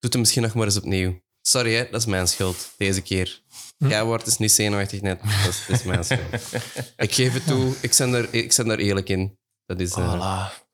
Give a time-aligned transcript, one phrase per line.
[0.00, 1.20] Doe het misschien nog maar eens opnieuw.
[1.42, 2.70] Sorry, hè, dat is mijn schuld.
[2.76, 3.42] Deze keer.
[3.76, 5.20] Jij wordt dus niet zenuwachtig net.
[5.22, 6.54] Dat is, dat is mijn schuld.
[6.96, 7.74] ik geef het toe.
[7.80, 9.38] Ik ben er, ik ben er eerlijk in.
[9.66, 9.92] Dat is...
[9.92, 10.68] eh, Voilà.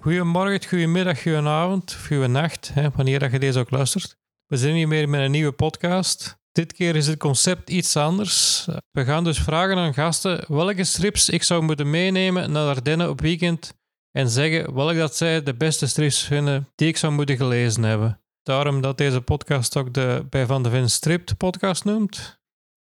[0.00, 4.16] Goedemorgen, goedemiddag, goedenavond, of goedenacht, hè, wanneer dat je deze ook luistert.
[4.46, 6.37] We zijn hier weer met een nieuwe podcast.
[6.58, 8.66] Dit keer is het concept iets anders.
[8.90, 13.20] We gaan dus vragen aan gasten welke strips ik zou moeten meenemen naar Ardennen op
[13.20, 13.74] weekend
[14.10, 18.20] en zeggen welke dat zij de beste strips vinden die ik zou moeten gelezen hebben.
[18.42, 22.40] Daarom dat deze podcast ook de bij Van de Ven Stript podcast noemt.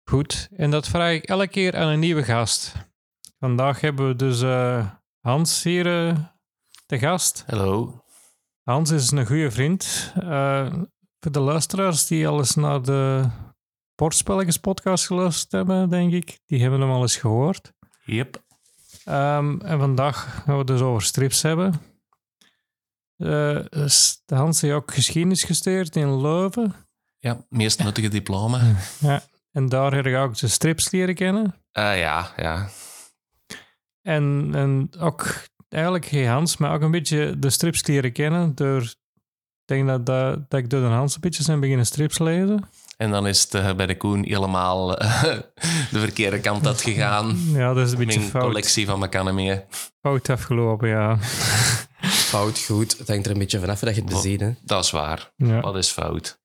[0.10, 2.74] Goed, en dat vraag ik elke keer aan een nieuwe gast.
[3.40, 4.88] Vandaag hebben we dus eh,
[5.22, 6.18] Hans hier eh,
[6.86, 7.44] te gast.
[7.48, 8.04] Hallo.
[8.64, 10.14] Hans is een goede vriend.
[10.16, 10.74] Eh,
[11.20, 13.30] voor de luisteraars die al eens naar de
[13.98, 17.74] Portspelletjes podcast geluisterd hebben, denk ik, die hebben hem al eens gehoord.
[18.06, 18.44] Yep.
[19.04, 21.82] Ehm, en vandaag gaan we het dus over strips hebben.
[23.18, 23.60] Eh,
[24.26, 26.74] Hans heeft ook geschiedenis gestudeerd in Leuven.
[27.20, 28.76] Ja, meest nuttige diploma.
[29.00, 29.24] Ja.
[29.52, 31.56] En daar heb ik ook de strips leren kennen.
[31.72, 32.70] Ah ja, ja.
[34.02, 38.56] En, en ook eigenlijk geen Hans, maar ook een beetje de strips leren kennen.
[38.56, 38.96] Door, ik
[39.66, 42.70] denk dat, dat, dat ik door de Hans een beetje zijn beginnen strips lezen.
[42.98, 45.24] En dan is het eh, bij de Koen helemaal eh,
[45.92, 47.38] de verkeerde kant uit gegaan.
[47.52, 49.62] Ja, dat is een beetje Mijn fout, collectie van Mechanemie.
[50.02, 51.18] fout afgelopen, ja.
[52.32, 52.98] Fout, goed.
[52.98, 54.40] Het hangt er een beetje vanaf dat je het beziet.
[54.40, 54.52] Hè.
[54.64, 55.32] Dat is waar.
[55.36, 55.62] ja.
[55.62, 56.40] Dat is fout.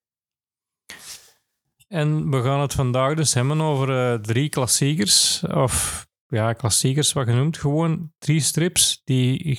[1.88, 5.42] En we gaan het vandaag dus hebben over eh, drie klassiekers.
[5.42, 7.58] Of ja, klassiekers wat genoemd.
[7.58, 9.58] Gewoon drie strips die,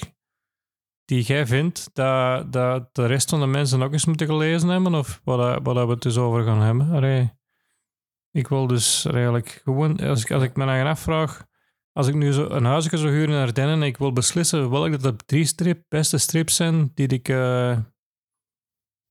[1.06, 4.94] die jij vindt dat, dat de rest van de mensen ook eens moeten gelezen hebben.
[4.96, 7.38] Of wat, wat we het dus over gaan hebben.
[8.32, 11.46] Ik wil dus eigenlijk gewoon, als ik, als ik me dan afvraag,
[11.92, 14.98] als ik nu zo een huisje zou huren in Ardennen en ik wil beslissen welke
[14.98, 17.30] de drie strip, beste strips zijn die ik...
[17.30, 17.78] eh,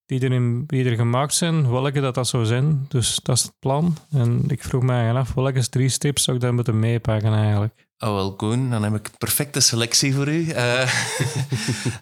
[0.06, 2.86] die er, in, gemaakt zijn, welke dat, dat zou zijn.
[2.88, 3.96] Dus dat is het plan.
[4.10, 7.90] En ik vroeg me eigenlijk af, welke drie strips zou ik dan moeten meepakken eigenlijk?
[8.04, 10.50] Oh wel, Koen, dan heb ik een perfecte selectie voor u.
[10.50, 10.92] Eh,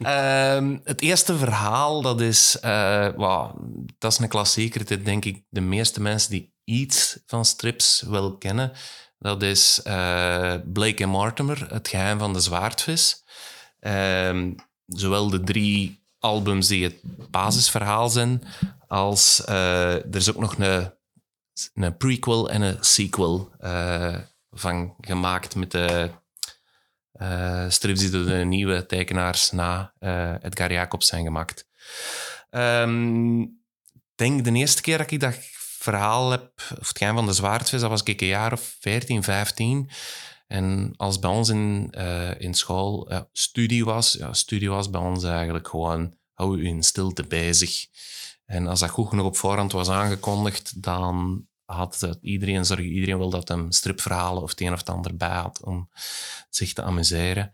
[0.56, 2.60] ehm, het eerste verhaal, dat is...
[2.60, 3.08] eh,
[3.98, 4.84] dat is een klassieker.
[4.84, 8.72] Dit denk ik de meeste mensen die iets van strips wel kennen.
[9.18, 13.24] Dat is eh, Blake en Mortimer, Het geheim van de zwaardvis.
[13.80, 14.52] Ehm,
[14.86, 16.96] zowel de drie albums die het
[17.30, 18.42] basisverhaal zijn,
[18.88, 20.92] als er is ook nog een,
[21.74, 23.50] een prequel en een sequel
[24.50, 26.10] van gemaakt met de
[27.12, 31.66] eh, strips die door de nieuwe tekenaars na eh, Edgar Jacobs zijn gemaakt.
[32.50, 35.34] Ehm, Ik denk de eerste keer dat ik dat
[35.78, 39.22] verhaal heb, of het geheim van de zwaardvis, dat was ik een jaar of 14,
[39.22, 39.90] 15.
[40.46, 45.24] En als bij ons in, eh, in school studie was, ja, studie was bij ons
[45.24, 47.86] eigenlijk gewoon hou je in stilte bezig.
[48.44, 53.30] En als dat goed genoeg op voorhand was aangekondigd, dan had iedereen, zorgde iedereen wel
[53.30, 55.90] dat hem stripverhalen of het een of het ander bij had om
[56.48, 57.52] zich te amuseren.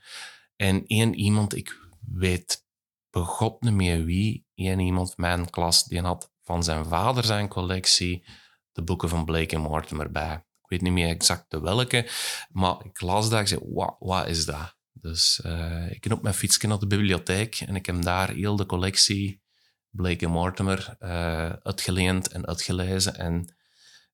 [0.57, 1.79] En één iemand, ik
[2.13, 2.65] weet
[3.11, 7.49] begot niet meer wie, één iemand van mijn klas, die had van zijn vader zijn
[7.49, 8.25] collectie
[8.73, 10.35] de boeken van Blake en Mortimer bij.
[10.35, 12.11] Ik weet niet meer exact de welke,
[12.49, 14.77] maar ik las dat, ik zei, wat, wat is dat?
[14.93, 18.57] Dus eh, ik ben op mijn fietsje naar de bibliotheek en ik heb daar heel
[18.57, 19.45] de collectie
[19.91, 23.17] Blake en Mortimer eh, uitgeleend en uitgelezen.
[23.17, 23.57] En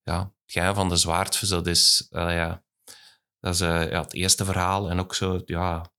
[0.02, 2.62] ja, het geheim van de zwaardvis, dat is, eh, ja,
[3.40, 4.90] dat is eh, ja, het eerste verhaal.
[4.90, 5.90] En ook zo, ja...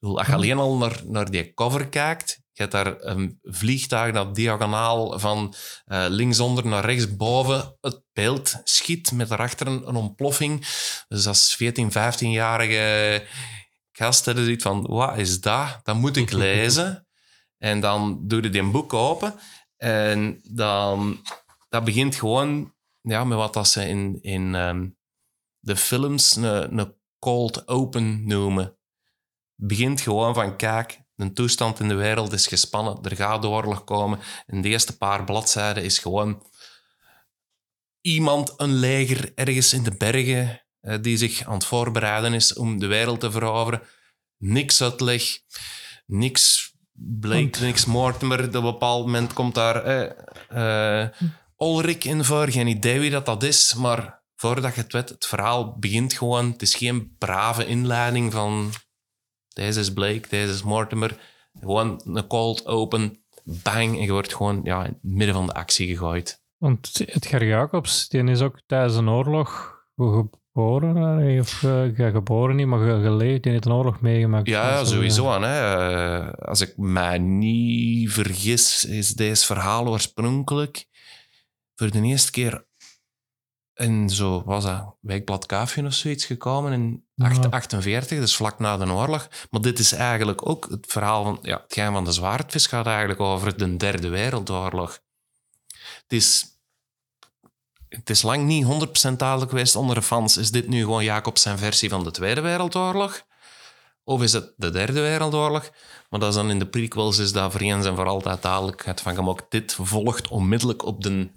[0.00, 4.34] Als je alleen al naar, naar die cover kijkt, je hebt daar een vliegtuig dat
[4.34, 5.54] diagonaal van
[5.84, 10.66] eh, linksonder naar rechtsboven het beeld schiet met daarachter een, ontploffing.
[11.08, 13.24] Dus als 14, 15-jarige
[13.92, 15.80] gast hadden zoiets van, wat is dat?
[15.82, 17.06] Dat moet ik lezen.
[17.58, 19.34] En dan doe je die boek open
[19.76, 21.20] en dan
[21.68, 22.74] dat begint gewoon
[23.10, 24.88] ja, met wat dat ze in, in ehm,
[25.58, 28.76] de films een, een cold open noemen.
[29.54, 34.18] Begint gewoon van, kijk, de toestand in de wereld is gespannen, er gaat oorlog komen.
[34.46, 36.46] En de eerste paar bladzijden is gewoon
[38.00, 42.78] iemand, een leger ergens in de bergen, eh, die zich aan het voorbereiden is om
[42.78, 43.82] de wereld te veroveren.
[44.36, 45.38] Niks uitleg,
[46.06, 48.44] niks Blake, niks Mortimer.
[48.44, 51.08] Op een bepaald moment komt daar eh, eh,
[51.58, 52.48] Ulrich in voor.
[52.50, 56.50] Geen idee wie dat, dat is, maar voordat je het weet, het verhaal begint gewoon.
[56.50, 58.70] Het is geen brave inleiding van
[59.48, 61.16] deze is Blake, deze is Mortimer.
[61.60, 65.52] Gewoon een cold open, bang, en je wordt gewoon ja, in het midden van de
[65.54, 66.44] actie gegooid.
[66.56, 71.20] Want Edgar Jacobs, die is ook tijdens een oorlog ge- geboren?
[71.28, 73.42] eh, Of eh, ja, geboren niet, maar ge- geleefd.
[73.42, 74.48] Die heeft een oorlog meegemaakt.
[74.48, 75.28] Ja, sowieso.
[75.28, 75.60] aan, Hè.
[76.18, 80.86] Eh, als ik mij niet vergis, is deze verhaal oorspronkelijk
[81.76, 82.66] voor de eerste keer
[83.74, 87.24] in zo, was dat, Wijkblad Kaafje of zoiets gekomen in Ja.
[87.24, 89.28] 1848, dus vlak na de oorlog.
[89.50, 92.86] Maar dit is eigenlijk ook het verhaal van, ja, het geheim van de zwaardvis gaat
[92.86, 95.00] eigenlijk over de derde wereldoorlog.
[96.02, 96.44] Het is,
[97.88, 98.64] het is lang niet
[99.12, 100.36] 100% duidelijk geweest onder de fans.
[100.36, 103.24] Is dit nu gewoon Jacob zijn versie van de Tweede Wereldoorlog?
[104.04, 105.70] Of is het de Derde Wereldoorlog?
[106.10, 109.00] Maar dat is dan in de prequels is dat voor eens en voor altijd duidelijkheid
[109.00, 111.30] van hem ook dit volgt onmiddellijk op de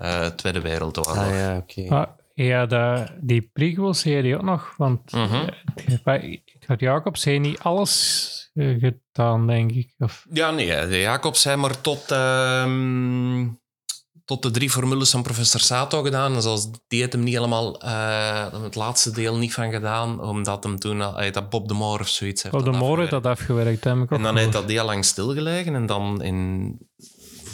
[0.00, 1.16] eh, Tweede Wereldoorlog.
[1.16, 2.08] Ah ja, oké.
[2.34, 4.74] Ja, dat, die prequels zei die ook nog.
[4.76, 5.12] Want
[6.04, 9.94] eh, ik had Jacob zei niet alles gedaan, denk ik.
[9.98, 13.46] Of, Ja, nee, de Jacob zijn maar tot, ehm,
[14.24, 16.34] tot de drie formules van professor Sato gedaan.
[16.34, 20.64] En zoals die heeft hem niet helemaal, eh, het laatste deel niet van gedaan, omdat
[20.64, 20.98] hem toen,
[21.32, 23.84] dat Bob de Moor of zoiets heeft op de dat moor heeft dat afgewerkt.
[23.84, 25.74] Heb ik ook En dan heeft dat heel lang stilgelegen.
[25.74, 26.78] En dan in,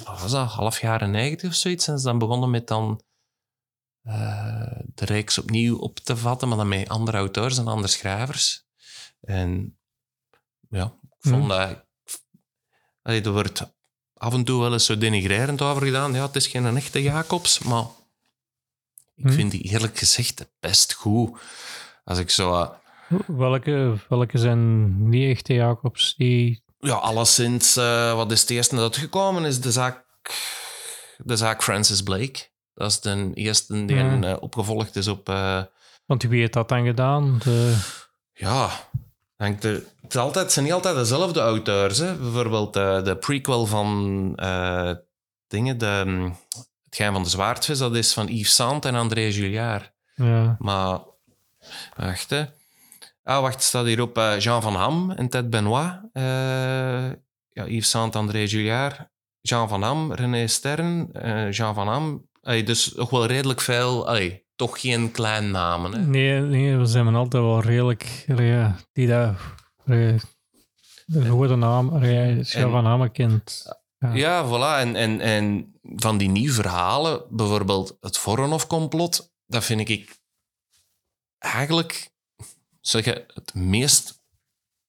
[0.06, 3.00] was dat, half jaren negentig of zoiets, zijn ze dan begonnen met dan
[4.02, 8.64] eh, de reeks opnieuw op te vatten, maar dan met andere auteurs en andere schrijvers.
[9.20, 9.78] En
[10.68, 11.48] ja, ik vond Hmm.
[11.48, 11.84] dat...
[13.02, 13.74] Allee, er wordt
[14.14, 16.12] af en toe wel eens zo denigrerend over gedaan.
[16.14, 17.84] Ja, het is geen echte Jacobs, maar
[19.14, 19.32] ik Hmm.
[19.32, 21.40] vind die eerlijk gezegd best goed.
[22.04, 22.54] Als ik zo...
[22.62, 22.70] eh,
[23.26, 26.14] Welke, welke zijn niet echte Jacobs?
[26.14, 29.60] Die, Ja, alleszins, eh wat is het eerste dat gekomen is?
[29.60, 30.04] De zaak,
[31.18, 32.48] de zaak Francis Blake.
[32.74, 35.28] Dat is de eerste die eh, opgevolgd is op...
[35.28, 35.62] eh,
[36.06, 37.38] want wie heeft dat dan gedaan?
[37.44, 37.76] De,
[38.32, 38.70] ja,
[39.36, 41.98] denk het, is altijd, het zijn niet altijd dezelfde auteurs.
[41.98, 42.14] Hè?
[42.14, 43.88] Bijvoorbeeld de prequel van
[45.46, 46.36] dingen, de, mm,
[46.84, 49.92] Het Geheim van de Zwaardvis, dat is van Yves Saint en André Julliard.
[50.14, 50.56] ja.
[50.58, 50.98] Maar,
[51.96, 52.44] wacht hè.
[53.26, 56.00] Ah, wacht, staat hier op eh, Jean van Ham en Ted Benoit.
[56.12, 56.22] Eh,
[57.48, 59.08] ja, Yves Saint, André Julliard.
[59.40, 62.28] Jean van Ham, René Stern, eh, Jean van Ham.
[62.40, 65.92] Allee, dus nog wel redelijk veel, allee, toch geen klein namen.
[65.92, 65.98] Hè?
[65.98, 68.24] Nee, nee, we zijn altijd wel redelijk...
[68.36, 69.54] Ja, die daar...
[69.84, 72.04] De goede naam,
[72.44, 73.64] Scha van Hamme kent.
[73.98, 74.14] Ja.
[74.14, 74.80] Ja, voilà.
[74.80, 80.16] En, en, en van die nieuwe verhalen, bijvoorbeeld het Voronov-complot, dat vind ik
[81.38, 82.14] eigenlijk
[82.88, 84.22] zeg je, het meest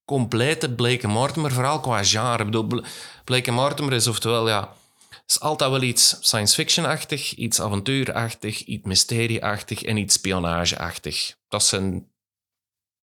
[0.06, 2.46] complete Blake Mortimer-verhaal qua genre.
[2.46, 2.86] Ik
[3.24, 4.76] Blake Mortimer is oftewel, ja,
[5.26, 11.36] is altijd wel iets science fiction-achtig, iets avontuurachtig, iets mysterieachtig en iets spionageachtig.
[11.48, 12.12] Dat zijn,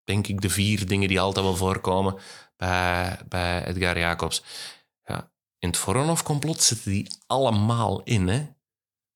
[0.03, 2.17] denk ik, de vier dingen die altijd wel voorkomen
[2.57, 4.43] bij, bij Edgar Jacobs.
[5.03, 8.27] Ja, in het Voronov-complot zitten die allemaal in.
[8.27, 8.47] Hè?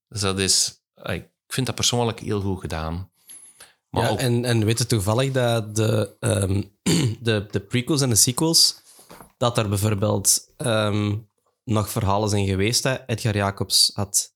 [0.08, 0.82] Dus dat is...
[1.04, 3.12] Ik vind dat persoonlijk heel goed gedaan.
[3.90, 6.62] Maar ja, ook, en, en weet je toevallig dat de, ehm,
[7.28, 8.76] de, de prequels en de sequels,
[9.38, 11.16] dat er bijvoorbeeld ehm,
[11.64, 14.34] nog verhalen zijn geweest dat Edgar Jacobs had,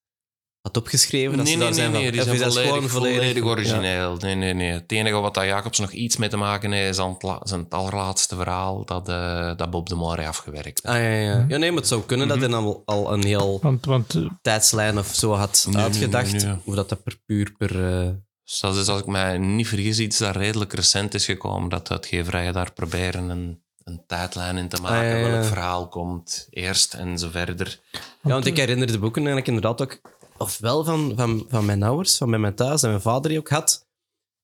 [0.62, 1.38] had opgeschreven?
[1.38, 2.74] Dat nee, ze nee, daar nee, zijn nee, van- die of zijn is dat volledig,
[2.74, 3.50] gewoon volledig, ja.
[3.50, 4.18] origineel.
[4.18, 4.72] Nee, nee, nee.
[4.72, 7.40] Het enige wat dat Jacobs nog iets mee te maken heeft, is aan het, la-
[7.44, 10.84] zijn het allerlaatste verhaal dat, eh, dat Bob de Moor heeft afgewerkt.
[10.84, 11.46] Ah, ja, ja.
[11.48, 14.22] ja, nee, maar het zou kunnen dat hij dan al een heel Want, want eh,
[14.42, 16.32] tijdslijn of zo had Nee, nee, uitgedacht.
[16.32, 16.56] nee, nee.
[16.64, 18.02] Hoe dat, dat per puur per...
[18.02, 18.10] eh,
[18.54, 21.70] Dus dat is, als ik mij niet vergis, iets dat redelijk recent is gekomen.
[21.70, 24.98] Dat uitgeverijen daar proberen een, een tijdlijn in te maken.
[24.98, 25.30] Ah, ja, ja.
[25.30, 27.80] Welk verhaal komt eerst en zo verder.
[27.92, 30.02] Ja, want ik herinner de boeken eigenlijk inderdaad ook,
[30.38, 33.50] ofwel van, van, van mijn ouders, van bij mijn thuis, en mijn vader die ook
[33.50, 33.88] had,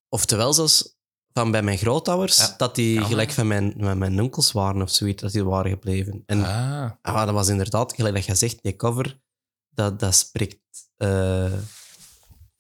[0.10, 0.98] oftewel zelfs
[1.34, 2.54] van bij mijn grootouders, Ja.
[2.58, 6.24] dat die gelijk van mijn, van mijn onkels waren of zoiets, dat die waren gebleven.
[6.26, 9.20] En Ah, ah, dat was inderdaad, gelijk dat je zegt, die cover,
[9.70, 10.58] dat, dat spreekt
[10.98, 11.54] eh,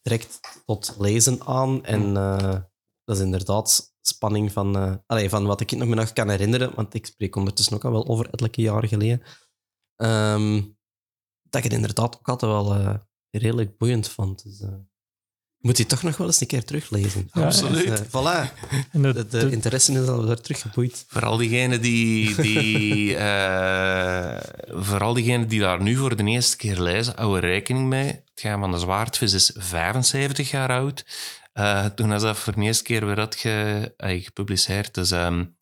[0.01, 1.85] direct tot lezen aan.
[1.85, 2.55] En eh,
[3.03, 7.05] dat is inderdaad spanning van, allee, van wat ik me nog kan herinneren, want ik
[7.05, 9.21] spreek ondertussen ook al wel over ettelijke jaren geleden.
[9.95, 10.61] Ehm,
[11.41, 12.95] dat ik het inderdaad ook altijd wel eh,
[13.29, 14.43] redelijk boeiend vond.
[14.43, 14.63] Dus,
[15.57, 17.29] moet je toch nog wel eens een keer teruglezen.
[17.33, 17.87] Ja, absoluut.
[17.87, 18.53] Dus, voilà,
[18.91, 21.05] de, de, interesse is al weer teruggeboeid.
[21.07, 23.15] Vooral diegenen die, die,
[24.87, 28.23] vooral diegenen die daar nu voor de eerste keer lezen, hou er rekening mee.
[28.39, 31.05] Het gaan van de zwaardvis is 75 jaar oud.
[31.53, 34.93] Eh, toen is dat voor de eerste keer weer had ge, eh, gepubliceerd.
[34.93, 35.13] Dus,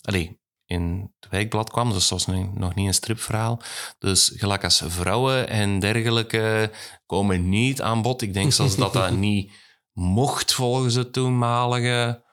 [0.02, 3.62] allee, in het wijkblad kwam, dus dat was nu nog niet een stripverhaal.
[4.00, 6.72] Dus gelijk als vrouwen en dergelijke
[7.06, 8.22] komen niet aan bod.
[8.22, 9.52] Ik denk zelfs dat dat niet
[9.94, 12.24] mocht volgens het toenmalige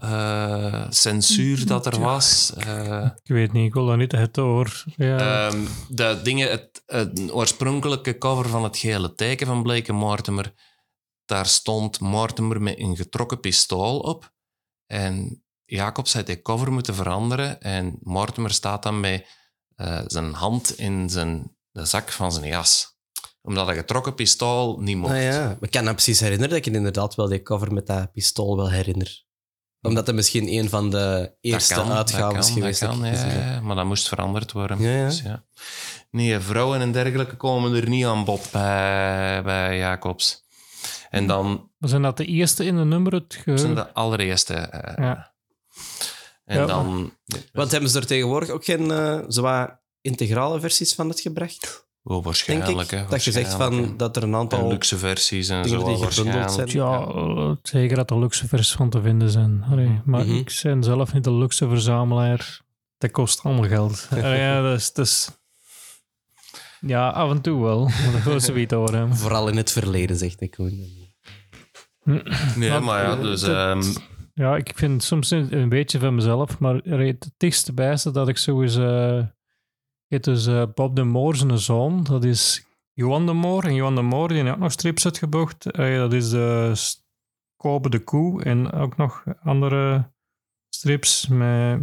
[0.00, 2.52] eh, censuur dat er was.
[2.56, 4.84] Eh, ik weet niet, ik wil daar niet het over.
[4.96, 10.52] Ja, Ehm, de dingen, het, het oorspronkelijke cover van het gele teken van Blake Mortimer,
[11.24, 14.32] daar stond Mortimer met een getrokken pistool op.
[14.86, 17.60] En Jacobs had die cover moeten veranderen.
[17.60, 19.26] En Mortimer staat dan met
[19.76, 22.98] eh, zijn hand in zijn, de zak van zijn jas.
[23.42, 25.12] Omdat een getrokken pistool niet mocht.
[25.12, 25.56] Ah, ja.
[25.60, 28.70] Ik kan me precies herinneren dat ik inderdaad wel die cover met dat pistool wel
[28.70, 29.28] herinner.
[29.82, 33.12] Omdat het misschien een van de eerste dat kan, dat kan, geweest dat dat kan,
[33.12, 34.80] ja, maar dat moest veranderd worden.
[34.80, 35.04] Ja, ja.
[35.06, 35.44] Dus ja.
[36.10, 40.44] Nee, vrouwen en dergelijke komen er niet aan bod bij, bij Jacobs.
[41.10, 43.12] En dan Zijn dat de eerste in de nummer?
[43.14, 43.58] Het ge...
[43.58, 44.54] zijn de allereerste.
[44.54, 45.32] eh, Ja.
[46.44, 47.16] En Ja, dan...
[47.52, 51.88] Want hebben ze er tegenwoordig ook geen eh zwaar integrale versies van het gebracht?
[52.02, 52.92] Denk waarschijnlijk.
[52.92, 52.98] ik.
[52.98, 55.76] hè, Dat je zegt van dat er een En aantal luxe versies en zo.
[55.84, 56.50] die gebundeld waarschijnlijk.
[56.50, 56.68] zijn.
[56.68, 59.64] Ja, zeker dat er luxe versies van te vinden zijn.
[59.70, 60.34] Allee, maar Mhm.
[60.36, 62.60] ik ben zelf niet de luxe verzamelaar.
[62.98, 64.08] Dat kost allemaal geld.
[64.10, 65.30] Allee, ja, dat is, dat is-
[66.80, 67.84] Ja, af en toe wel.
[67.84, 69.16] Maar dat wil ze niet horen.
[69.16, 70.72] Vooral in het verleden, zegt ik gewoon.
[72.04, 73.42] Nee, Maar, maar ja, dus...
[73.42, 73.82] ehm,
[74.34, 78.28] Ja, ik vind het soms een, een beetje van mezelf, maar het dichtste bijste dat
[78.28, 78.76] ik zo eens...
[78.76, 79.22] eh
[80.10, 83.64] is eh, Bob de Moor zijn zoon, dat is Johan de Moor.
[83.64, 85.70] En Johan de Moor, die heeft ook nog strips uitgebracht.
[85.70, 86.74] Eh, dat is de
[87.56, 90.10] Kobe de Koe en ook nog andere
[90.68, 91.80] strips met...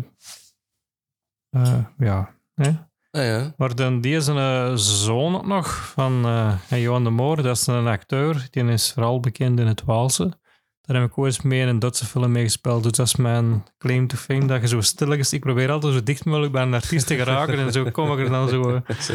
[1.50, 2.69] eh, ja, hè?
[3.12, 3.53] Ah ja.
[3.57, 6.22] Maar dan deze eh, zoon ook nog van
[6.69, 10.39] Johan de Moor, dat is een acteur, die is vooral bekend in het Waalse.
[10.88, 12.84] Daar heb ik ooit mee in een Duitse film meegespeeld.
[12.84, 15.34] Dus dat is mijn claim to fame, dat je zo stilletjes...
[15.34, 18.20] Ik probeer altijd zo dicht mogelijk bij een artiest te geraken en zo kom ik
[18.20, 18.62] er dan zo...
[19.01, 19.13] zo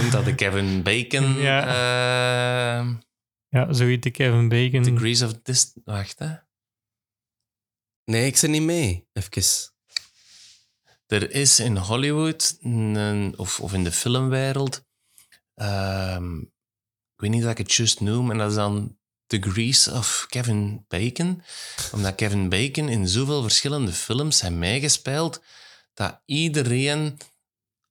[0.00, 1.34] noemt dat de Kevin Bacon...
[1.34, 1.66] Ja.
[1.66, 2.94] eh,
[3.48, 4.82] ja, zoiets de Kevin Bacon.
[4.82, 5.72] degrees of this...
[5.84, 6.34] Wacht, hè.
[8.04, 9.08] Nee, ik zit niet mee.
[9.12, 9.72] Even.
[11.06, 14.84] Er is in Hollywood, een, of, of in de filmwereld,
[15.54, 16.38] ehm,
[17.14, 18.98] ik weet niet dat ik het juist noem, en dat is dan
[19.40, 21.42] Degrees of Kevin Bacon.
[21.92, 25.42] Omdat Kevin Bacon in zoveel verschillende films heeft meegespeeld,
[25.94, 27.18] dat iedereen,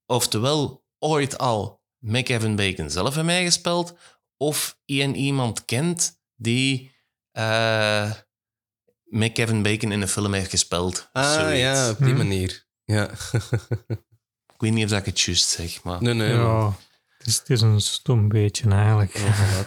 [0.05, 3.93] oftewel ooit al met Kevin Bacon zelf heeft meegespeeld,
[4.37, 6.91] of één iemand kent die
[7.31, 8.11] eh,
[9.03, 11.09] met Kevin Bacon in een film heeft gespeeld.
[11.11, 11.59] Ah Zoiets.
[11.59, 12.17] ja, op die Hm.
[12.17, 12.65] manier.
[12.85, 13.09] Ja.
[14.53, 16.01] Ik weet niet of dat ik het juist zeg, maar...
[16.01, 16.33] nee, nee.
[16.33, 16.77] Ja,
[17.17, 19.17] het is, het is een stom beetje eigenlijk.
[19.17, 19.65] Ja.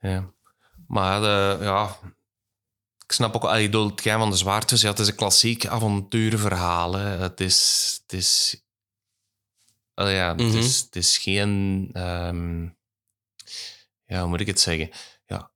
[0.00, 0.32] Ja.
[0.86, 1.96] Maar eh, ja,
[3.06, 5.66] ik snap ook, allee, ik bedoel, het van de zwaartes, ja, het is een klassiek
[5.66, 6.92] avonturenverhaal.
[6.94, 7.06] Hè.
[7.08, 8.62] Het is, het is,
[9.94, 10.56] allee, ja, het, Mhm.
[10.56, 12.62] is, het is geen, ehm,
[14.04, 14.90] ja, hoe moet ik het zeggen?
[15.26, 15.50] Ja,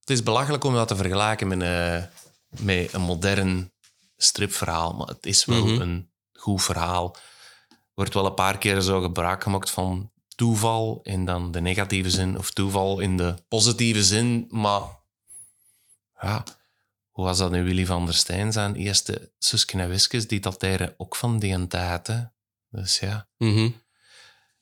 [0.00, 2.08] het is belachelijk om dat te vergelijken met, een
[2.48, 3.72] met een modern
[4.16, 5.80] stripverhaal, maar het is wel Mhm.
[5.80, 7.16] een goed verhaal.
[7.94, 12.38] Wordt wel een paar keer zo gebruik gemaakt van toeval in dan de negatieve zin,
[12.38, 14.82] of toeval in de positieve zin, maar
[16.20, 16.44] ja,
[17.10, 20.94] hoe was dat nu Willy van der Stijn zijn eerste Suske en Wiskes, die dateren
[20.96, 22.20] ook van die tijd, hè?
[22.70, 23.28] Dus ja.
[23.36, 23.70] Mhm.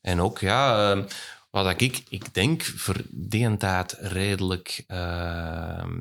[0.00, 1.04] En ook, ja, ehm,
[1.50, 6.00] wat ik, ik denk voor die tijd redelijk, ehm,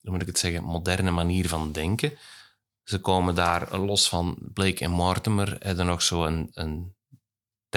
[0.00, 2.12] hoe moet ik het zeggen, moderne manier van denken.
[2.84, 6.95] Ze komen daar los van Blake en Mortimer, hebben nog zo een, een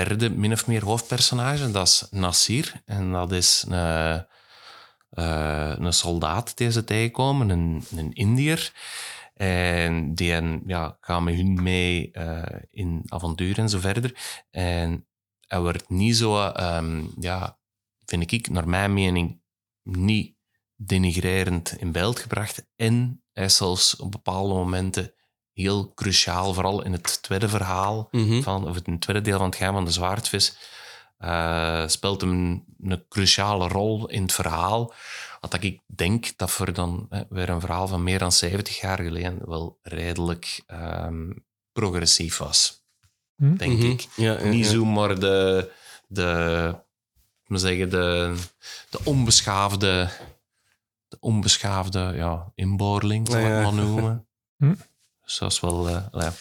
[0.05, 1.71] derde, min of meer hoofdpersonage.
[1.71, 2.81] Dat is Nasir.
[2.85, 4.25] En dat is een,
[5.09, 8.71] eh, een soldaat die ze tegenkomen, een, een Indiër.
[9.33, 14.41] En die en, ja, gaan met hun mee eh, in avontuur en zo verder.
[14.51, 15.07] En
[15.47, 17.59] hij wordt niet zo, ehm, ja,
[18.05, 19.41] vind ik, naar mijn mening,
[19.83, 20.35] niet
[20.75, 22.65] denigrerend in beeld gebracht.
[22.75, 25.13] En hij is zelfs op bepaalde momenten
[25.59, 28.41] heel cruciaal, vooral in het tweede verhaal, Mhm.
[28.41, 30.57] van, of het tweede deel van het gaan van de zwaardvis,
[31.17, 34.93] eh, speelt hem een cruciale rol in het verhaal.
[35.39, 38.97] Wat ik denk dat voor dan hè, weer een verhaal van meer dan 70 jaar
[39.01, 41.31] geleden wel redelijk ehm,
[41.71, 42.83] progressief was,
[43.35, 43.55] Hm?
[43.55, 43.85] denk Mhm.
[43.89, 44.07] ik.
[44.15, 44.71] Ja, ja, Niet ja.
[44.71, 45.71] zo maar de,
[46.07, 46.75] de,
[47.47, 48.35] zeggen, de,
[48.89, 50.09] de onbeschaafde,
[51.07, 53.61] de onbeschaafde ja, inboorling, zal Ja, ik ja.
[53.61, 54.23] maar noemen.
[54.57, 54.73] Hm.
[55.29, 55.87] Dus dat is wel...
[55.87, 56.33] eh, ja.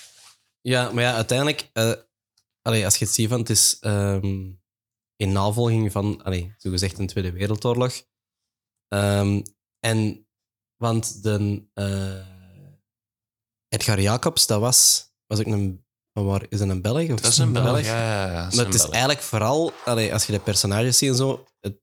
[0.60, 1.92] Ja, maar ja, uiteindelijk, eh,
[2.62, 4.50] allee, als je het ziet van, het is ehm,
[5.16, 8.02] in navolging van, allee, zogezegd een Tweede Wereldoorlog.
[8.88, 9.42] Ehm,
[9.78, 10.28] en,
[10.76, 12.26] want de eh,
[13.68, 17.10] Edgar Jacobs, dat was, was ook een, waar, is dat een Belg?
[17.10, 17.64] Of Dat is een Belg?
[17.64, 17.84] Belg.
[17.84, 18.92] Ja, ja, ja, dat is Maar het is Belg.
[18.92, 21.80] eigenlijk vooral, allee, als je de personages ziet en zo, het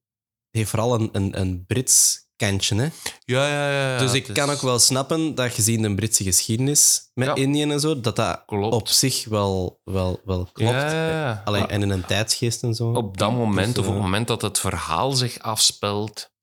[0.50, 2.76] heeft vooral een, een, een Brits kantje.
[2.76, 2.84] Hè?
[3.26, 3.92] Ja, ja, ja.
[3.94, 7.28] ja, dus ik het kan is- ook wel snappen dat gezien de Britse geschiedenis met
[7.28, 7.36] Ja.
[7.36, 8.74] Indië en zo, dat dat Klopt.
[8.74, 10.72] op zich wel, wel, wel klopt.
[10.72, 11.42] Ja, ja, ja.
[11.46, 12.92] Allee, Maar en in een tijdsgeest en zo.
[12.92, 16.34] op dat moment, Dus, of op het eh, moment dat het verhaal zich afspeelt,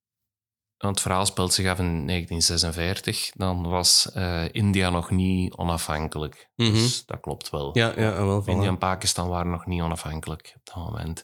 [0.76, 3.30] want het verhaal speelt zich af in 1946.
[3.34, 6.50] Dan was eh, India nog niet onafhankelijk.
[6.56, 6.72] Mhm.
[6.72, 7.70] Dus dat klopt wel.
[7.78, 8.42] Ja, ja, wel.
[8.46, 11.18] India en Pakistan waren nog niet onafhankelijk op dat moment.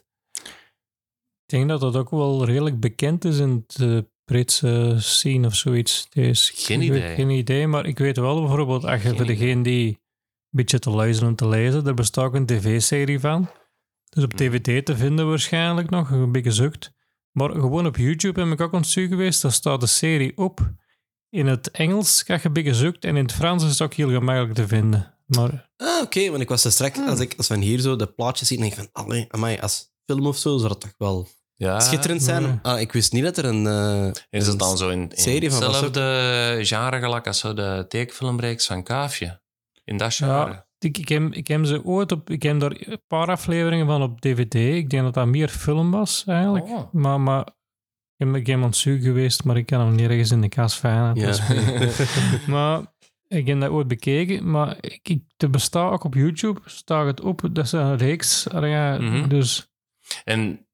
[1.45, 6.07] Ik denk dat dat ook wel redelijk bekend is in de Britse scene of zoiets.
[6.11, 7.15] Geen weet idee.
[7.15, 9.97] Geen idee, maar ik weet wel bijvoorbeeld, als je voor degene die een
[10.49, 13.49] beetje te luisteren en te lezen, er bestaat ook een tv-serie van.
[14.09, 14.33] Dus op.
[14.33, 16.91] DVD te vinden waarschijnlijk nog, een beetje gezocht.
[17.31, 20.37] Maar gewoon op YouTube ben ik ook aan het zoeken geweest, daar staat de serie
[20.37, 20.71] op.
[21.29, 23.93] In het Engels ga je een beetje zoekt en in het Frans is het ook
[23.93, 25.17] heel gemakkelijk te vinden.
[25.25, 27.07] Maar Ah, oké, want ik was er straks, Hmm.
[27.07, 29.91] als ik als van hier zo de plaatjes zie, denk ik van, allee, amai, als
[30.05, 31.27] film of zo, zou dat toch wel
[31.61, 32.41] Ja, schitterend zijn.
[32.43, 32.59] nee.
[32.61, 33.67] Ah, ik wist niet dat er een...
[33.67, 37.53] eh, Is een het dan zo in, in serie van hetzelfde genre gelijk als zo
[37.53, 39.41] de tekenfilmreeks van Kaafje?
[39.83, 40.33] In dat genre?
[40.51, 42.29] Ja, ik, ik, heb, ik heb ze ooit op...
[42.29, 44.53] Ik heb daar een paar afleveringen van op DVD.
[44.53, 46.65] Ik denk dat dat meer film was, eigenlijk.
[46.65, 46.93] Oh.
[46.93, 47.47] Maar, maar
[48.17, 51.15] ik ben, het zoeken geweest, maar ik kan hem niet ergens in de kast vinden.
[51.15, 51.35] Ja.
[52.47, 52.81] Maar
[53.27, 57.21] ik heb dat ooit bekeken, maar ik, ik, er bestaat ook op YouTube, staat het
[57.21, 58.47] op, dat is een reeks.
[58.51, 59.27] Ja, Mhm.
[59.29, 59.71] Dus
[60.23, 60.67] En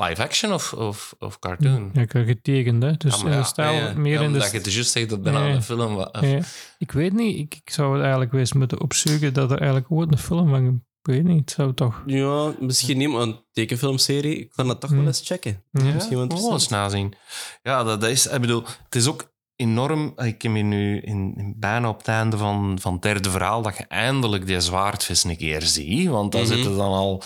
[0.00, 1.90] live action of, of, of cartoon?
[1.92, 2.92] ja, ik heb getekend, hè.
[2.96, 3.94] Dus ja, de stijl ja, ja.
[3.94, 4.32] meer Ja, in de...
[4.34, 6.08] omdat je het juist zegt dat bijna een film was.
[6.20, 6.40] Ja,
[6.78, 10.12] ik weet niet, ik, ik zou het eigenlijk eens moeten opzoeken dat er eigenlijk ooit
[10.12, 10.82] een film van...
[11.02, 12.02] Ik weet niet, het zou toch...
[12.06, 14.36] Ja, misschien niet, maar een tekenfilmserie.
[14.38, 15.62] Ik kan dat toch wel eens checken.
[15.72, 15.82] Ja.
[15.92, 17.14] Misschien wel Oh, eens nazien.
[17.62, 18.26] Ja, dat is...
[18.26, 20.12] Ik bedoel, het is ook enorm...
[20.16, 23.62] Ik heb hier nu in, in bijna op het einde van, van het derde verhaal
[23.62, 26.08] dat je eindelijk die zwaardvis een keer ziet.
[26.08, 26.52] Want daar Mhm.
[26.52, 27.22] zitten dan al,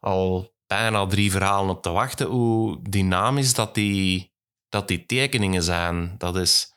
[0.00, 2.26] al bijna drie verhalen op te wachten.
[2.26, 4.32] Hoe dynamisch dat die,
[4.68, 6.14] dat die tekeningen zijn.
[6.18, 6.72] Dat is...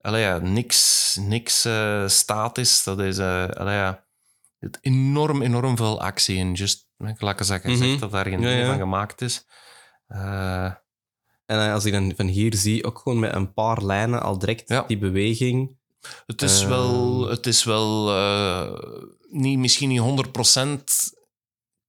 [0.00, 2.82] Allee, ja, niks, niks eh, statisch.
[2.84, 3.18] Dat is...
[3.18, 4.04] allee, ja,
[4.58, 6.52] het enorm, enorm veel actie in.
[6.52, 7.76] Just, gelijk als ik Mhm.
[7.76, 9.46] zeg dat daar geen Ja, van gemaakt is.
[10.06, 10.70] Eh,
[11.46, 14.68] En als ik dan van hier zie, ook gewoon met een paar lijnen al direct
[14.68, 14.84] Ja.
[14.86, 15.76] die beweging.
[16.26, 16.68] Het is Ehm.
[16.68, 18.10] wel, het is wel
[19.30, 21.13] niet, misschien niet 100%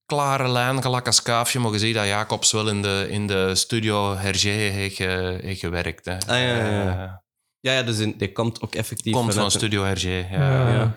[0.05, 3.55] klare lijn, gelijk als kaafje, maar je ziet dat Jacobs wel in de, in de
[3.55, 6.05] studio Hergé heeft, heeft gewerkt.
[6.05, 6.13] Hè.
[6.13, 6.91] Ah, ja, ja, ja.
[6.91, 7.11] Eh,
[7.59, 10.27] Ja, ja dus in, die komt ook effectief komt van vanuit Studio Hergé.
[10.31, 10.49] Ja.
[10.49, 10.95] Ja, ja.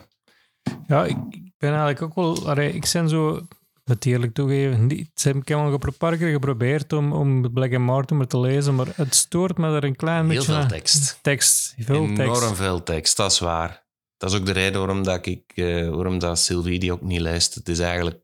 [0.86, 1.04] ja.
[1.04, 2.48] ik, ik ben eigenlijk ook wel...
[2.50, 3.40] allee, ik ben zo...
[3.84, 4.86] Het eerlijk toegeven.
[4.86, 8.26] Niet, ze hebben- ik heb al een paar keer geprobeerd om, om Black and Mortimer
[8.26, 10.68] te lezen, maar het stoort me er een klein Heel beetje veel aan.
[10.68, 11.18] tekst.
[11.22, 11.74] Tekst.
[11.78, 12.54] Veel Enorm tekst.
[12.56, 13.86] veel tekst, dat is waar.
[14.16, 17.20] Dat is ook de reden waarom, dat ik, eh, waarom dat Sylvie die ook niet
[17.20, 17.54] leest.
[17.54, 18.20] Het is eigenlijk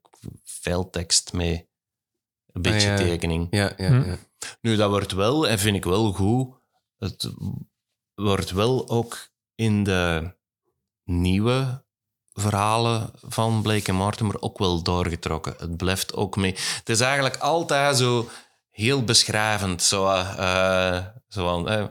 [0.64, 1.66] veel tekst met
[2.52, 2.96] een beetje ja.
[2.96, 3.46] tekening.
[3.50, 4.08] Ja, ja, Hm.
[4.08, 4.16] ja.
[4.60, 6.54] Nu, dat wordt wel, en vind ik wel goed,
[6.98, 7.32] het
[8.14, 10.34] wordt wel ook in de
[11.04, 11.84] nieuwe
[12.32, 15.54] verhalen van Blake en Mortimer ook wel doorgetrokken.
[15.58, 16.52] Het blijft ook mee.
[16.52, 18.28] Het is eigenlijk altijd zo
[18.70, 19.82] heel beschrijvend.
[19.82, 21.84] Zo, eh, eh, zo van, eh,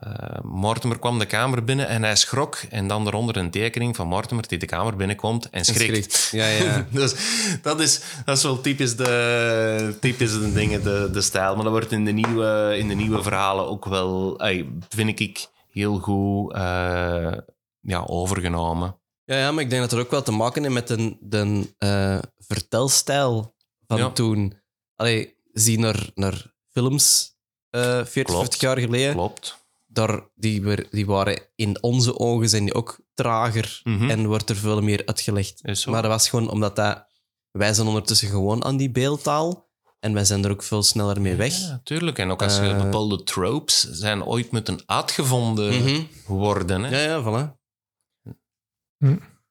[0.00, 2.56] eh, Mortimer kwam de kamer binnen en hij schrok.
[2.70, 6.12] En dan eronder een tekening van Mortimer die de kamer binnenkomt en schrikt.
[6.12, 6.28] Schrikt.
[6.30, 6.86] Ja, ja.
[7.00, 7.14] dus
[7.62, 11.54] dat is, dat is wel typisch de, typisch de dingen, de, de stijl.
[11.54, 14.40] Maar dat wordt in de nieuwe, in de nieuwe verhalen ook wel,
[14.88, 17.32] vind ik, heel goed eh,
[17.80, 18.96] ja, overgenomen.
[19.24, 21.74] Ja, ja, maar ik denk dat het ook wel te maken heeft met de, de
[21.78, 23.54] eh, vertelstijl
[23.86, 24.10] van Ja.
[24.10, 24.58] toen.
[24.96, 27.36] Allee, zie naar, naar films
[27.70, 28.38] eh 40, Klopt.
[28.38, 29.12] 50 jaar geleden.
[29.12, 29.57] Klopt.
[29.98, 34.10] Daar, die, waren in onze ogen zijn die ook trager Mhm.
[34.10, 35.86] en wordt er veel meer uitgelegd.
[35.86, 37.06] Maar dat was gewoon omdat dat,
[37.50, 39.66] wij zijn ondertussen gewoon aan die beeldtaal
[40.00, 41.58] en wij zijn er ook veel sneller mee weg.
[41.58, 42.18] Ja, tuurlijk.
[42.18, 42.82] En ook als je Eh.
[42.82, 46.00] bepaalde tropes zijn ooit moeten uitgevonden Mhm.
[46.26, 46.82] worden.
[46.82, 47.02] Hè?
[47.02, 47.56] Ja, ja, voilà.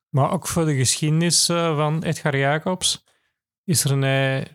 [0.09, 3.03] Maar ook voor de geschiedenis eh, van Edgar Jacobs
[3.63, 4.03] is er een...
[4.03, 4.45] eh,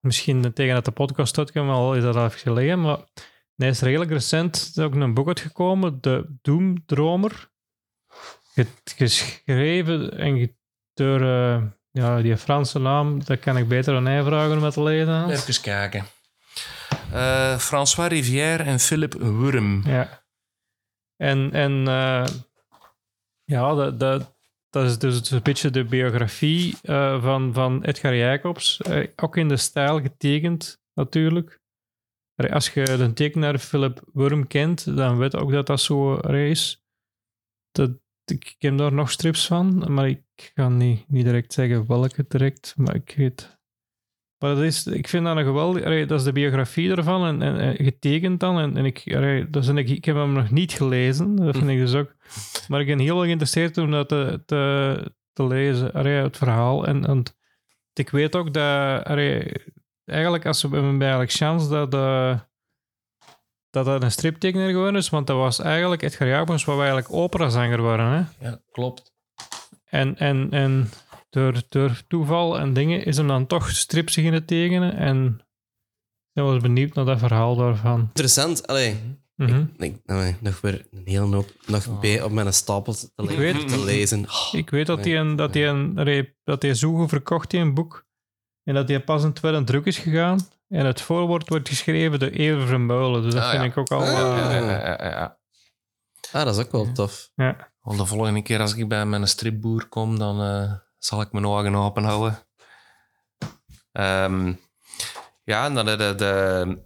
[0.00, 2.98] misschien tegen dat de podcast uitkwam, al is dat al even geleden, maar
[3.58, 7.50] hij is redelijk recent ook een boek uitgekomen, De Doemdromer.
[8.54, 10.56] Ge- Geschreven en
[10.94, 11.20] door
[11.90, 15.30] ja, die Franse naam, dat kan ik beter aan hij vragen om het te lezen.
[15.30, 16.04] Even kijken.
[17.12, 19.82] Eh, François Rivière en Philip Wurm.
[19.86, 20.24] Ja.
[21.16, 22.26] En, en eh,
[23.44, 24.36] ja, dat, dat,
[24.70, 28.80] dat is dus een beetje de biografie eh, van, van Edgar Jacobs.
[29.16, 31.60] Ook in de stijl getekend, natuurlijk.
[32.46, 36.84] Als je de tekenaar Philip Wurm kent, dan weet ook dat dat zo is.
[37.70, 37.90] Dat,
[38.24, 42.74] ik ken daar nog strips van, maar ik ga niet, niet direct zeggen welke direct,
[42.76, 43.56] maar ik weet...
[44.38, 46.06] Maar dat is, ik vind dat een geweldig...
[46.06, 48.58] Dat is de biografie ervan en, en, en getekend dan.
[48.58, 51.94] En, en ik, dat een, ik heb hem nog niet gelezen, dat vind ik dus
[51.94, 52.14] ook...
[52.68, 56.86] Maar ik ben heel geïnteresseerd om dat te, te, te lezen, het verhaal.
[56.86, 57.22] En, en
[57.92, 59.06] ik weet ook dat...
[60.08, 61.94] eigenlijk, als we hebben eigenlijk chance dat...
[61.94, 62.38] eh,
[63.70, 67.80] dat dat een striptekenaar geworden is, want dat was eigenlijk, Edgar Jacobs wou eigenlijk operazanger
[67.82, 68.06] worden.
[68.06, 68.46] Hè?
[68.48, 69.12] Ja, klopt.
[69.84, 70.90] En, en, en
[71.30, 75.40] door, door toeval en dingen is hem dan toch strips beginnen tekenen en
[76.32, 78.00] ik was benieuwd naar dat verhaal daarvan.
[78.00, 78.66] Interessant.
[78.66, 79.64] Allee, Mhm.
[79.76, 83.68] ik, nee, nog weer een hele hoop nog bij op mijn stapel te, le- weet-
[83.68, 84.24] te lezen.
[84.24, 85.12] Oh, Ik weet dat Nee.
[85.14, 85.94] hij een, dat hij een,
[86.44, 88.06] dat hij Zoego verkocht in een boek
[88.68, 92.28] en dat hij pas in tweede druk is gegaan en het voorwoord wordt geschreven door
[92.28, 93.22] Ever Vermeulen.
[93.22, 93.68] Dus dat Ah, vind ja.
[93.68, 94.00] ik ook al...
[94.00, 94.08] Ah.
[94.08, 95.38] eh, Ja, ja, ja, ja.
[96.32, 97.30] Ah, dat is ook wel tof.
[97.34, 97.70] ja.
[97.82, 101.74] De volgende keer als ik bij mijn stripboer kom, dan eh, zal ik mijn ogen
[101.74, 102.38] open houden.
[103.92, 104.52] Ehm,
[105.44, 106.78] ja, en dan de, de, de-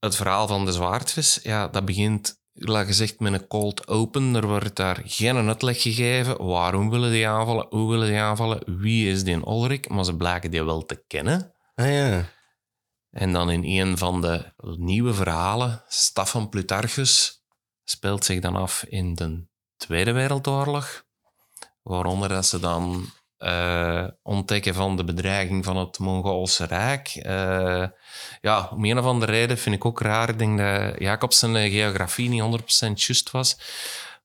[0.00, 1.40] het verhaal van de zwaardvis.
[1.42, 4.34] Ja, dat begint, laat gezegd, met een cold open.
[4.34, 6.46] Er wordt daar geen uitleg gegeven.
[6.46, 7.66] Waarom willen die aanvallen?
[7.70, 8.78] Hoe willen die aanvallen?
[8.80, 9.88] Wie is die Ulrik?
[9.88, 11.54] Maar ze blijken die wel te kennen.
[11.74, 12.28] Ah ja.
[13.10, 17.44] En dan in een van de nieuwe verhalen, Staf van Plutarchus,
[17.84, 19.46] speelt zich dan af in de
[19.76, 21.04] Tweede Wereldoorlog.
[21.82, 23.06] Waaronder dat ze dan
[23.40, 27.08] eh, ontdekken van de bedreiging van het Mongoolse Rijk.
[27.08, 27.86] Eh,
[28.40, 30.28] ja, om een of andere reden vind ik ook raar.
[30.28, 33.58] Ik denk dat Jacobsen eh, geografie niet 100% juist was.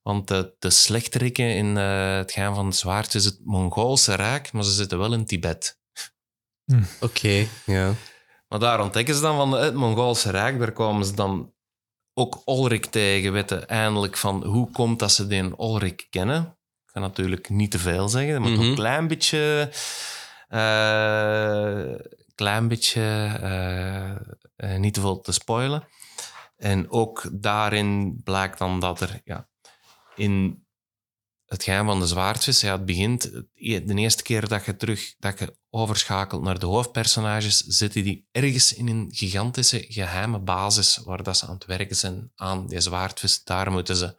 [0.01, 4.51] Want de, de slechterikken in eh, het gaan van het zwaard is het Mongoolse Rijk,
[4.51, 5.79] maar ze zitten wel in Tibet.
[6.99, 7.93] Oké, ja.
[8.47, 10.59] Maar daar ontdekken ze dan van het Mongoolse Rijk.
[10.59, 11.53] Daar komen ze dan
[12.13, 16.57] ook Olrik tegen, weten eindelijk van hoe komt dat ze die Olrik kennen.
[16.99, 18.69] Natuurlijk niet te veel zeggen, maar toch Mhm.
[18.69, 19.69] een klein beetje...
[20.47, 22.05] eh,
[22.35, 23.01] klein beetje...
[23.41, 24.11] eh,
[24.55, 25.87] eh, niet te veel te spoilen.
[26.57, 29.21] En ook daarin blijkt dan dat er...
[29.23, 29.47] Ja,
[30.15, 30.63] in
[31.45, 33.21] het geheim van de zwaardvis, ja, het begint...
[33.53, 38.73] De eerste keer dat je terug dat je overschakelt naar de hoofdpersonages, zitten die ergens
[38.73, 43.43] in een gigantische geheime basis waar dat ze aan het werken zijn aan die zwaardvis.
[43.43, 44.15] Daar moeten ze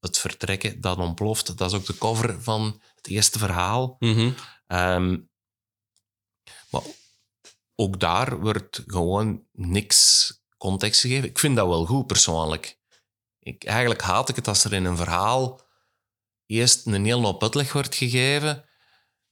[0.00, 0.80] het vertrekken.
[0.80, 1.58] Dat ontploft.
[1.58, 3.96] Dat is ook de cover van het eerste verhaal.
[3.98, 4.30] Mhm.
[4.66, 5.18] Ehm,
[6.70, 6.82] maar
[7.74, 11.28] ook daar wordt gewoon niks context gegeven.
[11.28, 12.78] Ik vind dat wel goed, persoonlijk.
[13.38, 15.60] Ik, eigenlijk haat ik het als er in een verhaal
[16.46, 18.68] eerst een heel hoop uitleg wordt gegeven.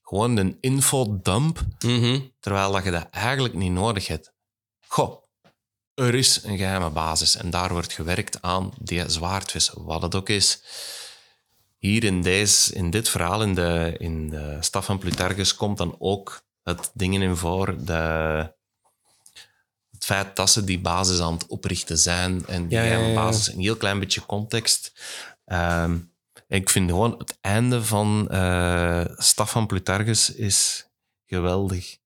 [0.01, 2.19] Gewoon een infodump, Mhm.
[2.39, 4.33] terwijl dat je dat eigenlijk niet nodig hebt.
[4.87, 5.23] Goh,
[5.97, 10.29] er is een geheime basis en daar wordt gewerkt aan die zwaardvis, wat het ook
[10.29, 10.61] is.
[11.77, 15.95] Hier in, deze, in dit verhaal, in de, in de staf van Plutarchus, komt dan
[15.99, 17.85] ook het dingen in voor.
[17.85, 17.93] De,
[19.91, 23.13] het feit dat ze die basis aan het oprichten zijn en die Ja, geheime ja.
[23.15, 24.91] basis, een heel klein beetje context.
[25.45, 25.97] Ehm,
[26.47, 30.89] ik vind gewoon het einde van eh Staf van Plutarchus is
[31.25, 31.97] geweldig.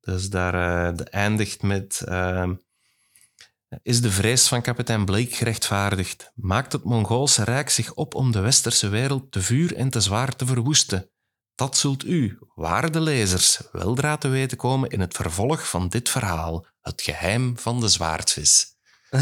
[0.00, 0.54] Dus daar
[0.88, 2.02] eh, de eindigt met...
[2.04, 2.54] ehm,
[3.82, 6.32] is de vrees van kapitein Blake gerechtvaardigd?
[6.34, 10.36] Maakt het Mongoolse Rijk zich op om de westerse wereld te vuur en te zwaar
[10.36, 11.10] te verwoesten?
[11.54, 16.66] Dat zult u, waarde lezers, weldra te weten komen in het vervolg van dit verhaal.
[16.80, 18.74] Het geheim van de zwaardvis.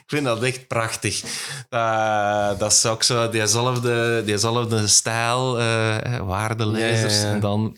[0.00, 1.20] Ik vind dat echt prachtig.
[1.68, 7.14] Dat, dat is ook zo diezelfde, diezelfde stijl, eh waarde lezers.
[7.14, 7.34] Ja, ja, ja.
[7.34, 7.76] En dan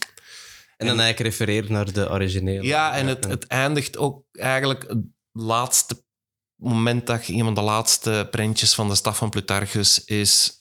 [0.76, 2.62] En dan eigenlijk refereren naar de originele.
[2.66, 4.94] ja, en het, het eindigt ook eigenlijk
[5.42, 6.04] laatste
[6.54, 10.58] moment dat een van de laatste prentjes van de staf van Plutarchus is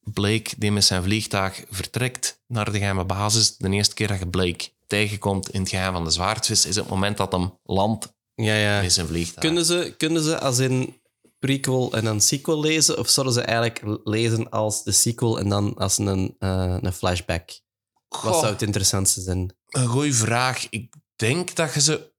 [0.00, 3.56] Blake die met zijn vliegtuig vertrekt naar de geheime basis.
[3.56, 6.88] De eerste keer dat je Blake tegenkomt in het geheim van de zwaardvis is het
[6.88, 8.80] moment dat hem landt Ja, ja.
[8.80, 9.46] in zijn vliegtuig.
[9.46, 11.00] Kunnen ze, kunnen ze als in
[11.38, 12.98] prequel en dan sequel lezen?
[12.98, 17.60] Of zouden ze eigenlijk lezen als de sequel en dan als een, eh, een flashback?
[18.08, 19.54] Wat zou het interessantste zijn?
[19.68, 20.66] Een goeie vraag.
[20.70, 22.09] Ik denk dat je ze...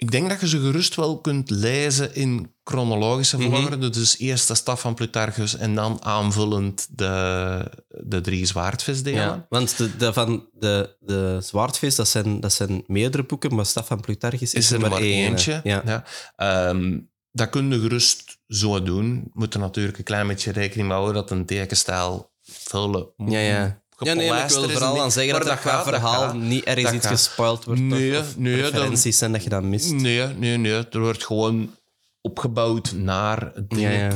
[0.00, 3.50] Ik denk dat je ze gerust wel kunt lezen in chronologische Mhm.
[3.50, 3.88] volgorde.
[3.88, 9.20] Dus eerst de staf van Plutarchus en dan aanvullend de, de drie zwaardvisdelen.
[9.20, 13.66] Ja, want de, de, van de, de Zwaardvis, dat zijn, dat zijn meerdere boeken, maar
[13.66, 15.60] Staf van Plutarchus is, Is er maar één, eentje.
[15.64, 15.82] Ja.
[15.84, 16.04] Ja.
[16.36, 16.98] Ehm,
[17.32, 19.20] dat kun je gerust zo doen.
[19.24, 23.82] We moeten natuurlijk een klein beetje rekening mee houden dat een tekenstijl veel Ja, ja.
[24.00, 26.94] Ja, nee, maar ik wil vooral aan zeggen dat er qua verhaal niet ergens Dat
[26.94, 27.14] iets gaat.
[27.14, 27.80] gespoild wordt.
[27.80, 29.92] Nee, of, nee, dan- referenties zijn dat je dat mist.
[29.92, 30.88] Nee, nee, nee.
[30.90, 31.74] Er wordt gewoon
[32.20, 33.80] opgebouwd naar het ding.
[33.82, 34.10] Ja, ja.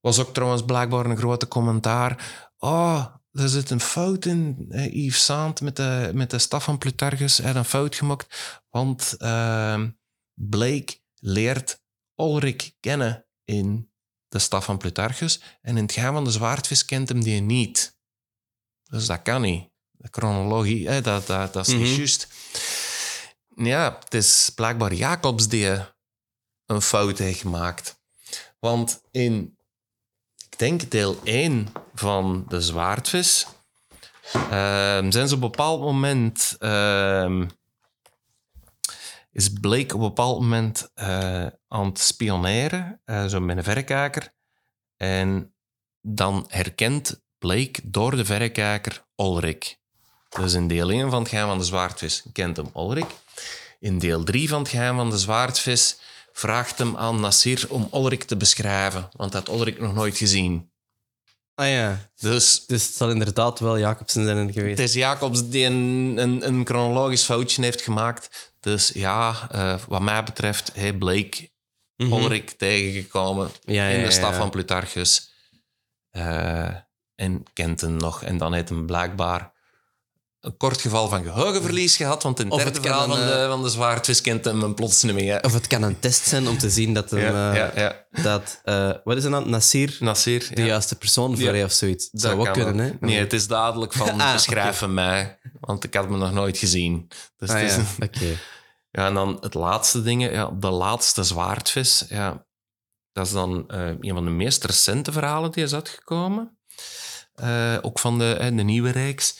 [0.00, 2.42] Was ook trouwens blijkbaar een grote commentaar.
[2.58, 4.66] Oh, er zit een fout in.
[4.92, 8.60] Yves Saint met de, met de staf van Plutarchus heeft een fout gemaakt.
[8.70, 9.88] Want ehm,
[10.34, 11.80] Blake leert
[12.16, 13.90] Ulrik kennen in
[14.28, 15.40] de staf van Plutarchus.
[15.60, 17.96] En in het geheim van de zwaardvis kent hem die niet.
[18.88, 19.68] Dus dat kan niet.
[19.90, 21.82] De chronologie, dat, dat, dat is Mhm.
[21.82, 22.28] niet juist.
[23.54, 25.68] Ja, het is blijkbaar Jacobs die
[26.66, 28.00] een fout heeft gemaakt.
[28.58, 29.58] Want in,
[30.50, 33.46] ik denk deel 1 van de zwaardvis,
[34.32, 37.46] ehm, zijn ze op een bepaald moment, ehm,
[39.32, 44.34] is Blake op een bepaald moment eh, aan het spioneren, eh, zo met een verrekijker.
[44.96, 45.54] En
[46.00, 49.76] dan herkent Blake door de verrekijker Ulrich.
[50.28, 53.06] Dus in deel 1 van het geheim van de zwaardvis kent hem Ulrich.
[53.80, 55.98] In deel 3 van het geheim van de zwaardvis
[56.32, 60.70] vraagt hem aan Nasir om Ulrich te beschrijven, want dat had Ulrich nog nooit gezien.
[61.54, 64.78] Ah ja, Dus dus het zal inderdaad wel Jacobsen zijn geweest.
[64.78, 68.52] het is Jacobs die een, een, een chronologisch foutje heeft gemaakt.
[68.60, 71.50] Dus ja, eh, wat mij betreft, hij bleek
[71.98, 72.12] Mhm.
[72.12, 74.32] Ulrich tegengekomen Ja, ja, in de ja.
[74.32, 75.32] van Plutarchus.
[76.10, 76.74] Eh,
[77.18, 78.22] en kent hem nog.
[78.22, 79.52] En dan heeft hem blijkbaar
[80.40, 83.48] een kort geval van geheugenverlies gehad, want in het derde verhaal van een, de, eh,
[83.48, 85.42] van de zwaardvis kent hem hem plots niet meer.
[85.44, 88.22] Of het kan een test zijn om te zien dat, een, Ja, eh, ja, ja.
[88.22, 91.52] dat eh, wat is het dan, Nasir Nasir, de juiste persoon voor Ja.
[91.52, 92.10] je of zoiets.
[92.10, 92.90] Dat zou ook kunnen, hè?
[93.00, 97.08] Nee, het is dadelijk van Ah, beschrijf mij, want ik had me nog nooit gezien.
[97.36, 98.36] Dus Ah, het is ja, een-
[99.06, 102.04] en dan het laatste ding, ja, de laatste zwaardvis.
[102.08, 102.46] Ja,
[103.12, 106.57] dat is dan eh, een van de meest recente verhalen die is uitgekomen.
[107.38, 109.34] Eh, ook van de, de nieuwe reeks.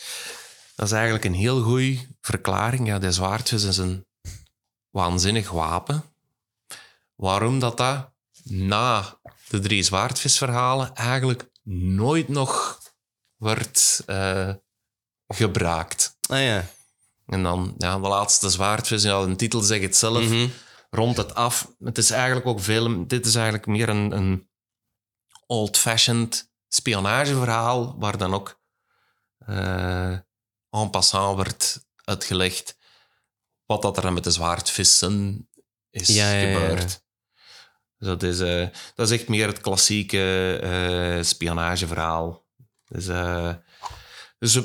[0.75, 2.87] Dat is eigenlijk een heel goede verklaring.
[2.87, 4.05] Ja, de zwaardvis is een
[4.89, 6.03] waanzinnig wapen.
[7.15, 8.11] Waarom dat dat
[8.43, 9.17] na
[9.49, 11.49] de drie zwaardvisverhalen eigenlijk
[11.93, 12.79] nooit nog
[13.35, 14.53] wordt eh,
[15.27, 16.17] gebruikt.
[16.29, 16.65] Ah ja.
[17.25, 20.47] En dan ja, de laatste zwaardvis, ja, de titel zegt het zelf, Mhm.
[20.89, 21.71] rond het af.
[21.79, 24.49] Het is eigenlijk ook veel, dit is eigenlijk meer een, een
[25.45, 28.59] old-fashioned spionageverhaal, waar dan ook
[29.45, 30.17] eh
[30.69, 32.77] en passant wordt uitgelegd
[33.65, 35.47] wat dat er met de zwaardvissen
[35.89, 37.03] is Ja, ja, gebeurd.
[37.97, 42.47] Dus dat, is, eh, dat is echt meer het klassieke eh, spionageverhaal.
[42.85, 43.05] Dus,
[44.37, 44.59] dus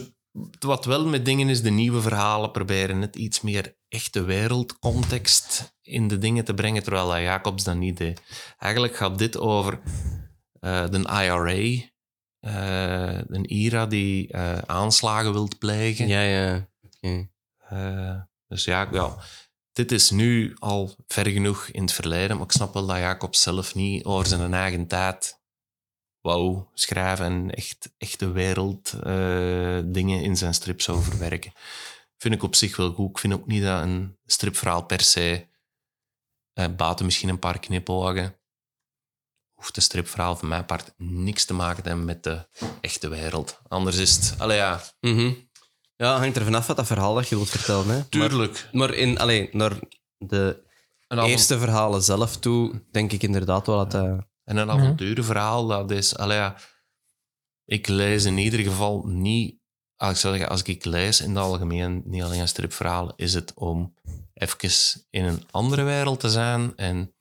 [0.59, 6.09] wat wel met dingen is, de nieuwe verhalen proberen het iets meer echte wereldcontext in
[6.09, 8.23] de dingen te brengen, terwijl dat Jacobs dat niet deed.
[8.59, 9.81] Eigenlijk gaat dit over
[10.61, 11.87] de IRA,
[12.45, 16.09] eh, een IRA die eh, aanslagen wilt plegen.
[16.09, 16.69] Ja, ja.
[17.69, 19.17] Eh, dus ja, ja,
[19.73, 23.35] dit is nu al ver genoeg in het verleden, maar ik snap wel dat Jacob
[23.35, 25.41] zelf niet over zijn eigen tijd
[26.21, 28.93] wou schrijven en echt echte wereld
[29.85, 31.53] dingen in zijn strip zou verwerken.
[32.17, 33.11] Vind ik op zich wel goed.
[33.11, 35.47] Ik vind ook niet dat een stripverhaal per se,
[36.77, 38.37] buiten misschien een paar knipogen,
[39.55, 42.47] hoeft een stripverhaal van mijn part niks te maken te hebben met de
[42.81, 43.61] echte wereld.
[43.69, 45.33] Anders is het, allee ja, Mhm.
[45.97, 47.89] Ja, hangt er vanaf wat dat verhaal dat je wilt vertellen.
[47.89, 48.05] Hè.
[48.05, 48.69] Tuurlijk.
[48.73, 49.79] maar in, allee, naar
[50.19, 50.63] de
[51.09, 53.95] eerste verhalen zelf toe, denk ik inderdaad wel dat.
[54.45, 56.17] En een avonturenverhaal, dat is...
[56.17, 56.57] Allee, ja,
[57.65, 59.63] ik lees in ieder geval niet...
[59.97, 63.35] Als ik, zou zeggen, als ik lees in het algemeen, niet alleen een stripverhaal, is
[63.35, 63.95] het om
[64.35, 66.73] even in een andere wereld te zijn.
[66.77, 67.15] En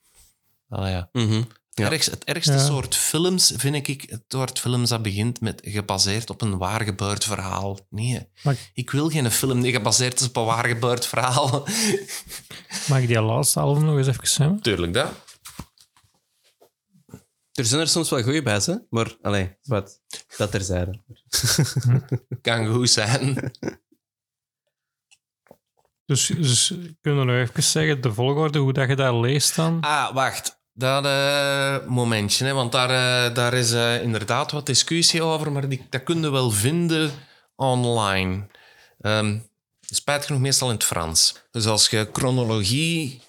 [0.70, 1.10] allee, ja.
[1.12, 1.44] Mhm.
[1.74, 1.92] Ja.
[1.92, 2.66] Ergst- het ergste Ja.
[2.66, 7.24] soort films vind ik het soort films dat begint met gebaseerd op een waar gebeurd
[7.24, 7.80] verhaal.
[7.90, 8.30] Nee,
[8.74, 11.50] ik wil geen film die gebaseerd is op een waar gebeurd verhaal.
[12.90, 14.62] Mag ik die laatste album nog eens even zeggen?
[14.62, 15.12] Tuurlijk, dat.
[17.54, 18.76] Er zijn er soms wel goede bij, hè?
[18.90, 20.02] maar allee, wat,
[20.38, 21.02] dat terzijde.
[22.42, 23.52] Kan goed zijn.
[26.06, 26.68] Dus, dus
[27.02, 29.82] kunnen we nog even zeggen, de volgorde, hoe dat je dat leest dan?
[29.82, 30.62] Ah, wacht.
[30.76, 35.86] Dat eh, momentje, want daar, eh, daar is eh, inderdaad wat discussie over, maar die,
[35.90, 37.12] dat kun je wel vinden
[37.56, 38.48] online.
[39.02, 39.38] Ehm
[39.82, 41.36] spijt genoeg meestal in het Frans.
[41.52, 43.22] Dus als je chronologie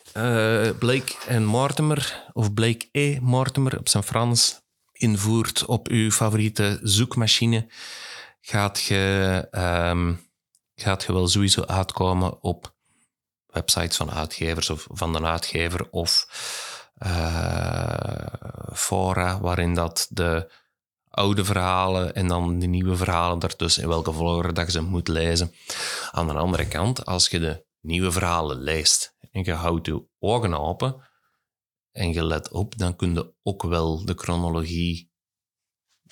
[0.79, 3.19] Blake en Mortimer, of Blake E.
[3.21, 4.61] Mortimer op zijn Frans,
[4.93, 7.67] invoert op uw favoriete zoekmachine,
[8.41, 10.13] gaat je, ehm,
[10.75, 12.75] gaat je wel sowieso uitkomen op
[13.47, 16.27] websites van uitgevers of van de uitgever of
[18.73, 20.53] fora waarin dat de
[21.11, 25.09] oude verhalen en dan de nieuwe verhalen daartussen, in welke volgorde dat je ze moet
[25.09, 25.53] lezen.
[26.11, 30.55] Aan de andere kant, als je de nieuwe verhalen leest en je houdt je ogen
[30.61, 30.97] open
[31.93, 35.13] en je let op, dan kun je ook wel de chronologie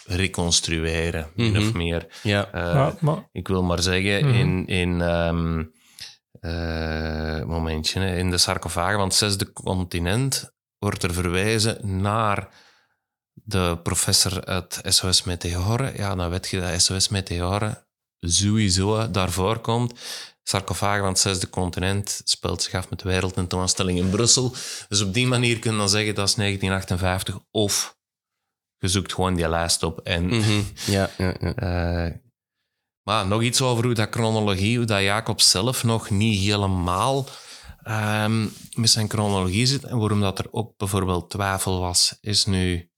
[0.04, 1.60] reconstrueren, min Mhm.
[1.66, 2.20] of meer.
[2.22, 2.50] Ja.
[2.52, 4.34] Eh, ja, maar, ik wil maar zeggen, Mhm.
[4.38, 5.64] in, in ehm,
[6.40, 10.51] eh, momentje, in de sarcofagen van het zesde continent
[10.82, 12.48] wordt er verwijzen naar
[13.32, 15.96] de professor uit SOS Meteoren.
[15.96, 17.86] Ja, dan weet je dat SOS Meteoren
[18.20, 20.00] sowieso daarvoor komt.
[20.42, 24.54] sarcofaag van het zesde continent speelt zich af met de wereldtentoonstelling in Brussel.
[24.88, 27.38] Dus op die manier kun je dan zeggen dat is 1958.
[27.50, 27.96] Of
[28.78, 30.00] je zoekt gewoon die lijst op.
[30.00, 30.62] En, Mhm.
[30.86, 31.54] Ja, ja, ja.
[31.54, 32.12] eh,
[33.02, 37.26] maar nog iets over hoe dat chronologie, hoe dat Jacob zelf nog niet helemaal
[37.84, 39.84] ehm, met zijn chronologie zit.
[39.84, 42.90] En waarom dat er ook bijvoorbeeld twijfel was, is nu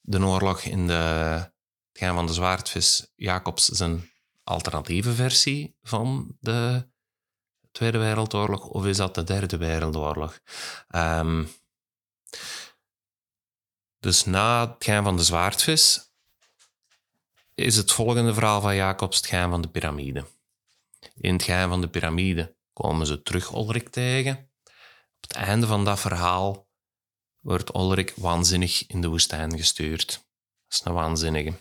[0.00, 1.50] de oorlog in de, het
[1.92, 4.10] gaan van de zwaardvis Jacobs zijn
[4.44, 6.88] alternatieve versie van de
[7.72, 10.40] Tweede Wereldoorlog, of is dat de Derde Wereldoorlog?
[10.88, 11.44] Ehm,
[13.98, 16.10] dus na het gaan van de zwaardvis
[17.54, 20.26] is het volgende verhaal van Jacobs het gaan van de piramide.
[21.14, 24.50] In het gaan van de piramide komen ze terug Olrik tegen.
[25.16, 26.68] Op het einde van dat verhaal
[27.40, 30.06] wordt Olrik waanzinnig in de woestijn gestuurd.
[30.06, 31.52] Dat is een waanzinnige.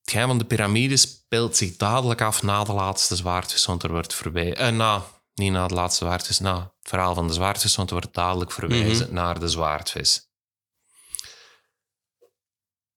[0.00, 3.90] Het geheim van de piramide speelt zich dadelijk af na de laatste zwaardvis, want er
[3.90, 4.56] wordt verwijzen...
[4.56, 5.04] Eh, na,
[5.34, 8.52] niet na de laatste zwaardvis, na het verhaal van de zwaardvis, want er wordt dadelijk
[8.52, 10.30] verwijzen naar de zwaardvis.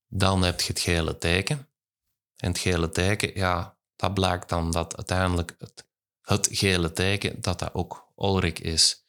[0.08, 1.70] Dan heb je het gele teken.
[2.36, 5.88] En het gele teken, ja, dat blijkt dan dat uiteindelijk het,
[6.22, 9.04] het gele teken, dat dat ook Olrik is.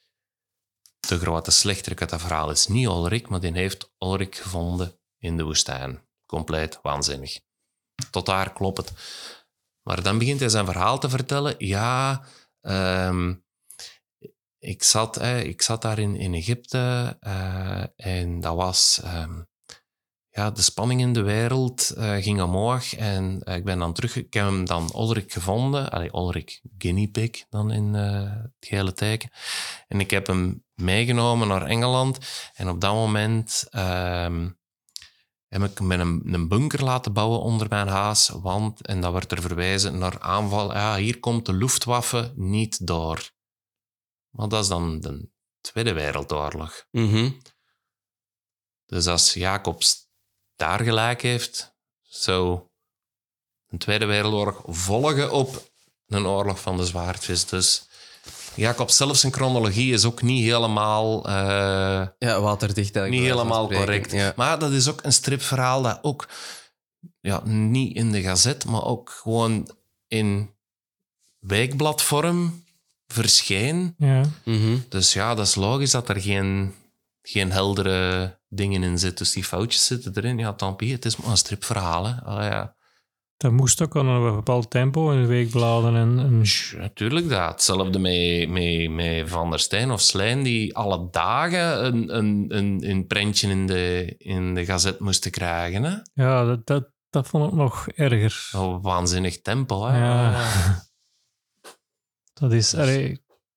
[1.08, 5.36] De grote slechterik uit dat verhaal is niet Olrik, maar die heeft Olrik gevonden in
[5.36, 6.08] de woestijn.
[6.26, 7.40] Compleet waanzinnig.
[8.10, 8.92] Tot daar klopt het.
[9.82, 11.54] Maar dan begint hij zijn verhaal te vertellen.
[11.58, 12.24] Ja,
[12.60, 13.34] ehm,
[14.58, 19.00] ik, zat, ik zat daar in, in Egypte eh, en dat was...
[19.02, 19.42] ehm,
[20.36, 24.16] ja, de spanning in de wereld eh, ging omhoog en eh, ik ben dan terug...
[24.16, 25.90] Ik heb hem dan Olrik gevonden.
[25.90, 29.30] Allee, Olrik Guinea Pig dan in eh, het gele teken.
[29.88, 32.18] En ik heb hem meegenomen naar Engeland.
[32.54, 34.50] En op dat moment ehm,
[35.48, 38.28] heb ik hem met een, een bunker laten bouwen onder mijn huis.
[38.28, 40.72] Want, en dat werd er verwijzen naar aanval.
[40.72, 43.30] Ja, hier komt de Luftwaffe niet door.
[44.30, 45.28] Maar dat is dan de
[45.60, 46.86] Tweede Wereldoorlog.
[46.90, 47.30] Mhm.
[48.86, 50.05] Dus als Jacobs
[50.56, 52.60] daar gelijk heeft, zou
[53.68, 55.70] een Tweede Wereldoorlog volgen op
[56.06, 57.44] een oorlog van de zwaardvis.
[57.44, 57.88] Dus
[58.54, 64.12] Jacobs zelf zijn chronologie is ook niet helemaal, eh, Ja, waterdicht niet helemaal correct.
[64.12, 64.32] Ja.
[64.36, 66.28] Maar dat is ook een stripverhaal dat ook
[67.20, 69.70] ja, niet in de gazet, maar ook gewoon
[70.08, 70.50] in
[71.38, 72.64] weekbladvorm
[73.06, 73.94] verscheen.
[73.98, 74.22] Ja.
[74.88, 76.74] Dus ja, dat is logisch dat er geen,
[77.22, 79.24] geen heldere dingen in zitten.
[79.24, 80.38] Dus die foutjes zitten erin.
[80.38, 82.06] Ja, tant pis, het is maar een stripverhaal.
[82.06, 82.76] Ja.
[83.36, 85.96] Dat moest ook aan een bepaald tempo in de weekbladen.
[85.96, 86.42] En, en
[86.78, 87.50] Natuurlijk dat.
[87.50, 92.90] Hetzelfde met, met, met Van der Steen of Slijn, die alle dagen een, een, een,
[92.90, 95.82] een prentje in de, in de gazet moesten krijgen.
[95.82, 96.22] Hè.
[96.22, 98.60] ja, dat, dat, dat vond ik nog erger.
[98.60, 99.86] Op waanzinnig tempo.
[99.86, 99.98] Hè.
[99.98, 100.84] Ja.
[102.32, 103.10] Dat is, allee,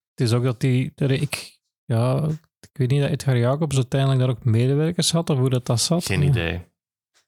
[0.09, 2.27] het is ook dat die, dat ik, ja,
[2.61, 5.81] ik weet niet dat Edgar Jacobs uiteindelijk daar ook medewerkers had, of hoe dat, dat
[5.81, 6.05] zat.
[6.05, 6.67] Geen idee.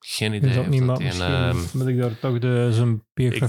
[0.06, 0.60] Geen idee.
[0.60, 3.48] ook niet, dat misschien ehm, moet ik daar toch de, zijn Ik, biografie...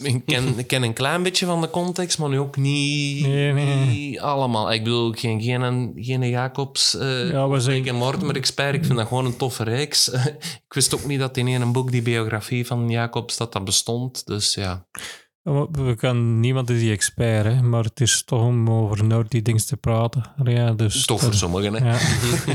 [0.00, 3.26] ben, ik, ken, ik ken een klein beetje van de context, maar nu ook niet,
[3.26, 3.86] Nee, nee.
[3.86, 4.72] niet allemaal.
[4.72, 8.74] Ik bedoel, ik geen, geen, geen Jacobs uh, Ja, we zijn- en Mortimer-expert.
[8.74, 10.08] Ik vind dat gewoon een toffe reeks.
[10.66, 14.26] ik wist ook niet dat in een boek die biografie van Jacobs dat dat bestond.
[14.26, 14.86] Dus ja.
[15.44, 19.42] Maar We kan, niemand is die expert, hè, maar het is toch om over nerdy
[19.42, 20.32] dingen te praten.
[20.44, 21.90] Ja, dus Tof dat- voor sommigen, hè.
[21.90, 21.98] Ja.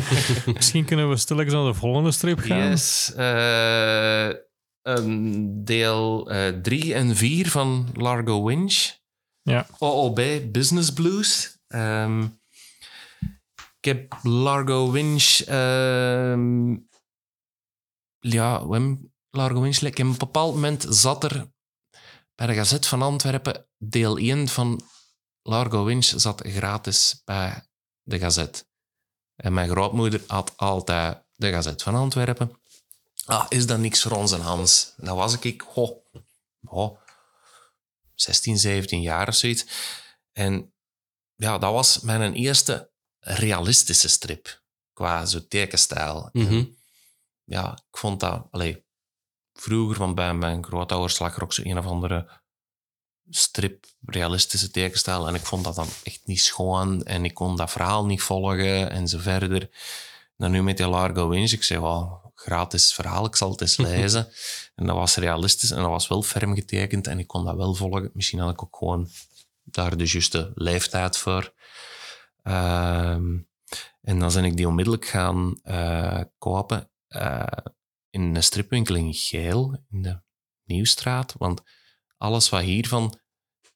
[0.54, 2.70] Misschien kunnen we stilletjes naar de volgende strip gaan.
[2.70, 3.14] Yes.
[3.16, 4.30] eh,
[5.64, 8.98] deel 3 en 4 van Largo Winch.
[9.42, 9.66] Ja.
[9.80, 10.22] OOB
[10.52, 11.58] Business Blues.
[11.68, 12.24] Ehm,
[13.80, 15.40] ik heb Largo Winch...
[15.40, 16.72] ehm,
[18.20, 18.66] ja,
[19.30, 19.78] Largo Winch...
[19.82, 21.52] Ik heb op een bepaald moment zat er
[22.40, 24.82] bij de Gazet van Antwerpen deel 1 van
[25.42, 27.64] Largo Winch zat gratis bij
[28.02, 28.68] de Gazet.
[29.36, 32.62] En mijn grootmoeder had altijd de Gazet van Antwerpen.
[33.26, 34.94] Ah, is dat niks voor ons en Hans?
[34.98, 36.06] Dan was ik, goh,
[36.66, 37.00] goh,
[38.16, 39.66] 16, 17 jaar of zoiets.
[40.32, 40.74] En
[41.36, 44.62] ja, dat was mijn eerste realistische strip.
[44.94, 46.30] Qua zo tekenstijl.
[46.34, 46.66] Mhm.
[47.44, 48.48] Ja, ik vond dat...
[48.52, 48.86] Allee,
[49.54, 52.39] vroeger, van bij mijn grootouders lag er ook zo een of andere
[53.30, 55.28] strip, realistische tekenstijl.
[55.28, 57.04] En ik vond dat dan echt niet schoon.
[57.04, 59.70] En ik kon dat verhaal niet volgen en zo verder.
[60.38, 63.78] Dan nu met die Largo Winch, ik zei, wow, gratis verhaal, ik zal het eens
[63.92, 64.28] lezen.
[64.76, 67.74] en dat was realistisch en dat was wel ferm getekend en ik kon dat wel
[67.74, 68.10] volgen.
[68.14, 69.10] Misschien had ik ook gewoon
[69.64, 71.54] daar de juiste leeftijd voor.
[72.44, 73.38] Ehm,
[74.02, 77.44] en dan ben ik die onmiddellijk gaan eh, kopen eh,
[78.10, 80.20] in een stripwinkel in Geel, in de
[80.66, 81.36] Nieuwstraat.
[81.38, 81.62] Want
[82.20, 83.20] alles wat hiervan,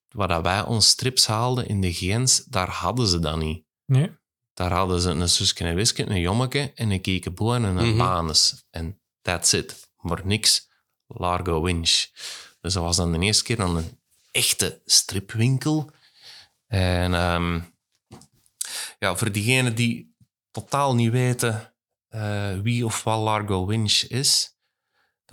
[0.10, 3.66] waar dat wij ons strips haalden in de Gens, daar hadden ze dat niet.
[3.86, 4.12] Nee.
[4.54, 8.66] Daar hadden ze een zusje, een wisje, een jommeke en een kiekeboe en een banes.
[8.70, 9.89] En that's it.
[9.98, 10.70] Maar niks
[11.08, 12.06] Largo Winch.
[12.62, 14.00] Dus dat was dan de eerste keer aan een
[14.32, 15.91] echte stripwinkel.
[16.68, 17.60] En ehm,
[19.00, 20.16] ja, voor diegenen die
[20.52, 21.74] totaal niet weten
[22.08, 24.53] eh, wie of wat Largo Winch is,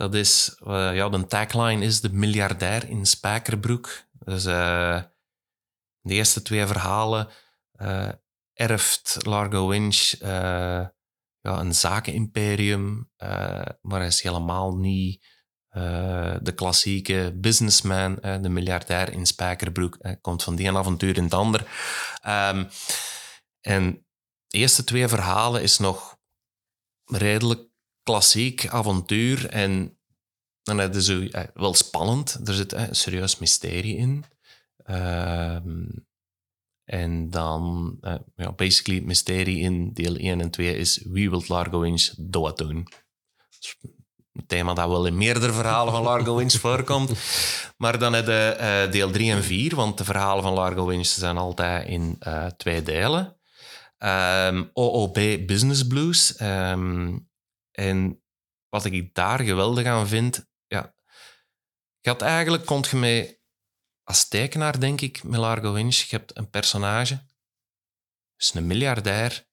[0.01, 4.03] dat is, eh, ja, de tagline is de miljardair in Spijkerbroek.
[4.11, 5.01] Dus eh,
[6.01, 7.27] de eerste twee verhalen
[7.71, 8.09] eh,
[8.53, 10.13] erft Largo Winch
[11.43, 13.11] ja, een zakenimperium,
[13.81, 15.25] maar hij is helemaal niet
[16.41, 19.97] de klassieke businessman, de miljardair in Spijkerbroek.
[19.99, 21.67] Hij komt van die een avontuur in het ander.
[22.21, 22.65] Ehm,
[23.61, 24.05] en
[24.47, 26.17] de eerste twee verhalen is nog
[27.05, 27.70] redelijk
[28.03, 29.97] klassiek avontuur en
[30.63, 32.47] dan heb je zo, eh, wel spannend.
[32.47, 34.25] Er zit eh, een serieus mysterie in.
[34.83, 35.85] Ehm,
[36.85, 41.43] en dan, eh, ja, basically, het mysterie in deel 1 en 2 is wie wil
[41.47, 42.87] Largo Winch dood doen?
[43.59, 43.75] Is
[44.33, 47.11] een thema dat wel in meerdere verhalen van Largo Winch voorkomt.
[47.77, 51.07] Maar dan heb je eh, deel 3 en 4, want de verhalen van Largo Winch
[51.07, 53.37] zijn altijd in eh, twee delen.
[53.97, 55.13] Ehm, OOB
[55.45, 56.35] Business Blues.
[56.35, 57.17] Ehm,
[57.71, 58.23] en
[58.69, 60.95] wat ik daar geweldig aan vind, ja,
[61.99, 63.39] je had eigenlijk, kon je mee
[64.03, 67.25] als tekenaar, denk ik, met Largo Winch, je hebt een personage,
[68.37, 69.47] is een miljardair,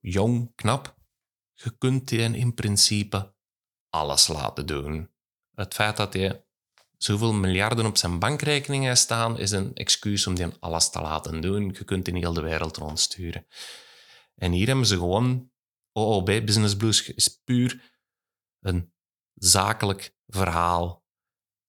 [0.00, 0.98] jong, knap.
[1.52, 3.34] Je kunt die in principe
[3.90, 5.10] alles laten doen.
[5.54, 6.44] Het feit dat hij
[6.96, 11.40] zoveel miljarden op zijn bankrekening heeft staan, is een excuus om die alles te laten
[11.40, 11.74] doen.
[11.78, 13.46] Je kunt in heel de wereld rondsturen.
[14.34, 15.49] En hier hebben ze gewoon
[16.06, 17.98] OOB, Business Blues, is puur
[18.60, 18.92] een
[19.34, 21.04] zakelijk verhaal.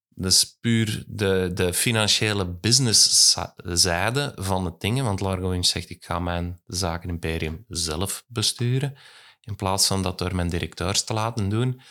[0.08, 5.04] Dus puur de, de financiële businesszijde van het dingen.
[5.04, 8.98] Want Largo Winch zegt, ik ga mijn zakenimperium zelf besturen.
[9.42, 11.82] In plaats van dat door mijn directeurs te laten doen.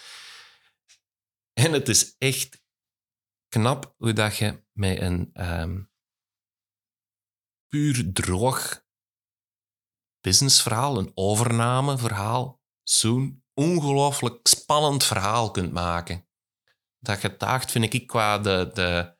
[1.53, 2.63] En het is echt
[3.49, 5.83] knap hoe dat je met een ehm,
[7.69, 8.80] puur droog
[10.21, 16.27] businessverhaal, een overnameverhaal, zo'n ongelooflijk spannend verhaal kunt maken.
[16.99, 18.71] Dat getuigt, vind ik, qua de...
[18.75, 19.19] de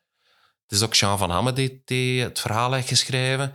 [0.67, 1.53] het is ook Jean van Hamme
[1.85, 3.53] die, het verhaal heeft geschreven.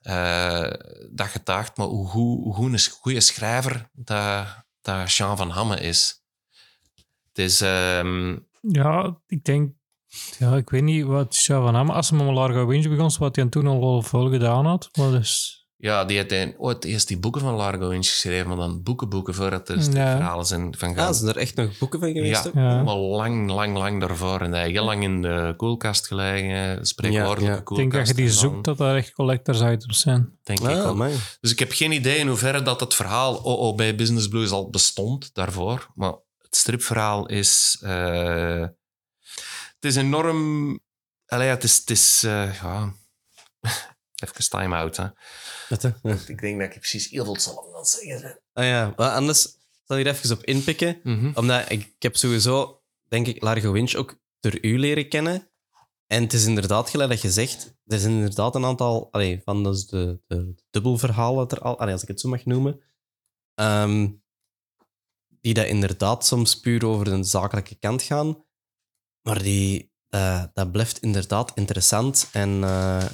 [0.00, 0.70] Eh,
[1.10, 4.46] dat getuigt, maar hoe, hoe, een goede schrijver dat,
[4.80, 6.24] dat Jean van Hamme is.
[7.28, 7.60] Het is...
[7.60, 9.72] ehm, Ja, ik denk...
[10.38, 11.92] Ja, ik weet niet wat Sja van Hamme...
[11.92, 14.88] Als hij met Largo Winch begon, wat hij toen al veel gedaan had.
[14.96, 15.63] Maar dus...
[15.84, 19.34] Ja, die heeft ooit eerst die boeken van Largo Winch geschreven, maar dan boeken, boeken
[19.34, 20.16] voordat er Ja.
[20.16, 21.06] verhalen zijn van gaan.
[21.08, 22.42] Ah, zijn er echt nog boeken van geweest?
[22.44, 22.54] ja, ook?
[22.54, 22.82] Ja.
[22.82, 24.40] maar lang, lang, lang daarvoor.
[24.40, 27.58] En hij heel lang in de koelkast gelegen, spreekwoordelijke Ja, ja.
[27.58, 27.90] Ik koelkast.
[27.92, 30.38] denk dat je die zoekt, dat daar echt collectors items zijn.
[30.42, 30.84] Denk ik Ah, ook.
[30.86, 31.14] amai.
[31.40, 35.34] Dus ik heb geen idee in hoeverre dat het verhaal OOB Business Blues al bestond
[35.34, 35.88] daarvoor.
[35.94, 37.78] Maar het stripverhaal is...
[37.82, 38.60] eh,
[39.74, 40.80] het is enorm...
[41.26, 41.76] Allee, het is...
[41.76, 42.92] Het is eh, ja.
[44.24, 45.04] Even time-out, hè.
[45.68, 45.90] Wat, hè?
[46.02, 46.16] Ja.
[46.26, 48.40] Ik denk dat ik precies heel veel hetzelfde aan het zeggen.
[48.52, 51.00] Ah ja, maar anders zal ik er even op inpikken.
[51.02, 51.30] Mhm.
[51.34, 55.48] Omdat ik, ik heb sowieso, denk ik, Largo Winch ook door u leren kennen.
[56.06, 59.62] En het is inderdaad, gelijk dat je zegt, er zijn inderdaad een aantal allee, van
[59.62, 62.80] dus de, de dubbelverhalen, er al, allee, als ik het zo mag noemen,
[63.54, 64.08] ehm,
[65.40, 68.44] die dat inderdaad soms puur over de zakelijke kant gaan.
[69.22, 73.04] Maar die, eh, dat blijft inderdaad interessant en eh,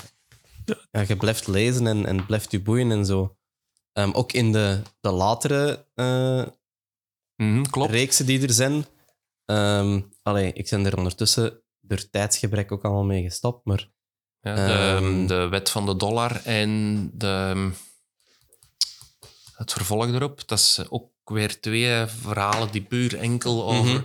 [0.90, 3.36] ja, je blijft lezen en, en blijft je boeien en zo.
[3.92, 6.42] Ehm, ook in de, de latere eh,
[7.36, 7.90] Mhm, klopt.
[7.90, 8.84] reeksen die er zijn.
[9.44, 13.88] Ehm allee, ik ben er ondertussen door tijdsgebrek ook allemaal mee gestopt, maar
[14.42, 15.26] Ja, de, Ehm.
[15.26, 17.70] de wet van de dollar en de,
[19.56, 20.48] het vervolg erop.
[20.48, 24.02] Dat is ook weer twee verhalen die puur enkel over Mhm.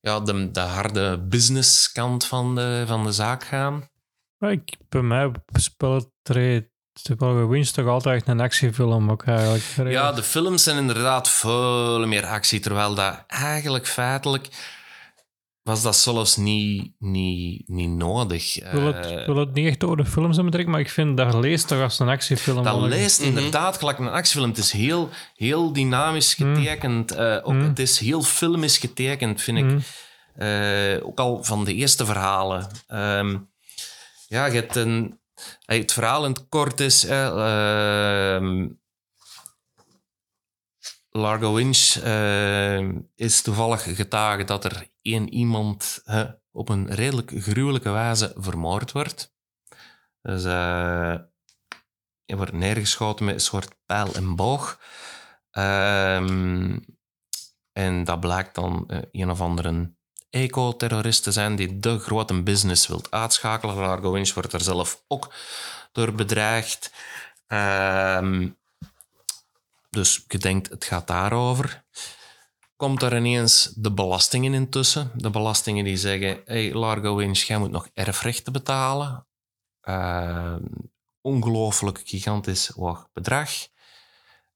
[0.00, 3.89] ja, de, de harde businesskant van de, van de zaak gaan.
[4.40, 6.08] Ik, bij mij speelt
[7.18, 9.94] Largo Winch toch altijd echt een actiefilm ook eigenlijk.
[9.94, 14.48] Ja, de films zijn inderdaad veel meer actie, terwijl dat eigenlijk feitelijk
[15.62, 18.56] was dat zelfs niet, niet, niet nodig.
[18.56, 20.80] Ik wil, het, Eh, ik wil het niet echt over de films hebben betrekken, maar
[20.80, 22.64] ik vind dat leest toch als een actiefilm.
[22.64, 23.28] Dat leest Mhm.
[23.28, 24.48] inderdaad gelijk een actiefilm.
[24.48, 26.54] Het is heel, heel dynamisch Mhm.
[26.54, 27.10] getekend.
[27.12, 27.68] eh, ook, Mhm.
[27.68, 29.78] Het is heel filmisch getekend, vind ik.
[30.34, 32.66] Eh, ook al van de eerste verhalen.
[32.86, 33.36] Ehm,
[34.30, 35.08] ja, eh,
[35.64, 37.04] Het verhaal in het kort is...
[37.04, 38.68] eh, ehm,
[41.10, 47.90] Largo Winch eh, is toevallig getuige dat er één iemand eh, op een redelijk gruwelijke
[47.90, 49.34] wijze vermoord wordt.
[50.22, 51.16] Dus uh,
[52.24, 54.80] hij wordt neergeschoten met een soort pijl en boog.
[55.50, 56.78] Ehm,
[57.72, 59.94] en dat blijkt dan uh, een of andere
[60.30, 63.74] eco-terrorist te zijn die de grote business wilt uitschakelen.
[63.74, 65.32] Largo Winch wordt er zelf ook
[65.92, 66.92] door bedreigd.
[67.48, 68.58] Um,
[69.90, 71.84] dus je denkt, het gaat daarover.
[72.76, 75.10] Komt er ineens de belastingen intussen.
[75.14, 79.26] De belastingen die zeggen, hey Largo Winch, jij moet nog erfrechten betalen.
[79.82, 80.56] Uh,
[81.20, 83.50] ongelooflijk gigantisch hoog bedrag.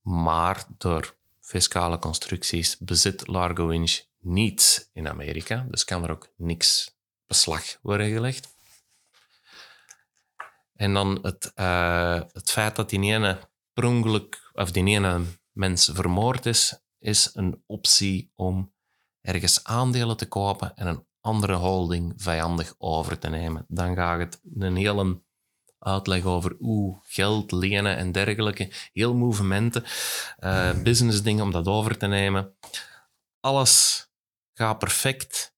[0.03, 5.67] Maar door fiscale constructies bezit Largo Winch niets in Amerika.
[5.71, 6.97] Dus kan er ook niks
[7.27, 8.55] beslag worden gelegd.
[10.75, 13.39] En dan het, uh, het feit dat die ene
[13.73, 15.21] per ongeluk, of die ene
[15.53, 18.73] mens vermoord is, is een optie om
[19.21, 23.65] ergens aandelen te kopen en een andere holding vijandig over te nemen.
[23.69, 25.23] Dan gaat het een hele
[25.79, 28.73] uitleg over hoe geld lenen en dergelijke.
[28.93, 29.85] Heel movementen,
[30.41, 32.57] uh, business dingen om dat over te nemen.
[33.41, 34.07] Alles
[34.55, 35.53] gaat perfect.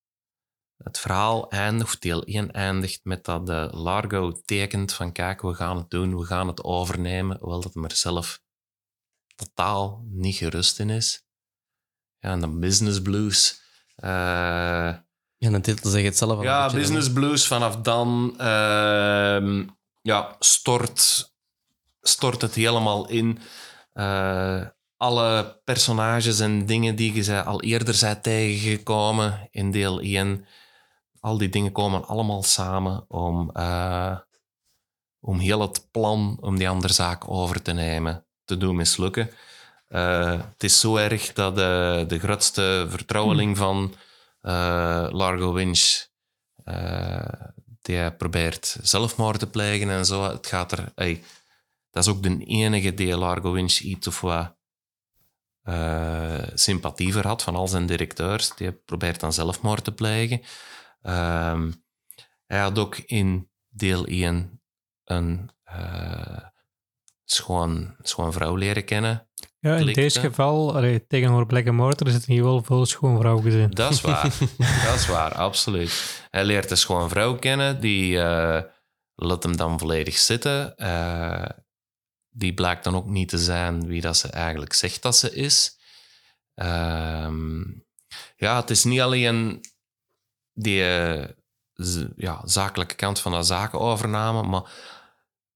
[0.76, 5.76] Het verhaal eindigt, deel 1 eindigt met dat de Largo tekent van kijk, we gaan
[5.76, 8.42] het doen, we gaan het overnemen, hoewel dat hem er zelf
[9.34, 11.26] totaal niet gerust in is.
[12.18, 13.62] Ja, en dan Business Blues.
[13.96, 14.08] Uh,
[15.36, 16.42] ja, de titel zegt het zelf al.
[16.42, 17.46] Ja, Business Blues.
[17.46, 19.66] Vanaf dan uh,
[20.02, 21.30] ja, stort,
[22.00, 23.38] stort het helemaal in.
[23.94, 24.66] Uh,
[24.96, 30.46] alle personages en dingen die je al eerder zijn tegengekomen in deel 1,
[31.20, 34.18] al die dingen komen allemaal samen om, uh,
[35.20, 39.30] om heel het plan om die andere zaak over te nemen te doen mislukken.
[39.88, 43.64] Uh, het is zo erg dat de, de grootste vertrouweling hmm.
[43.66, 43.94] van
[44.42, 46.06] uh, Largo Winch
[47.82, 50.22] die probeert zelfmoord te plegen en zo.
[50.22, 50.92] Het gaat er...
[50.94, 51.22] Hey,
[51.90, 54.55] dat is ook de enige die Largo Winch iets of wat
[55.68, 58.54] uh, sympathie voor had van al zijn directeurs.
[58.54, 60.40] Die probeert dan zelfmoord te plegen.
[61.02, 61.62] Uh,
[62.46, 64.60] hij had ook in deel 1
[65.04, 66.38] een uh,
[67.24, 69.28] schoon, schoon vrouw leren kennen.
[69.58, 70.00] Ja, in Klikte.
[70.00, 73.70] deze geval, allee, tegenover Black Mortar, is het hier wel veel schoon vrouw gezien.
[73.70, 74.22] Dat is waar.
[74.86, 76.24] dat is waar, absoluut.
[76.30, 78.60] Hij leert een schoon vrouw kennen, die uh,
[79.14, 80.74] laat hem dan volledig zitten.
[80.76, 81.44] Uh,
[82.36, 85.78] die blijkt dan ook niet te zijn wie dat ze eigenlijk zegt dat ze is.
[86.54, 87.30] Uh,
[88.36, 89.60] ja, het is niet alleen
[90.52, 91.24] die uh,
[92.16, 94.70] ja, zakelijke kant van de zakenovername, maar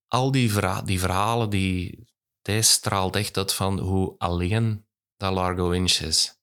[0.07, 0.53] al die,
[0.85, 2.09] die verhalen, die,
[2.43, 6.39] deze straalt echt uit van hoe alleen dat Largo Inch is.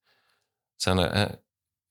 [0.75, 1.41] Zijn er,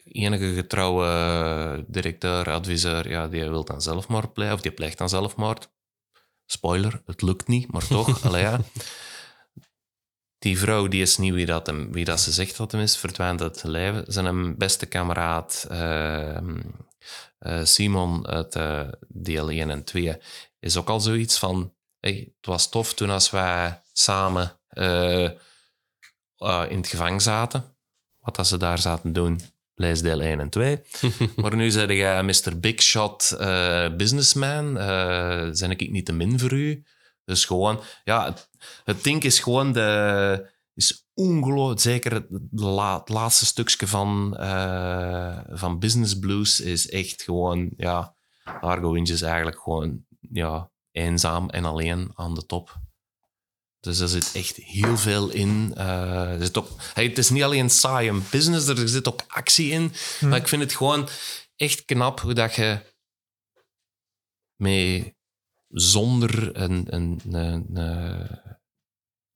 [0.05, 5.75] enige getrouwe directeur, adviseur, ja, die wil dan zelfmoord plegen, of die pleegt dan zelfmoord.
[6.47, 8.23] Spoiler, het lukt niet, maar toch.
[8.27, 8.61] allee, ja.
[10.39, 12.97] Die vrouw die is niet wie dat, hem, wie dat ze zegt dat hem is,
[12.97, 14.05] verdwijnt uit het leven.
[14.07, 16.39] Zijn beste kameraad uh,
[17.39, 20.17] uh, Simon uit uh, deel 1 en 2
[20.59, 21.75] is ook al zoiets van...
[22.01, 24.59] Hey, het was tof toen als wij samen
[26.69, 27.77] in het gevangen zaten.
[28.21, 29.41] Wat dat ze daar zaten doen,
[29.77, 30.81] lees deel 1 en 2.
[31.37, 32.61] maar nu zeg jij Mr.
[32.61, 34.77] Big Shot uh, businessman.
[34.77, 36.85] Uh, zijn ik niet te min voor u?
[37.25, 38.49] Dus gewoon, ja, het,
[38.85, 40.55] het ding is gewoon de.
[40.75, 47.23] Is ongelooflijk, zeker het, la, het laatste stukje van, uh, van Business Blues is echt
[47.23, 48.15] gewoon, ja,
[48.61, 52.77] Argo Winch is eigenlijk gewoon, ja, eenzaam en alleen aan de top.
[53.87, 55.75] Dus er zit echt heel veel in.
[55.77, 59.25] Uh, er zit ook, hey, het is niet alleen saai en business, er zit ook
[59.27, 59.93] actie in.
[60.19, 60.29] Hmm.
[60.29, 61.09] Maar ik vind het gewoon
[61.57, 62.95] echt knap hoe dat je
[64.57, 65.17] mee
[65.69, 68.41] zonder een, een, een, een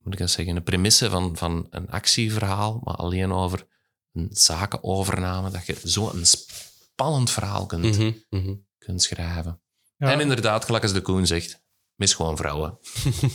[0.03, 3.67] moet ik dat zeggen, een premisse van, van een actieverhaal, maar alleen over
[4.13, 8.67] een zakenovername, dat je zo een spannend verhaal kunt, mm -hmm.
[8.77, 9.61] kunt schrijven.
[9.97, 10.11] Ja.
[10.11, 11.63] En inderdaad, gelijk als de Koen zegt,
[12.01, 12.77] mis gewoon vrouwen.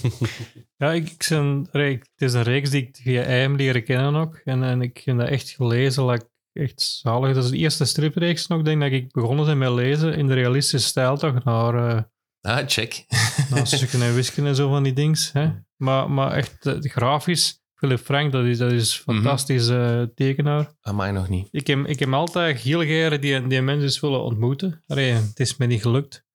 [0.83, 4.41] ja, ik, ik zijn, het is een reeks die ik via IM leren kennen ook.
[4.45, 7.35] En, en ik heb dat echt gelezen, like, echt zalig.
[7.35, 10.35] Dat is de eerste stripreeks nog, denk dat ik begonnen ben met lezen in de
[10.35, 11.75] realistische stijl toch, naar...
[11.75, 12.03] Uh,
[12.41, 13.05] ah, check.
[13.51, 15.33] naar stukken en wisken en zo van die dings.
[15.33, 15.51] Hè.
[15.77, 19.23] Maar, maar echt, uh, grafisch, Philip Frank, dat is, dat is een mhm.
[19.23, 20.75] fantastisch uh, tekenaar.
[20.81, 21.49] Aan mij nog niet.
[21.51, 24.83] Ik heb, ik heb altijd heel graag die, die mensen willen ontmoeten.
[24.87, 26.26] Allee, het is me niet gelukt.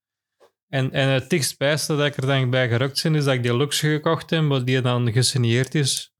[0.71, 3.57] En, en het dichtstbijste dat ik er dan bij gerukt ben, is dat ik die
[3.57, 6.13] Lux gekocht heb, wat die dan gesigneerd is.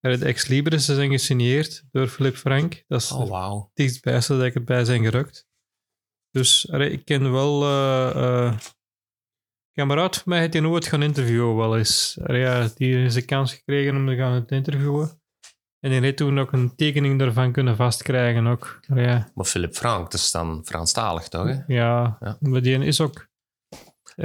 [0.00, 2.84] De Ex Libris zijn gesigneerd door Philip Frank.
[2.86, 3.62] Dat is oh, wow.
[3.62, 5.46] het dichtstbijste dat ik erbij zijn gerukt.
[6.30, 7.62] Dus ik ken wel...
[7.62, 12.18] eh eh, een kameraad van mij heeft die nooit gaan interviewen wel eens.
[12.26, 15.20] Ja, die heeft een kans gekregen om te gaan interviewen.
[15.80, 18.80] En die heeft toen ook een tekening daarvan kunnen vastkrijgen ook.
[18.94, 19.30] Ja.
[19.34, 21.46] Maar Philip Frank, dat is dan Franstalig, toch?
[21.46, 21.74] Hè?
[21.74, 22.36] Ja, Ja.
[22.40, 23.27] maar die is ook.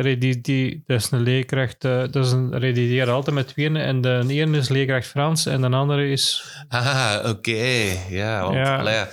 [0.02, 1.86] Die, die, dat is een leerkracht.
[1.86, 3.76] eh, dat is een, leren altijd met tweeën.
[3.76, 6.44] En de ene is leerkracht Frans en de andere is.
[6.68, 7.98] Ah, oké.
[8.10, 8.78] Ja, want Ja.
[8.78, 9.06] allee,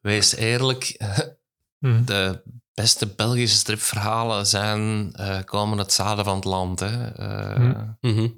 [0.00, 0.96] wees eerlijk,
[1.78, 2.04] Hm.
[2.04, 2.42] de
[2.74, 6.80] beste Belgische stripverhalen zijn, eh, komen uit het zuiden van het land.
[6.80, 7.10] Hè.
[7.12, 7.84] Eh, Hm.
[8.00, 8.28] Mhm.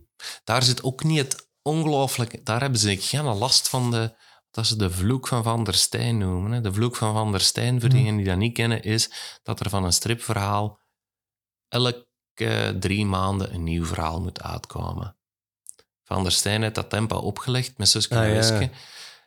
[0.45, 2.45] Daar zit ook niet het ongelooflijk...
[2.47, 4.15] Daar hebben ze geen last van de...
[4.51, 6.53] Dat ze de vloek van Van der Stijn noemen.
[6.53, 6.61] Hè.
[6.61, 7.95] De vloek van Van der Stijn, voor Hm.
[7.95, 9.11] diegenen die dat niet kennen, is
[9.43, 10.79] dat er van een stripverhaal
[11.75, 15.17] elke drie maanden een nieuw verhaal moet uitkomen.
[16.03, 18.35] Van der Stijn heeft dat tempo opgelegd met Suske Ah, en ja.
[18.35, 18.71] Wiske.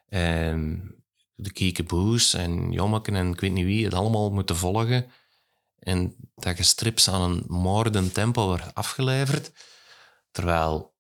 [0.08, 0.92] En
[1.36, 5.12] de Kiekeboes en Jommeken en ik weet niet wie het allemaal moeten volgen.
[5.80, 9.52] En dat je strips aan een moordend tempo wordt afgeleverd.
[10.32, 10.96] Terwijl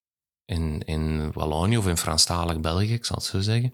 [0.45, 3.74] in, in Wallonië of in Franstalig België, ik zal het zo zeggen,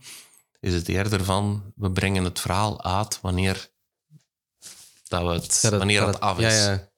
[0.60, 3.72] is het eerder van, we brengen het verhaal uit wanneer,
[5.08, 6.66] dat we het, wanneer dat het af Ja, is.
[6.66, 6.92] ja.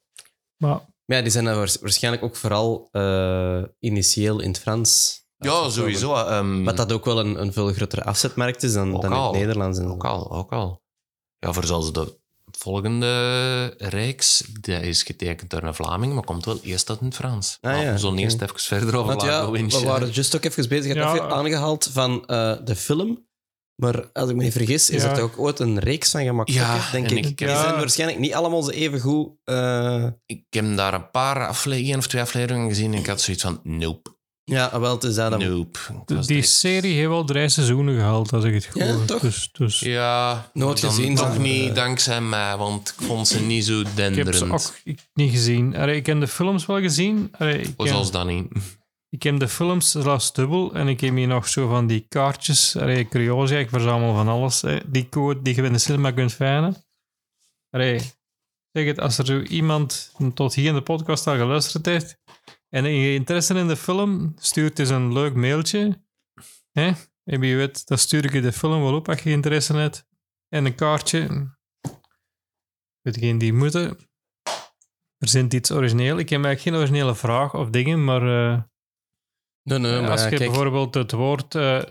[0.65, 5.23] Maar Maar ja, die zijn dan waarschijnlijk ook vooral eh, initieel in het Frans.
[5.37, 6.15] Ja, sowieso.
[6.15, 9.31] ehm, Wat dat ook wel een, een veel grotere afzetmarkt is dan, dan in het
[9.31, 9.79] Nederlands.
[9.79, 10.81] Ook al, ook al.
[11.39, 12.17] Ja, voor zelfs de
[12.51, 17.15] volgende reeks, dat is getekend door een Vlaming, maar komt wel eerst uit in het
[17.15, 17.57] Frans.
[17.61, 20.69] Ah, ja, we zullen eerst even verder over Want ja, we waren juist ook even
[20.69, 20.85] bezig.
[20.93, 21.13] Je Ja.
[21.13, 23.24] even aangehaald van eh, de film.
[23.75, 25.09] Maar als ik me niet vergis, is Ja.
[25.09, 26.51] er toch ook ooit een reeks van gemaakt?
[26.53, 27.25] Ja, denk en ik.
[27.25, 27.61] ik- Die ja.
[27.61, 29.29] zijn waarschijnlijk niet allemaal zo even goed.
[29.43, 33.21] eh, Ik heb daar een paar afleveringen, één of twee afleveringen gezien en ik had
[33.21, 34.13] zoiets van, nope,
[34.43, 35.39] ja, wel, het is dat dan.
[35.39, 35.79] nope.
[36.05, 39.07] Was die direct- serie heeft wel drie seizoenen gehaald, als ik het goed Ja, heb.
[39.07, 39.21] toch?
[39.21, 43.39] Dus, dus Ja, Nooit dan gezien, Toch niet eh, dankzij mij, want ik vond ze
[43.41, 44.71] niet zo ik heb ze ook
[45.13, 45.75] niet gezien.
[45.75, 47.29] Allee, ik heb de films wel gezien.
[47.37, 48.47] Allee, ik, heb, zoals dat niet.
[49.15, 50.73] Ik heb de films zelfs dubbel.
[50.73, 52.75] En ik heb hier nog zo van die kaartjes.
[52.75, 54.61] Allee, curiosia, ik verzamel van alles.
[54.61, 54.91] Hè.
[54.91, 56.75] Die code die je in de cinema kunt vinden.
[58.71, 62.17] Zeg het, als er zo iemand tot hier in de podcast al geluisterd heeft
[62.69, 66.03] en je interesse in de film, stuurt eens een leuk mailtje.
[66.71, 66.91] Hè?
[67.23, 70.05] En wie weet, dan stuur ik je de film wel op als je interesse hebt.
[70.49, 71.53] En een kaartje.
[73.01, 73.97] Degenen die moeten.
[75.17, 76.17] Er zit iets origineel.
[76.17, 78.61] Ik heb eigenlijk geen originele vraag of dingen, maar eh,
[79.65, 81.83] Nee, nee, maar als je kijk, bijvoorbeeld het woord eh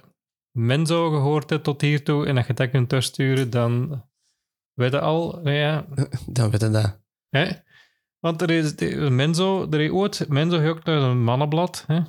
[0.56, 4.04] menzo gehoord hebt tot hiertoe en dat je dat kunt terugsturen, dan
[4.72, 5.86] weet je al, nou ja,
[6.26, 7.00] dan weet je dat.
[7.28, 7.50] Hè?
[8.18, 8.74] Want er is
[9.10, 11.84] Menzo, er is ooit, Menzo heeft ook een mannenblad.
[11.86, 12.00] Hè?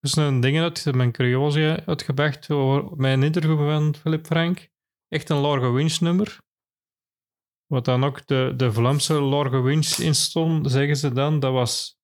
[0.00, 4.68] Dus een ding uit mijn curiosia uitgebracht over mijn interview van Philip Frank.
[5.08, 6.38] Echt een Largo Winch nummer.
[7.66, 11.40] Wat dan ook de, de Vlaamse Largo Winch in stond, zeggen ze dan.
[11.40, 11.98] Dat was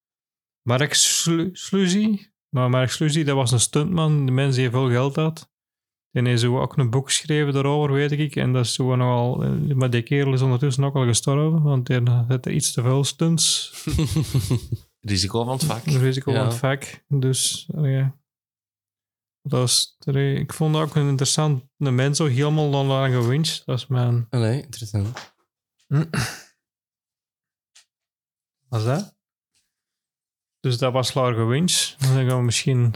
[0.62, 2.31] Mark Sluzy.
[2.49, 4.26] Maar Mark Sluzy, dat was een stuntman.
[4.26, 5.51] De mens die veel geld had.
[6.11, 8.36] En hij heeft ook een boek geschreven daarover, weet ik.
[8.36, 9.42] En dat is zo nogal...
[9.44, 13.05] eh, Maar die kerel is ondertussen ook al gestorven, want hij had iets te veel
[13.05, 13.72] stunts.
[15.01, 15.84] Risico van het vak.
[15.84, 16.38] Risico Ja.
[16.40, 17.05] aan het vak.
[17.09, 18.16] Dus, eh, ja.
[19.42, 23.11] Dat was, er- ik vond dat ook een interessant een mens, zo helemaal dan aan
[23.12, 23.66] gewinst.
[23.66, 24.26] Dat is mijn...
[24.30, 25.34] Ah, nee, interessant.
[28.68, 29.16] Wat is dat?
[30.67, 31.95] Dus dat was Largo Winch.
[31.99, 32.95] Dan gaan we misschien...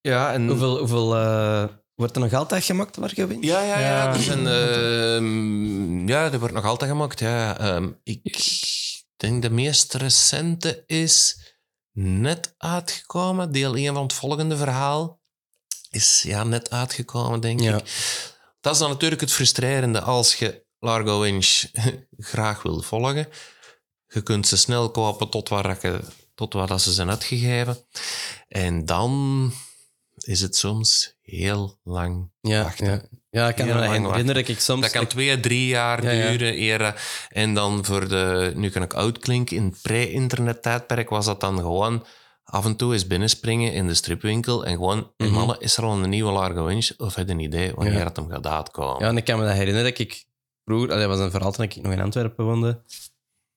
[0.00, 0.48] Ja, en...
[0.48, 1.64] Hoeveel, hoeveel eh,
[1.94, 3.44] wordt er nog altijd gemaakt, Largo Winch?
[3.44, 3.86] Ja, ja, ja.
[3.88, 4.14] Ja.
[4.14, 7.20] Er zijn, ehm, ja, dat wordt nog altijd gemaakt.
[7.20, 7.58] Ja.
[7.58, 8.38] Ehm, ik
[9.16, 11.38] denk de meest recente is
[11.92, 13.52] net uitgekomen.
[13.52, 15.20] Deel 1 van het volgende verhaal
[15.90, 17.76] is ja, net uitgekomen, denk Ja.
[17.76, 17.84] ik.
[18.60, 21.64] Dat is dan natuurlijk het frustrerende als je Largo Winch
[22.32, 23.28] graag wil volgen.
[24.06, 26.00] Je kunt ze snel kopen tot waar, je,
[26.38, 27.76] tot waar dat ze zijn uitgegeven.
[28.48, 29.52] En dan
[30.16, 32.86] is het soms heel lang Ja, wachten.
[32.86, 33.02] ja.
[33.30, 34.80] ja, ik kan Heel me herinneren dat ik soms...
[34.82, 36.30] dat kan twee, drie jaar Ja, ja.
[36.30, 36.58] duren.
[36.58, 36.92] Eer, eh,
[37.28, 38.52] en dan voor de...
[38.54, 39.56] Nu kan ik oud klinken.
[39.56, 42.06] In het pre-internet tijdperk was dat dan gewoon
[42.44, 45.12] af en toe eens binnenspringen in de stripwinkel en gewoon...
[45.16, 45.30] Mhm.
[45.32, 46.90] mannen, is er al een nieuwe Largo Winch?
[46.96, 48.04] Of heb je een idee wanneer Ja.
[48.04, 49.02] het hem gaat uitkomen?
[49.02, 50.24] Ja, en ik kan me dat herinneren dat ik
[50.64, 50.88] vroeger...
[50.88, 52.82] Dat was een verhaal toen ik nog in Antwerpen woonde.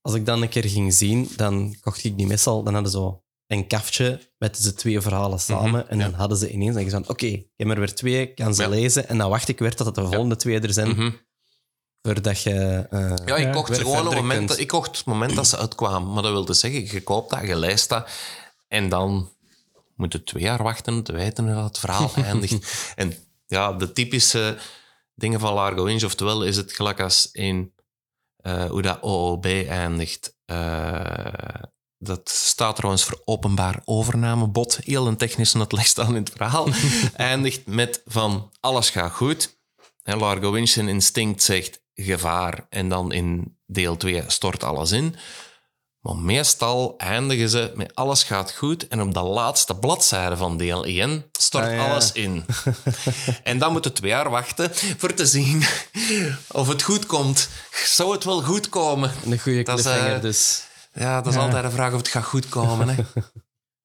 [0.02, 2.64] Als ik dan een keer ging zien, dan kocht ik die meestal...
[2.64, 5.70] Dan hadden ze zo een kaftje met ze twee verhalen samen.
[5.70, 6.18] Mhm, en dan ja.
[6.18, 7.10] hadden ze ineens dan gezegd...
[7.10, 8.68] Oké, ik heb er weer twee, kan ze Ja.
[8.70, 9.08] lezen.
[9.08, 10.90] En dan wacht ik weer tot de volgende twee er zijn.
[10.90, 11.12] Mhm.
[12.02, 12.88] Voordat je...
[12.90, 15.58] eh, Ja, ik kocht gewoon op het moment, dat, ik kocht het moment dat ze
[15.58, 16.14] uitkwamen.
[16.14, 18.10] Maar dat wil dus zeggen, je koopt dat, je leest dat.
[18.68, 19.30] En dan
[19.96, 22.92] moet je twee jaar wachten om te weten hoe dat het verhaal eindigt.
[22.96, 23.14] En
[23.48, 24.58] ja, de typische
[25.16, 27.74] dingen van Largo Winch, oftewel is het gelijk als een,
[28.42, 30.36] eh, hoe dat OOB eindigt.
[30.46, 31.64] eh,
[31.98, 34.80] dat staat trouwens voor openbaar overnamebod.
[34.84, 36.68] Heel een technisch uitleg staan in het verhaal.
[37.16, 39.60] eindigt met van alles gaat goed.
[40.04, 42.66] En Largo Winch zijn instinct zegt gevaar.
[42.70, 45.16] En dan in deel 2 stort alles in.
[46.02, 48.88] Maar meestal eindigen ze met alles gaat goed.
[48.88, 51.90] En op de laatste bladzijde van deel 1 stort Ah, ja.
[51.90, 52.46] alles in.
[53.44, 55.62] en dan moet je twee jaar wachten voor te zien
[56.52, 57.50] of het goed komt.
[57.72, 59.12] Zou het wel goed komen?
[59.26, 60.68] Een goede Dat is, cliffhanger, eh, dus.
[60.94, 61.46] Ja, dat is Ja.
[61.46, 62.90] altijd de vraag of het gaat goed komen.
[62.90, 63.04] Hè?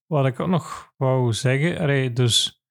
[0.06, 2.62] Wat ik ook nog wou zeggen, allee, dus,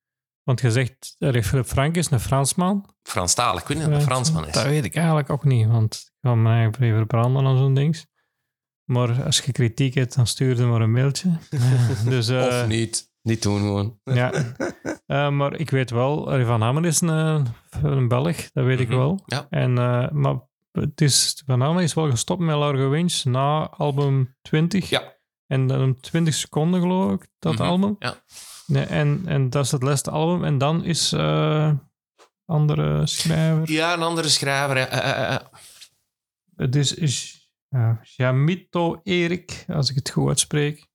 [0.44, 2.94] want je zegt, allee, Philip Frank is een Fransman.
[3.04, 4.54] Franstalig, ik weet niet of het een Fransman is.
[4.54, 7.74] Dat weet ik eigenlijk ook niet, want ik ga me eigenlijk even branden aan zo'n
[7.74, 8.14] ding.
[8.86, 11.30] Maar als je kritiek hebt, dan stuur je maar een mailtje.
[12.10, 13.14] Dus, eh, of niet.
[13.22, 14.00] Niet doen gewoon.
[14.22, 14.32] Ja.
[15.06, 17.46] Eh, maar ik weet wel, Van Hamer is een,
[17.84, 18.98] een Belg, dat weet ik Mhm.
[18.98, 19.24] wel.
[19.26, 19.46] Ja.
[19.50, 20.36] En, eh, maar
[20.72, 24.90] het is, Van Hamer is wel gestopt met Largo Winch na album 20.
[24.90, 25.14] Ja.
[25.48, 27.64] En dan om 20 seconden, geloof ik, dat Mhm.
[27.64, 27.96] album.
[28.00, 28.16] Ja.
[28.68, 30.44] Nee, en, en dat is het laatste album.
[30.44, 31.72] En dan is eh
[32.46, 33.72] andere schrijver.
[33.72, 34.78] Ja, een andere schrijver.
[34.78, 34.88] ja.
[34.88, 35.42] Eh, eh, eh.
[36.56, 37.35] Het is, is
[37.76, 40.88] ja, Jamito Erik, als ik het goed uitspreek.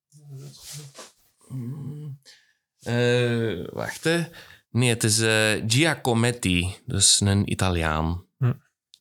[2.81, 4.25] Eh, wacht, hè.
[4.71, 8.25] Nee, het is eh, Giacometti, dus een Italiaan.
[8.39, 8.53] Hm.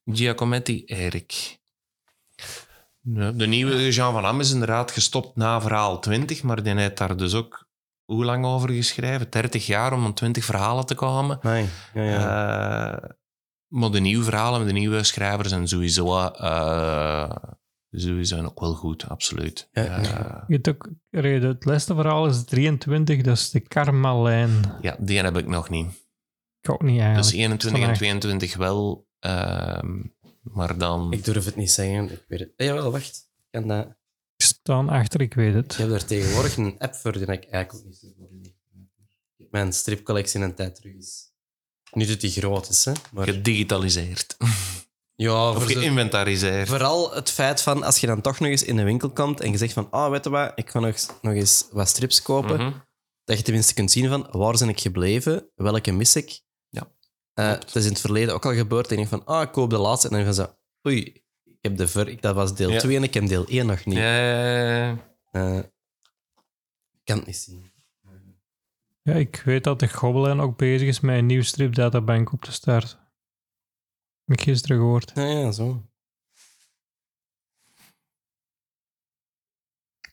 [0.05, 1.57] Giacometti Erik.
[3.01, 7.17] De nieuwe Jean van Am is inderdaad gestopt na verhaal 20, maar die heeft daar
[7.17, 7.67] dus ook
[8.05, 9.29] hoe lang over geschreven?
[9.29, 11.39] 30 jaar om aan 20 verhalen te komen.
[11.41, 12.91] Nee, ja, ja.
[12.91, 13.09] Eh,
[13.67, 16.31] maar de nieuwe verhalen met de nieuwe schrijvers zijn sowieso,
[17.91, 19.69] eh, sowieso ook wel goed, absoluut.
[19.71, 20.43] Ja, ja.
[20.47, 24.51] Je hebt ook, het laatste verhaal is 23, dat is de Karmalijn.
[24.81, 25.87] ja, die heb ik nog niet.
[26.61, 27.29] Ik ook niet eigenlijk.
[27.29, 27.97] Dus 21 en Vandaag.
[27.97, 29.07] 22 wel.
[29.19, 30.01] ehm,
[30.41, 31.11] maar dan...
[31.13, 32.11] Ik durf het niet zeggen.
[32.11, 32.53] Ik weet het.
[32.55, 33.29] Eh, jawel, wacht.
[33.37, 33.85] Ik, kan dat...
[34.35, 35.71] Ik staan achter, ik weet het.
[35.73, 38.53] ik heb er tegenwoordig een app voor die ik eigenlijk ook niet zo voor heb.
[39.51, 41.31] Mijn stripcollectie een tijd terug is.
[41.91, 42.91] Niet dat die groot is, hè.
[43.11, 44.37] Maar gedigitaliseerd.
[45.27, 46.67] ja, Of voor geïnventariseerd.
[46.67, 49.51] Vooral het feit van als je dan toch nog eens in een winkel komt en
[49.51, 52.21] je zegt van, ah, weet je wat, ik ga nog, eens- nog eens wat strips
[52.21, 52.71] kopen, Mhm.
[53.23, 56.41] dat je tenminste kunt zien van, waar ben ik gebleven, welke mis ik.
[56.69, 56.91] Ja,
[57.33, 57.63] Eh, klopt.
[57.65, 59.69] het is in het verleden ook al gebeurd en ik denk van, ah, ik koop
[59.69, 60.47] de laatste en dan van zo,
[60.87, 61.01] oei,
[61.43, 62.79] ik heb de ver, ik- dat was deel Ja.
[62.79, 63.97] 2 en ik heb deel 1 nog niet.
[63.97, 64.97] Ja,
[65.31, 67.71] Eh, ik kan het niet zien.
[69.01, 72.51] Ja, ik weet dat de Gobelijn ook bezig is met een nieuw stripdatabank op te
[72.51, 72.97] starten.
[74.29, 75.11] Heb ik gisteren gehoord.
[75.15, 75.89] Ja, ja, zo.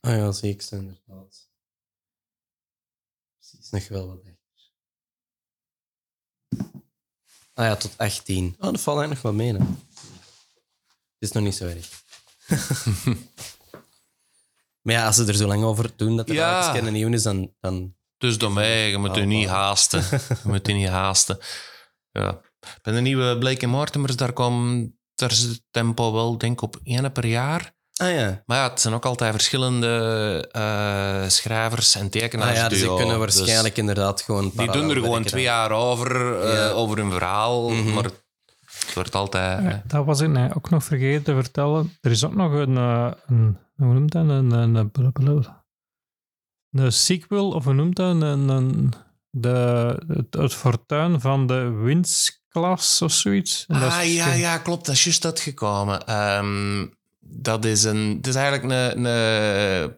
[0.00, 1.50] Ah ja, zie ik ze inderdaad.
[3.38, 4.72] Precies, nog wel wat echt.
[7.54, 8.54] Ah ja, tot 18.
[8.58, 9.58] Oh, dat valt eigenlijk nog wel mee, hè.
[9.58, 12.04] Het is nog niet zo erg.
[14.82, 16.74] maar ja, als ze er zo lang over doen dat er Ja.
[16.74, 16.82] ja.
[16.82, 17.54] een nieuw is, dan...
[17.60, 20.00] dan Dus door mij, je moet je Oh, niet haasten.
[20.28, 21.38] Je moet je niet haasten.
[22.10, 22.44] Ja.
[22.82, 27.12] Bij de nieuwe Blake en Mortimers, daar komt het tempo wel, denk ik, op één
[27.12, 27.74] per jaar.
[27.96, 28.42] ah ja.
[28.46, 32.50] Maar ja, het zijn ook altijd verschillende eh, schrijvers en tekenaars.
[32.50, 34.52] Ah ja, dus die kunnen Dus waarschijnlijk inderdaad gewoon...
[34.54, 37.70] die doen er gewoon twee jaar over, eh, over een verhaal.
[37.70, 37.94] Mhm.
[37.94, 39.62] Maar het wordt altijd...
[39.62, 41.96] Ja, dat was ik nee, ook nog vergeten te vertellen.
[42.00, 44.22] Er is ook nog een, eh, een hoe noemt dat?
[44.22, 45.64] Een, een, een, blablabla.
[46.70, 48.10] een sequel, of hoe noemt dat?
[48.10, 48.92] Een, een,
[49.30, 51.70] de, het, het fortuin van de
[53.02, 53.64] Of zoiets.
[53.68, 54.86] En dat ah, is- ja, ja, klopt.
[54.86, 56.06] Dat is juist uitgekomen.
[56.06, 56.86] Ehm,
[57.20, 58.14] dat is een...
[58.16, 59.96] Het is eigenlijk een, een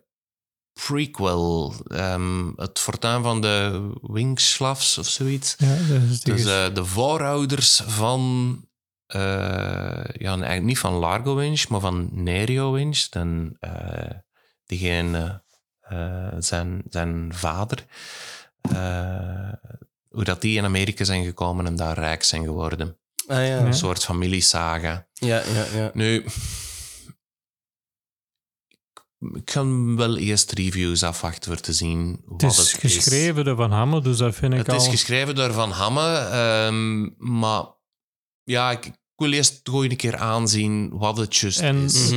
[0.72, 1.74] prequel.
[1.88, 5.54] Ehm, het fortuin van de Wingslavs of zoiets.
[5.58, 8.20] Ja, dat Dus eh, de voorouders van...
[9.06, 9.20] eh,
[10.18, 13.08] ja, eigenlijk niet van Largo Winch, maar van Nerio Winch.
[13.08, 14.10] Dan, eh,
[14.66, 15.42] diegene,
[15.80, 17.84] eh, zijn, zijn vader.
[20.08, 22.98] Hoe dat die in Amerika zijn gekomen en daar rijk zijn geworden.
[23.26, 23.42] Ah ja.
[23.42, 23.58] Ja.
[23.66, 25.08] Een soort familiesaga.
[25.12, 25.90] Ja, ja, ja.
[25.94, 26.24] Nu,
[29.34, 33.56] ik kan wel eerst reviews afwachten voor te zien wat het het is geschreven door
[33.56, 34.76] Van Hamme, dus dat vind ik Het al...
[34.76, 37.64] is geschreven door Van Hamme, ehm, maar
[38.42, 42.12] ja, ik, ik wil eerst gewoon een keer aanzien wat het juist En- is.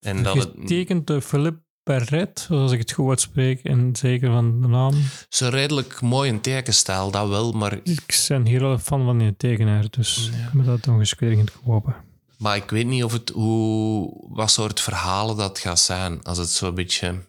[0.00, 4.60] En dat het Getekend door Philippe Perret, zoals ik het goed uitspreek, en zeker van
[4.60, 4.94] de naam.
[5.28, 9.18] zo redelijk mooi een tekenstijl, dat wel, maar, Ik ben hier al een fan van
[9.18, 10.46] die tekenaar, dus Ja.
[10.46, 11.96] ik moet dat nog eens in kopen.
[12.38, 16.22] maar ik weet niet of het, hoe, wat soort verhalen dat gaat zijn.
[16.22, 17.26] Als het zo'n beetje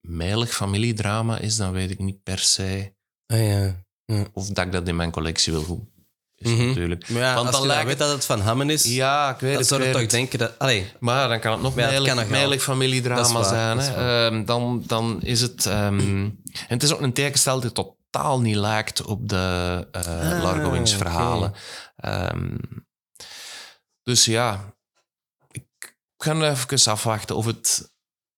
[0.00, 2.94] meilig familiedrama is, dan weet ik niet per se
[3.26, 3.82] Ah ja.
[4.32, 5.88] of dat ik dat in mijn collectie wil.
[6.38, 6.66] Is Mhm.
[6.66, 7.08] natuurlijk.
[7.08, 9.40] Maar ja, Want als dan je lijkt weet dat het van Hammen is, Ja, ik
[9.40, 9.68] weet dan het.
[9.68, 10.10] zou ik je toch het.
[10.10, 10.58] denken dat...
[10.58, 13.78] Allee, Maar dan kan het nog het meilig, familiedrama zijn.
[13.78, 14.26] Hè.
[14.26, 15.66] Ehm, dan, dan is het...
[15.66, 20.42] ehm, en het is ook een tekenstel die totaal niet lijkt op de eh Ah,
[20.42, 20.96] Largo Winch oké.
[20.96, 21.54] verhalen.
[21.96, 22.54] Ehm,
[24.02, 24.74] dus ja,
[25.50, 27.90] ik ga even afwachten of het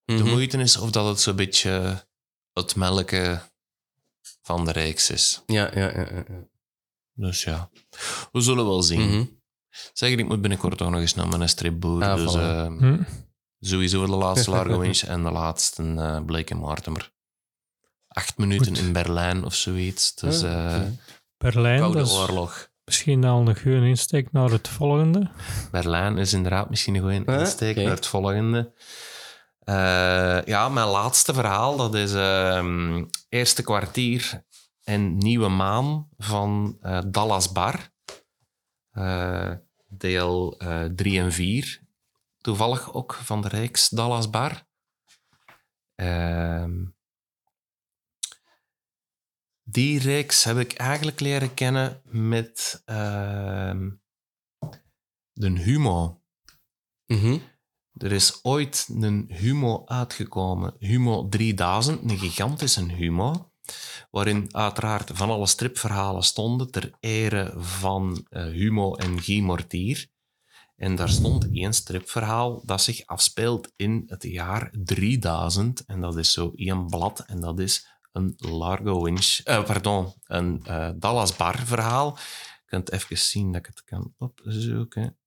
[0.05, 0.29] de mhm.
[0.29, 2.05] moeite is of dat het zo'n beetje
[2.53, 3.43] het melken
[4.43, 5.43] van de reeks is.
[5.47, 5.71] Ja.
[5.75, 6.07] ja, ja.
[7.21, 7.71] Dus ja,
[8.33, 9.41] we zullen wel zien.
[9.93, 12.05] Zeg, ik moet binnenkort ook nog eens naar mijn stripboer.
[12.05, 13.03] Ah, dus Hm.
[13.61, 17.13] sowieso de laatste Largo Winch en de laatste uh, Blake Mortimer.
[18.09, 18.79] Acht minuten Goed.
[18.79, 20.15] in Berlijn of zoiets.
[20.15, 20.99] Dus eh oké.
[21.39, 22.69] Berlijn, Koude dat is Oorlog.
[22.85, 25.31] misschien al een goede insteek naar het volgende.
[25.71, 28.73] Berlijn is inderdaad misschien een goede insteek naar het volgende.
[29.59, 34.45] Eh, ja, mijn laatste verhaal, dat is ehm, eerste kwartier
[34.89, 37.93] en nieuwe maan van eh, Dallas Bar.
[38.91, 39.53] Eh,
[39.89, 40.57] deel
[40.95, 41.83] 3 en 4.
[42.39, 44.67] Toevallig ook van de reeks Dallas Bar.
[45.95, 46.87] Ehm,
[49.63, 53.91] die reeks heb ik eigenlijk leren kennen met ehm,
[55.33, 56.23] de Humo.
[57.07, 57.39] Mhm.
[57.93, 63.48] Er is ooit een Humo uitgekomen, Humo 3000, een gigantische Humo,
[64.11, 70.09] waarin uiteraard van alle stripverhalen stonden ter ere van eh, Humo en Guy Mortier.
[70.77, 75.85] En daar stond één stripverhaal dat zich afspeelt in het jaar 3000.
[75.87, 80.61] En dat is zo één blad en dat is een Largo Winch, eh, pardon, een
[80.65, 82.17] eh, Dallas Bar verhaal.
[82.17, 85.19] Je kunt even zien dat ik het kan opzoeken.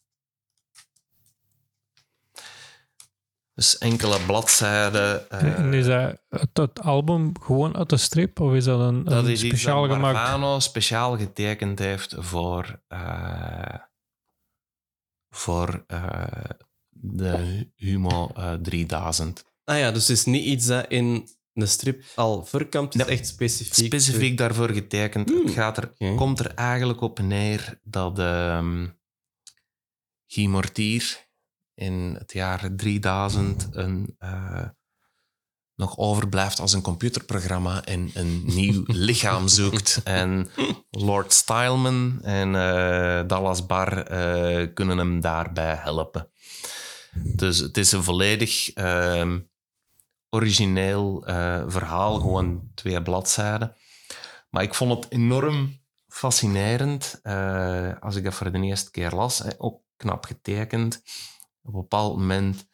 [3.62, 5.30] Dus enkele bladzijden.
[5.30, 8.40] eh, en is dat het, album gewoon uit de strip?
[8.40, 10.14] Of is dat een, dat een is iets speciaal dat gemaakt?
[10.18, 13.76] Marvano speciaal getekend heeft voor, eh,
[15.30, 16.24] voor eh,
[16.90, 19.46] de Humo eh, 3000.
[19.64, 22.94] Ah ja, dus het is niet iets dat in de strip al voorkomt.
[22.94, 23.18] Het is Nee.
[23.18, 23.86] echt specifiek.
[23.86, 25.30] Specifiek daarvoor getekend.
[25.30, 28.88] Hmm, Het gaat er, komt er eigenlijk op neer dat ehm
[30.28, 31.30] Guy Mortier
[31.76, 34.68] in het jaar 3000 een, eh,
[35.76, 40.02] nog overblijft als een computerprogramma en een nieuw lichaam zoekt.
[40.04, 40.50] En
[40.90, 46.30] Lord Styleman en eh, Dallas Bar eh, kunnen hem daarbij helpen.
[47.14, 49.40] Dus het is een volledig ehm,
[50.30, 51.24] origineel
[51.68, 53.76] verhaal, gewoon twee bladzijden.
[54.50, 57.20] Maar ik vond het enorm fascinerend
[58.00, 59.58] als ik dat voor de eerste keer las.
[59.58, 61.04] ook knap getekend.
[61.64, 62.68] Op een bepaald moment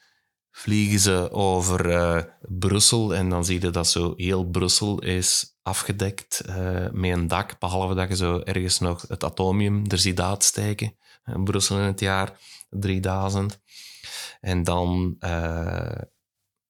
[0.52, 6.40] vliegen ze over eh, Brussel en dan zie je dat zo heel Brussel is afgedekt
[6.40, 10.98] eh, met een dak, behalve dat je zo ergens nog het atomium er ziet uitsteken.
[11.26, 13.60] In Brussel in het jaar 3000.
[14.40, 16.02] En dan eh,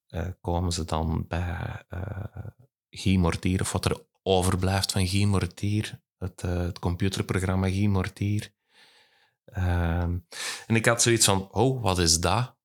[0.07, 2.47] eh, komen ze dan bij eh
[2.89, 8.53] Guy Mortier, of wat er overblijft van Guy Mortier, het, eh, het computerprogramma Guy Mortier.
[9.57, 10.17] Ehm,
[10.67, 12.55] en ik had zoiets van, oh, wat is dat?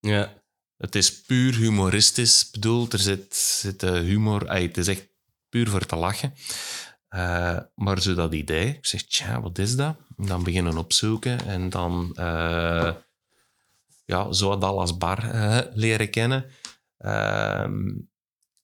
[0.00, 0.42] Ja.
[0.76, 2.92] Het is puur humoristisch bedoeld.
[2.92, 4.48] Er zit, zit eh, humor...
[4.48, 5.08] ay, het is echt
[5.48, 6.34] puur voor te lachen.
[7.08, 9.96] Eh, maar zo dat idee, ik zeg, tja, wat is dat?
[10.16, 12.94] En dan beginnen opzoeken en dan eh,
[14.04, 15.30] ja, zo Dallas Bar
[15.74, 16.46] leren kennen.
[16.98, 17.92] Ehm,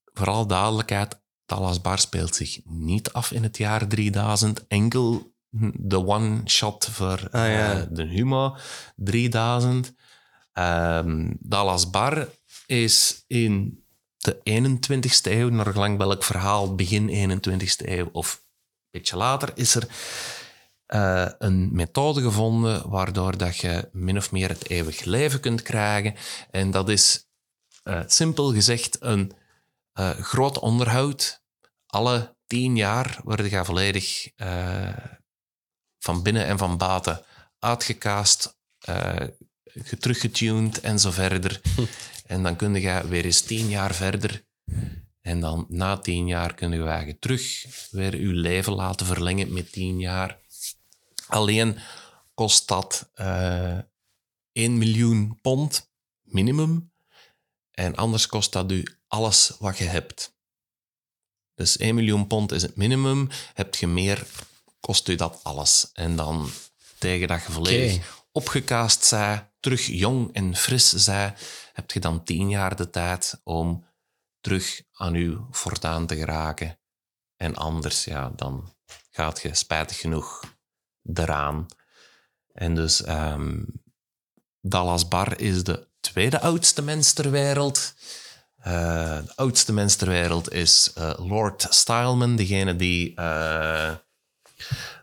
[0.05, 4.67] vooral duidelijkheid, Dallas Bar speelt zich niet af in het jaar 3000.
[4.67, 5.30] Enkel
[5.73, 7.73] de one-shot voor Ah, ja.
[7.81, 8.57] eh, de Humo
[8.97, 9.95] 3000.
[10.53, 12.29] Ehm, Dallas Bar
[12.67, 13.85] is in
[14.17, 19.75] de 21ste eeuw, naar gelang welk verhaal, begin 21ste eeuw of een beetje later, is
[19.75, 19.89] er
[20.87, 26.15] eh, een methode gevonden waardoor dat je min of meer het eeuwig leven kunt krijgen.
[26.51, 27.29] En dat is
[27.83, 29.33] eh, simpel gezegd een
[30.21, 31.43] groot onderhoud.
[31.87, 34.29] Alle tien jaar worden je volledig
[36.01, 37.25] van binnen en van buiten
[37.59, 39.27] uitgekaast, eh
[39.99, 41.61] teruggetuned en zo verder.
[42.27, 44.45] En dan kun je weer eens tien jaar verder.
[45.21, 49.73] En dan na tien jaar kun je wagen terug weer je leven laten verlengen met
[49.73, 50.39] tien jaar.
[51.27, 51.79] Alleen
[52.35, 53.79] kost dat eh
[54.53, 55.91] 1 miljoen pond
[56.23, 56.93] minimum.
[57.71, 60.35] En anders kost dat u alles wat je hebt.
[61.55, 63.29] Dus 1 miljoen pond is het minimum.
[63.55, 64.27] Heb je meer,
[64.81, 65.91] kost u dat alles.
[65.93, 66.51] En dan
[66.99, 68.05] tegen dat je volledig Oké.
[68.33, 71.35] opgekaast zij, terug jong en fris zij,
[71.73, 73.85] heb je dan tien jaar de tijd om
[74.41, 76.79] terug aan uw fortuin te geraken.
[77.37, 78.75] En anders, ja, dan
[79.11, 80.43] gaat je spijtig genoeg
[81.15, 81.67] eraan.
[82.53, 83.63] En dus ehm,
[84.61, 87.95] Dallas Bar is de tweede oudste mens ter wereld.
[88.57, 93.95] Eh, de oudste mens ter wereld is eh, Lord Styleman, degene die eh,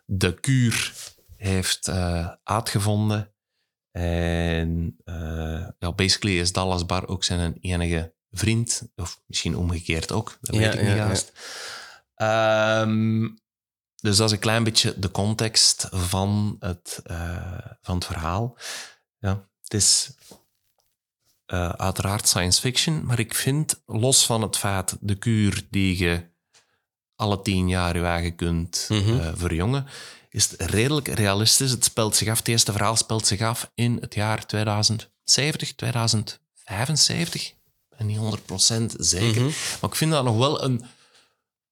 [0.05, 0.93] de kuur
[1.35, 3.33] heeft eh, uitgevonden.
[3.91, 8.91] En eh, ja, basically is Dallas Bar ook zijn enige vriend.
[8.95, 11.31] Of misschien omgekeerd ook, dat Ja, weet ik niet ja, juist.
[12.15, 13.29] Ehm,
[13.95, 18.57] dus dat is een klein beetje de context van het, eh, van het verhaal.
[19.19, 20.11] Ja, het is
[21.75, 26.29] uiteraard science fiction, maar ik vind, los van het feit, de kuur die je
[27.17, 29.19] alle tien jaar je eigen kunt Mhm.
[29.19, 29.85] eh, verjongen,
[30.29, 31.71] is het redelijk realistisch.
[31.71, 37.49] Het speelt zich af, het eerste verhaal speelt zich af in het jaar 2070, 2075.
[37.49, 37.55] Ik
[37.97, 39.41] ben niet 100% zeker.
[39.41, 39.51] Mhm.
[39.81, 40.85] Maar ik vind dat nog wel een...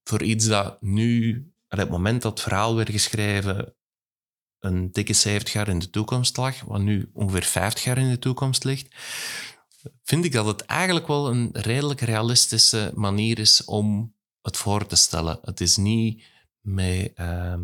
[0.04, 1.38] Voor iets dat nu,
[1.70, 3.76] op het moment dat het verhaal werd geschreven,
[4.60, 8.20] een dikke 70 jaar in de toekomst lag, wat nu ongeveer 50 jaar in de
[8.20, 8.88] toekomst ligt,
[10.04, 14.15] vind ik dat het eigenlijk wel een redelijk realistische manier is om
[14.46, 15.40] het voor te stellen.
[15.42, 16.24] Het is niet
[16.62, 17.64] met, ehm,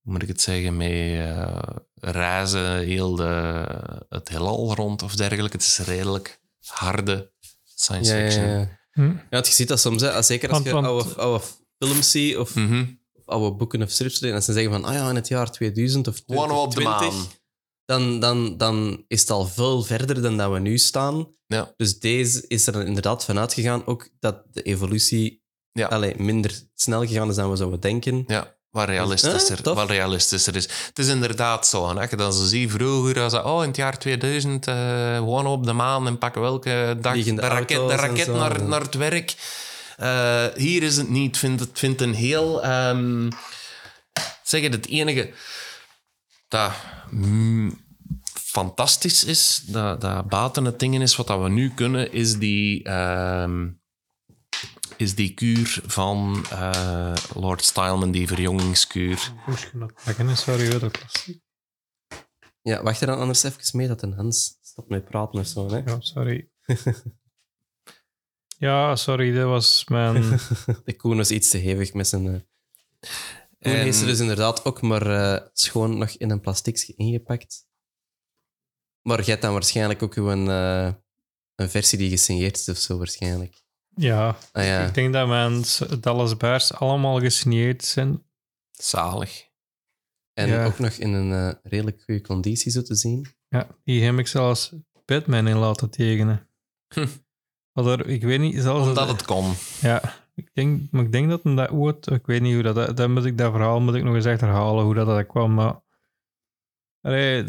[0.00, 1.62] hoe moet ik het zeggen, met eh,
[1.94, 3.64] reizen heel de,
[4.08, 5.56] het heelal rond of dergelijke.
[5.56, 7.32] Het is redelijk harde
[7.74, 8.48] science Ja, ja, fiction.
[8.48, 8.78] ja.
[8.92, 9.02] Hm.
[9.02, 11.44] Ja, want je ziet dat soms, hè, zeker als Want- je want- oude, oude
[11.78, 12.84] films ziet of Mhm.
[13.24, 16.22] oude boeken of strips en ze zeggen van, ah ja, in het jaar 2000 of
[16.26, 17.38] One op de 2020, maan.
[17.90, 21.28] Dan, dan, dan is het al veel verder dan dat we nu staan.
[21.46, 21.72] Ja.
[21.76, 26.12] Dus deze is er inderdaad vanuit gegaan ook dat de evolutie Ja.
[26.16, 28.24] minder snel gegaan is dan we zouden denken.
[28.26, 29.74] Ja, wat realistischer, Ah, tof.
[29.74, 30.68] wat realistischer is.
[30.86, 31.94] Het is inderdaad zo.
[31.96, 32.02] hè.
[32.10, 35.72] Je dan zo vroeger als dat, oh, in het jaar 2000 eh gewoon op de
[35.72, 38.66] maan en pakken welke dag de raket, de raket zo, naar, ja.
[38.66, 39.34] naar het werk.
[39.96, 41.40] Eh, hier is het niet.
[41.40, 42.62] Het vind een heel...
[42.62, 43.28] ehm
[44.42, 45.30] zeg het, het enige
[46.50, 46.72] dat
[47.10, 47.80] mm,
[48.34, 52.82] fantastisch is, dat, dat buiten het dingen is wat dat we nu kunnen, is die...
[52.82, 53.68] ehm,
[54.96, 59.32] is die kuur van eh, Lord Styleman, die verjongingskuur.
[59.46, 61.42] Moest je dat pakken, sorry dat klassiek.
[62.62, 65.68] Ja, wacht er dan anders even mee dat een Hans stopt met praten of zo.
[65.70, 65.76] Hè?
[65.76, 66.50] Ja, sorry.
[68.66, 70.22] ja, sorry, dat was mijn...
[70.84, 72.26] De Koen was iets te hevig met zijn...
[72.26, 72.40] eh
[73.60, 77.68] Koen En- heeft ze dus inderdaad ook maar eh, schoon nog in een plastic ingepakt.
[79.02, 80.92] Maar jij hebt dan waarschijnlijk ook gewoon eh,
[81.54, 83.62] een versie die gesigneerd is of zo, waarschijnlijk.
[83.94, 85.62] Ja, Ah ja, ik denk dat mijn
[86.00, 88.22] Dallas Bears allemaal gesigneerd zijn.
[88.70, 89.48] Zalig.
[90.32, 90.64] en ja.
[90.64, 93.26] ook nog in een eh, redelijk goede conditie zo te zien.
[93.48, 94.72] Ja, die heb ik zelfs
[95.04, 96.48] Batman in laten tekenen.
[96.94, 97.06] Hm.
[97.72, 98.88] Waardoor, ik weet niet, zelfs...
[98.88, 99.54] Omdat het kon.
[99.80, 102.10] Ja, ik denk, maar ik denk dat hem dat.
[102.10, 102.96] Ik weet niet hoe dat...
[102.96, 105.54] Dat, moet ik, dat verhaal moet ik nog eens echt herhalen, hoe dat, dat kwam,
[105.54, 105.82] maar...
[107.00, 107.44] Allee,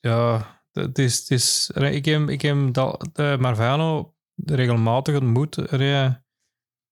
[0.00, 1.18] ja, het is...
[1.18, 5.70] Het is ik heb, ik heb dat, Marvano regelmatig ontmoet.
[5.70, 5.94] Allee,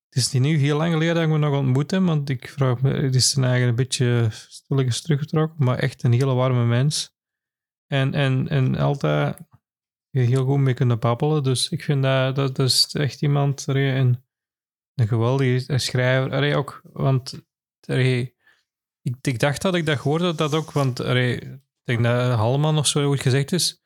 [0.09, 2.49] het is niet nu heel lang geleden dat ik me nog ontmoet heb, want ik
[2.49, 2.91] vraag me...
[2.91, 7.16] Het is zijn eigen een beetje stilletjes teruggetrokken, maar echt een hele warme mens.
[7.86, 9.39] En, en, en altijd
[10.11, 11.43] heel goed mee kunnen babbelen.
[11.43, 14.24] Dus ik vind dat, dat, is echt iemand, een,
[14.99, 16.57] een geweldige schrijver.
[16.57, 17.40] Ook, want
[17.86, 18.34] ik,
[19.20, 22.74] ik dacht dat ik dat gehoord had, dat ook, want allee, ik denk dat Haldeman
[22.74, 23.82] nog zo goed gezegd is.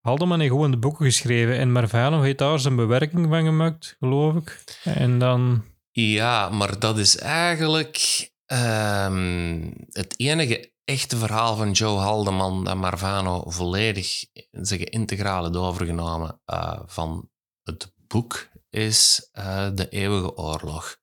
[0.00, 4.34] Haldeman heeft gewoon de boeken geschreven en Marvano heeft daar zijn bewerking van gemaakt, geloof
[4.34, 4.64] ik.
[4.84, 5.64] En dan...
[5.90, 13.50] Ja, maar dat is eigenlijk ehm, het enige echte verhaal van Joe Haldeman dat Marvano
[13.50, 17.30] volledig, zeggen integraal heeft overgenomen eh, van
[17.62, 20.96] het boek, is eh, De Eeuwige Oorlog.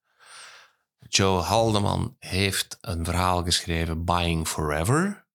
[1.08, 5.26] Joe Haldeman heeft een verhaal geschreven, Buying Forever,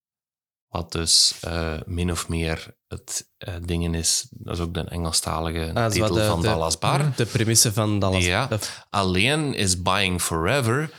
[0.67, 5.71] wat dus eh, min of meer het eh dingen is, dat is ook de Engelstalige
[5.73, 7.15] Ah, titel de- van de- Dallas Bar.
[7.15, 8.25] De premisse van Dallas.
[8.25, 8.49] Ja.
[8.89, 10.91] Alleen is Buying Forever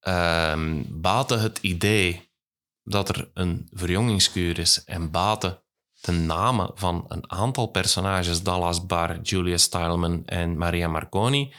[0.00, 2.30] ehm baten het idee
[2.84, 5.62] dat er een verjongingskuur is en baten
[6.02, 11.54] de namen van een aantal personages, Dallas Bar, Julia Stileman en Maria Marconi,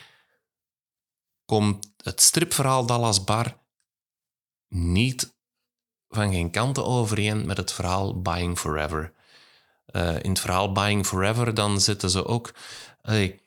[1.44, 3.56] komt het stripverhaal Dallas Bar
[4.68, 5.34] niet
[6.08, 9.12] van geen kanten overeen met het verhaal Buying Forever.
[9.86, 12.54] Eh, in het verhaal Buying Forever dan zitten ze ook...
[13.02, 13.40] Hey,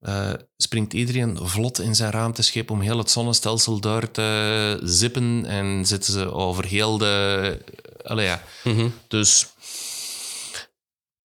[0.00, 5.86] eh, springt iedereen vlot in zijn ruimteschip om heel het zonnestelsel door te zippen en
[5.86, 7.64] zitten ze over heel de...
[8.02, 8.42] Allee, ja.
[8.64, 8.88] Mhm.
[9.08, 9.46] Dus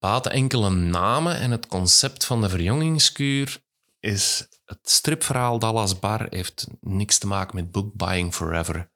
[0.03, 3.61] baten enkele namen en het concept van de verjongingskuur
[3.99, 4.47] is...
[4.65, 8.91] Het stripverhaal Dallas Bar heeft niks te maken met Book Buying Forever.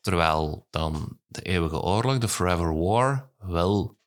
[0.00, 3.98] Terwijl dan de Eeuwige Oorlog, de Forever War, wel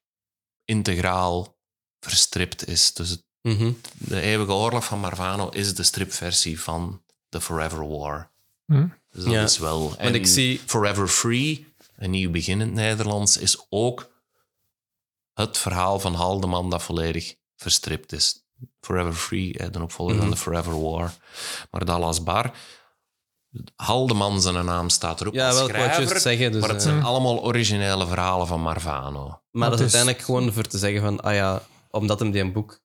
[0.66, 1.58] integraal
[2.00, 2.94] verstript is.
[2.94, 3.72] Dus het- Mhm.
[3.94, 8.32] de Eeuwige Oorlog van Marvano is de stripversie van de Forever War.
[8.66, 8.88] Hm.
[9.10, 9.44] Dus dat Ja.
[9.44, 9.94] is wel...
[9.98, 14.14] En ik zie- Forever Free, een nieuw begin in het Nederlands, is ook
[15.36, 18.44] het verhaal van Haldeman dat volledig verstript is.
[18.82, 20.34] Forever Free, hè, de opvolger van Mhm.
[20.34, 21.14] de Forever War.
[21.72, 22.52] Maar Dallas Bar...
[23.76, 26.52] Haldeman zijn naam staat erop Ja, als wel, ik wou het schrijver, zeggen.
[26.52, 29.42] Dus, maar het eh, zijn allemaal originele verhalen van Marvano.
[29.52, 31.62] maar dat is- uiteindelijk gewoon voor te zeggen van, ah ja,
[31.92, 32.80] omdat hem die een boek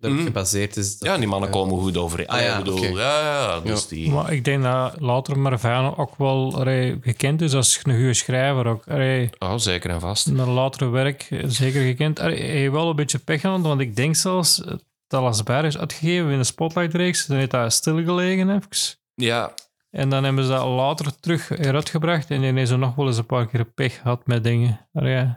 [0.00, 0.24] erop Mhm.
[0.24, 0.98] gebaseerd is.
[0.98, 2.26] dat- Ja, die mannen eh, komen goed overeen.
[2.26, 2.86] Ah, ja, ik bedoel, oké.
[2.86, 3.86] ja, ja, dus Ja.
[3.88, 4.10] die...
[4.10, 8.66] Maar ik denk dat later Marvano ook wel allee, gekend is als een goede schrijver.
[8.66, 8.84] Ook.
[8.88, 10.30] Allee, Oh, zeker en vast.
[10.32, 12.20] naar latere werk zeker gekend.
[12.20, 14.62] Allee, hij heeft wel een beetje pech gehad, want ik denk zelfs
[15.06, 17.26] dat Las is uitgegeven in de Spotlight-reeks.
[17.26, 18.68] Dan heeft dat stilgelegen even.
[19.14, 19.54] Ja,
[19.90, 22.30] En dan hebben ze dat later terug heruitgebracht.
[22.30, 24.88] En dan is er nog wel eens een paar keer pech gehad met dingen.
[24.92, 25.28] Allee,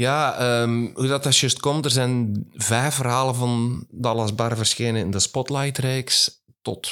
[0.00, 5.00] Ja, ehm, hoe dat, dat juist komt, er zijn vijf verhalen van Dallas Bar verschenen
[5.00, 6.90] in de Spotlight-reeks tot...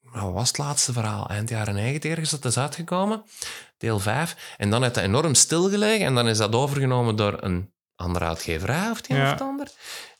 [0.00, 1.28] Wat was het laatste verhaal?
[1.28, 3.22] Eind jaren 90 ergens dat is uitgekomen.
[3.78, 4.54] Deel 5.
[4.56, 8.90] En dan heeft dat enorm stilgelegen en dan is dat overgenomen door een andere uitgeverij
[8.90, 9.24] of Ja.
[9.24, 9.68] of het ander.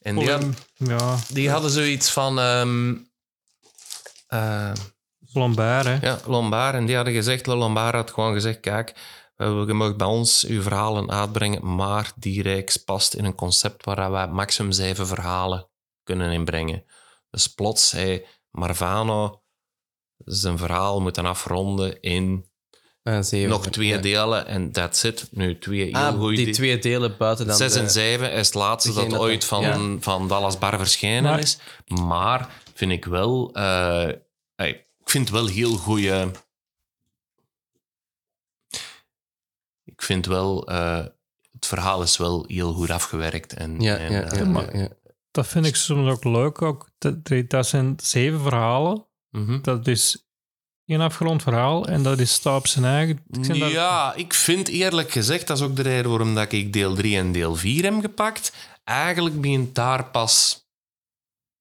[0.03, 0.45] En die, had-
[0.77, 2.39] ja, die hadden zoiets van...
[4.27, 4.73] eh,
[5.33, 5.95] Lombard, hè.
[6.01, 6.75] ja, Lombard.
[6.75, 8.95] En die hadden gezegd, Lombard had gewoon gezegd, kijk,
[9.45, 14.11] je mag bij ons uw verhalen uitbrengen, maar die reeks past in een concept waar
[14.11, 15.69] wij maximum zeven verhalen
[16.03, 16.85] kunnen inbrengen.
[17.31, 19.43] Dus plots, hey, Marvano
[20.25, 22.49] zijn verhaal moeten afronden in
[23.03, 23.49] eh, zeven.
[23.51, 23.99] nog twee Ja.
[23.99, 25.29] delen en that's it.
[25.31, 28.33] Nu twee heel Ah, goeie die di- twee delen buiten dan Zes de- en zeven
[28.33, 29.97] is het laatste dat ooit van, ja.
[30.01, 31.59] van Dallas Bar verschenen Maar- is.
[31.87, 33.51] Maar vind ik wel...
[33.53, 34.09] eh,
[34.55, 36.31] hey, ik vind wel heel goede...
[40.01, 40.67] Ik vind wel...
[40.69, 41.05] eh,
[41.53, 43.53] het verhaal is wel heel goed afgewerkt.
[43.55, 44.89] En, Ja, en, ja, eh, ja, maar- ja, ja.
[45.31, 46.63] Dat vind ik soms ook leuk.
[46.63, 46.91] Ook.
[46.99, 47.17] Dat,
[47.49, 49.07] dat zijn zeven verhalen.
[49.31, 49.61] mhm.
[49.63, 50.27] Dat is
[50.85, 51.87] één afgerond verhaal.
[51.87, 53.23] En dat is staat op zijn eigen.
[53.31, 56.73] Ik dat- Ja, ik vind eerlijk gezegd, dat is ook de reden waarom dat ik
[56.73, 58.53] deel 3 en deel 4 heb gepakt.
[58.85, 60.67] Eigenlijk begint daar pas,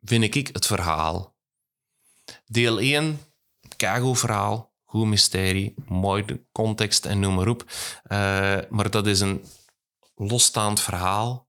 [0.02, 1.36] vind ik, het verhaal.
[2.46, 3.20] Deel 1,
[3.78, 7.64] keigoed verhaal, goed mysterie, mooi de context en noem maar op.
[8.04, 9.46] Eh, maar dat is een
[10.16, 11.48] losstaand verhaal.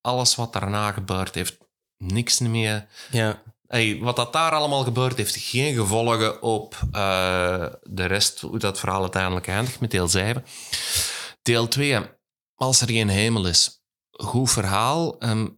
[0.00, 1.58] Alles wat daarna gebeurt heeft
[1.96, 3.42] niks meer ja.
[3.66, 8.78] Hey, wat dat daar allemaal gebeurt, heeft geen gevolgen op eh, de rest, hoe dat
[8.78, 10.44] verhaal uiteindelijk eindigt met deel 7.
[11.42, 12.00] Deel 2,
[12.54, 13.82] als er geen hemel is.
[14.10, 15.18] Goed verhaal.
[15.18, 15.48] Ehm,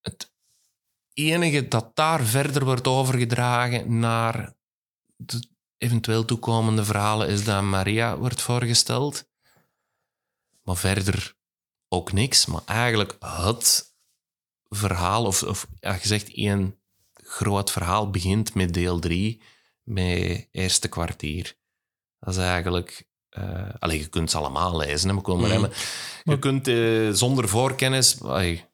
[0.00, 0.32] het
[1.12, 4.54] enige dat daar verder wordt overgedragen naar
[5.16, 9.24] de eventueel toekomende verhalen is dat Maria wordt voorgesteld.
[10.62, 11.34] Maar verder
[11.88, 12.46] ook niks.
[12.46, 13.94] Maar eigenlijk het
[14.68, 16.78] verhaal, of, of ja, gezegd één
[17.14, 19.42] groot verhaal begint met deel 3,
[19.82, 21.54] met eerste kwartier.
[22.20, 23.06] Dat is eigenlijk...
[23.78, 25.50] allee, je kunt ze allemaal lezen, hè, maar Mhm.
[25.50, 25.72] hebben.
[26.24, 28.22] Je kunt eh, zonder voorkennis...
[28.22, 28.64] allee,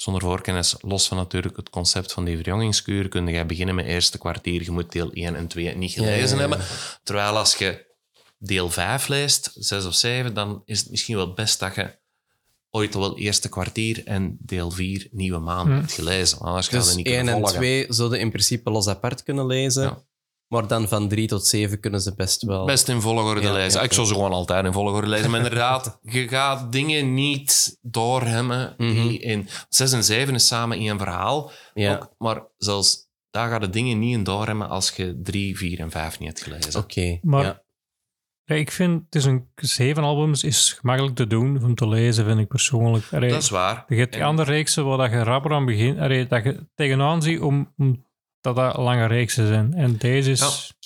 [0.00, 4.18] zonder voorkennis, los van natuurlijk het concept van die verjongingskuur, kun je beginnen met eerste
[4.18, 4.62] kwartier.
[4.62, 6.40] Je moet deel 1 en 2 niet ja, gelezen ja.
[6.48, 6.66] hebben.
[7.02, 7.86] Terwijl als je
[8.38, 11.98] deel 5 leest, 6 of 7, dan is het misschien wel best dat je
[12.70, 15.72] ooit al wel eerste kwartier en deel 4 nieuwe maan Hm.
[15.72, 16.38] hebt gelezen.
[16.38, 17.58] Anders Dus niet 1 kunnen en volgen.
[17.58, 19.82] 2 zouden in principe los apart kunnen lezen.
[19.82, 20.06] Ja.
[20.48, 22.66] Maar dan van 3 tot 7 kunnen ze best wel.
[22.66, 23.78] Best in volgorde Ja, lezen.
[23.80, 25.30] ja, ik zou ze gewoon altijd in volgorde lezen.
[25.30, 29.48] Maar inderdaad, je gaat dingen niet doorhemmen die in...
[29.68, 31.50] 6 en 7 is samen één verhaal.
[31.74, 35.78] Ja, Ook, maar zelfs daar gaat de dingen niet in doorhemmen als je 3, 4
[35.80, 36.80] en 5 niet hebt gelezen.
[36.80, 37.18] oké.
[37.22, 37.62] Maar-.
[38.44, 42.24] Ja, ik vind, het is een zeven albums is gemakkelijk te doen om te lezen,
[42.24, 43.04] vind ik persoonlijk.
[43.12, 43.84] Allee, Dat is waar.
[43.88, 46.66] je hebt die En- andere reeksen waar dat je rapper aan begint, allee, dat je
[46.74, 48.06] tegenaan ziet om, om
[48.54, 49.74] dat dat lange reeksen zijn.
[49.74, 50.40] En deze is...
[50.40, 50.76] Ja.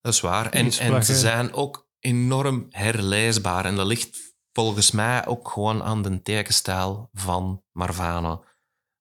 [0.00, 0.50] Dat is waar.
[0.50, 3.64] En, en ze zijn ook enorm herleesbaar.
[3.64, 8.44] En dat ligt volgens mij ook gewoon aan de tekenstijl van Marvano.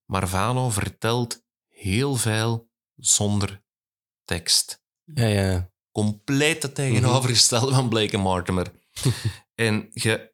[0.05, 3.63] Marvano vertelt heel veel zonder
[4.23, 4.83] tekst.
[5.03, 5.71] ja, ja.
[5.91, 8.71] Compleet het tegenovergestelde van Blake en Mortimer.
[9.55, 10.33] en je,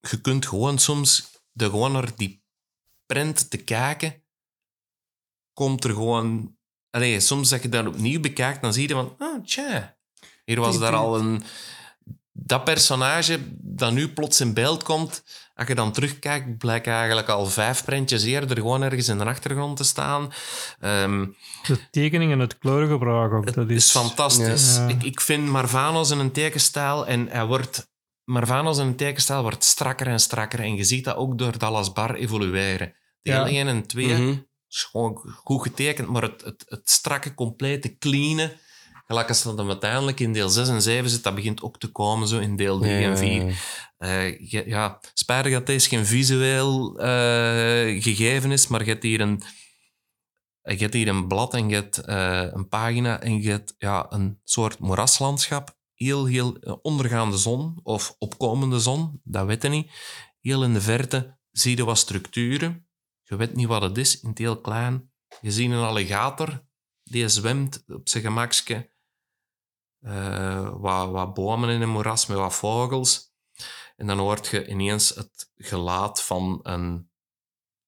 [0.00, 2.44] je kunt gewoon soms de gewoon naar die
[3.06, 4.22] prent te kijken,
[5.58, 6.56] komt er gewoon...
[6.90, 9.96] Allee, soms dat je dat opnieuw bekijkt, dan zie je van, ah, tja,
[10.44, 11.42] hier was Die- daar al een
[12.32, 15.22] dat personage dat nu plots in beeld komt,
[15.54, 19.76] als je dan terugkijkt, blijkt eigenlijk al vijf prentjes eerder gewoon ergens in de achtergrond
[19.76, 20.32] te staan.
[20.80, 21.26] Ehm,
[21.66, 23.44] De tekening en het kleurgebruik ook.
[23.44, 24.76] het dat is, is, fantastisch.
[24.76, 24.86] Ja.
[24.88, 27.90] Ik, ik vind Marvanos in een tekenstijl en hij wordt...
[28.24, 30.60] Marvanos in een tekenstijl wordt strakker en strakker.
[30.60, 32.94] En je ziet dat ook door Dallas Bar evolueren.
[33.22, 33.48] Deel Ja.
[33.48, 34.34] 1 en 2 Mhm.
[34.68, 38.50] Is gewoon goed getekend, maar het, het, het strakke, complete, clean...
[39.08, 41.88] Gelijk als dat dan uiteindelijk in deel 6 en 7 zit, dat begint ook te
[41.88, 43.58] komen zo in deel 3 en 4.
[43.98, 49.42] Eh, ja, spijtig dat deze geen visueel eh, gegeven is, maar je hebt hier een,
[50.62, 54.06] je hebt hier een blad en je hebt eh, een pagina en je hebt ja,
[54.08, 55.76] een soort moeraslandschap.
[55.94, 59.90] Heel, heel ondergaande zon of opkomende zon, dat weet je niet.
[60.40, 62.87] Heel in de verte zie je wat structuren.
[63.28, 65.12] Je weet niet wat het is, in het heel klein.
[65.40, 66.64] Je ziet een alligator
[67.02, 68.90] die zwemt op zijn gemakske.
[70.00, 73.32] Eh, wat, wat bomen in een moeras met wat vogels.
[73.96, 77.10] En dan hoort je ineens het gelaat van een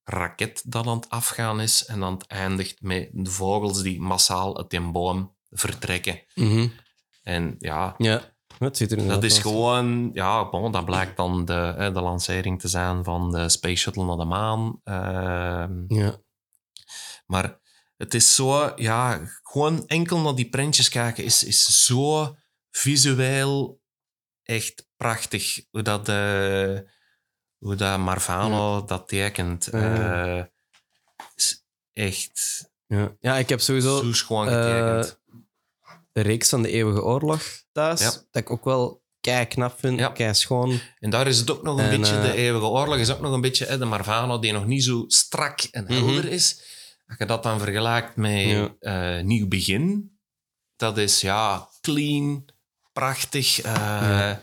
[0.03, 1.85] raket dat aan het afgaan is.
[1.85, 6.21] En dan eindigt met de vogels die massaal uit die boom vertrekken.
[6.35, 6.67] Mhm.
[7.23, 8.30] En ja, Ja,
[8.61, 10.09] er dat is gewoon...
[10.13, 14.05] Ja, bon, dat blijkt dan de, hè, de lancering te zijn van de Space Shuttle
[14.05, 14.79] naar de maan.
[14.83, 16.17] Ehm, Ja.
[17.25, 17.59] maar
[17.97, 22.35] het is zo, ja, gewoon enkel naar die prentjes kijken is, is zo
[22.71, 23.81] visueel
[24.43, 25.63] echt prachtig.
[25.71, 26.79] Hoe dat, eh,
[27.57, 29.67] hoe dat Marvano dat tekent.
[29.67, 30.41] Eh,
[31.35, 33.15] is echt Ja.
[33.19, 35.20] ja, ik heb sowieso schoon getekend.
[36.11, 38.09] De reeks van de Eeuwige Oorlog thuis, Ja.
[38.11, 40.07] dat ik ook wel kei knap vind, Ja.
[40.09, 40.79] kei schoon.
[40.99, 43.19] en daar is het ook nog een en, beetje, eh, de eeuwige oorlog is ook
[43.21, 45.93] nog een beetje hè, de Marvano die nog niet zo strak en Mhm.
[45.93, 46.61] helder is.
[47.07, 48.75] Als je dat dan vergelijkt met Ja.
[49.17, 50.11] eh, Nieuw Begin,
[50.75, 52.45] dat is ja, clean,
[52.93, 53.61] prachtig.
[53.61, 54.41] eh, Ja.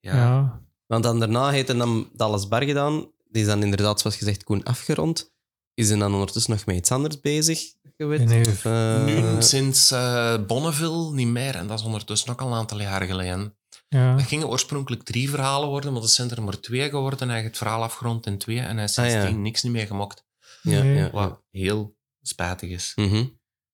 [0.00, 0.14] ja.
[0.14, 0.62] ja.
[0.86, 3.12] Want dan daarna heeft hij dan Dallas Bar gedaan.
[3.30, 5.32] Die is dan inderdaad, zoals gezegd, Koen afgerond.
[5.74, 7.60] Is hij dan ondertussen nog met iets anders bezig?
[8.00, 11.54] Of, eh, Nu sinds eh, Bonneville niet meer.
[11.54, 13.56] En dat is ondertussen ook al een aantal jaar geleden.
[13.88, 14.16] ja.
[14.16, 17.26] Het gingen oorspronkelijk drie verhalen worden, maar het zijn er maar twee geworden.
[17.28, 19.10] Hij heeft het verhaal afgerond in twee en hij is Ah, ja.
[19.10, 20.24] sindsdien niks niet meer gemokt.
[20.62, 20.94] ja, Nee.
[20.96, 22.92] ja, Wat heel spijtig is.
[22.94, 23.24] Mhm.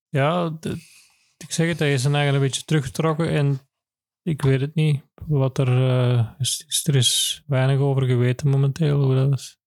[0.09, 0.77] Ja, de-
[1.37, 3.59] ik zeg het, hij is zijn eigen een beetje teruggetrokken en
[4.21, 5.01] ik weet het niet.
[5.27, 9.57] Wat er eh, is, is- er is weinig over geweten momenteel hoe dat is.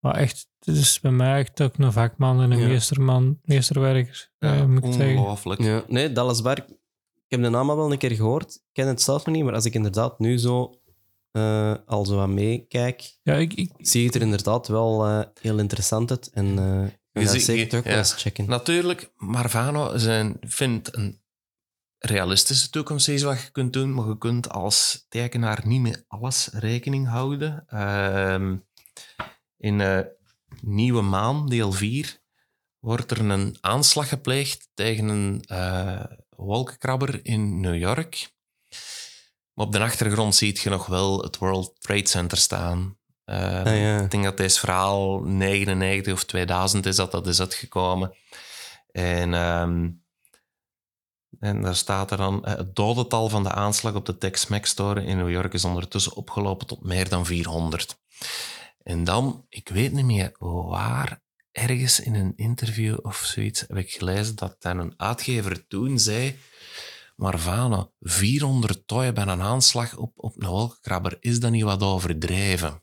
[0.00, 2.66] Maar echt, het is bij mij echt ook een vakman en een Ja.
[2.66, 5.16] meesterman, meesterwerker, Ja, eh, moet ik zeggen.
[5.18, 5.62] ongelooflijk.
[5.62, 5.84] Ja.
[5.88, 6.64] Nee, Dallas Bar, ik
[7.28, 8.54] heb de naam al wel een keer gehoord.
[8.54, 10.80] Ik ken het zelf nog niet, maar als ik inderdaad nu zo
[11.30, 15.58] eh, al zo aan meekijk, Ja, ik, ik, zie het er inderdaad wel eh, heel
[15.58, 16.30] interessant uit.
[16.32, 17.98] En eh ik ga Je zeker je- toch wel ja.
[17.98, 18.48] eens checken.
[18.48, 21.20] Natuurlijk, Marvano zijn, vindt een
[21.98, 26.48] realistische toekomst is wat je kunt doen, maar je kunt als tekenaar niet met alles
[26.52, 27.64] rekening houden.
[27.66, 28.56] Ehm,
[29.56, 29.98] in eh,
[30.60, 32.20] Nieuwe Maan, deel 4,
[32.78, 36.04] wordt er een aanslag gepleegd tegen een eh,
[36.36, 38.32] wolkenkrabber in New York.
[39.52, 42.96] Maar op de achtergrond ziet je nog wel het World Trade Center staan.
[43.24, 44.00] Eh, Ah, ja.
[44.00, 48.14] Ik denk dat deze verhaal 99 of 2000 is dat dat is uitgekomen.
[48.90, 49.88] En, ehm,
[51.40, 52.44] en daar staat er dan...
[52.44, 56.14] eh, Het dodental van de aanslag op de Tex-Mex Store in New York is ondertussen
[56.16, 57.98] opgelopen tot meer dan 400.
[58.88, 61.20] En dan, ik weet niet meer waar,
[61.52, 66.38] ergens in een interview of zoiets heb ik gelezen dat dan een uitgever toen zei...
[67.16, 72.82] Marvano, 400 toyen bij een aanslag op, op een wolkenkrabber, is dat niet wat overdreven?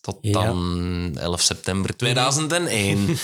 [0.00, 0.32] Tot Ja.
[0.32, 3.06] dan 11 september 2001.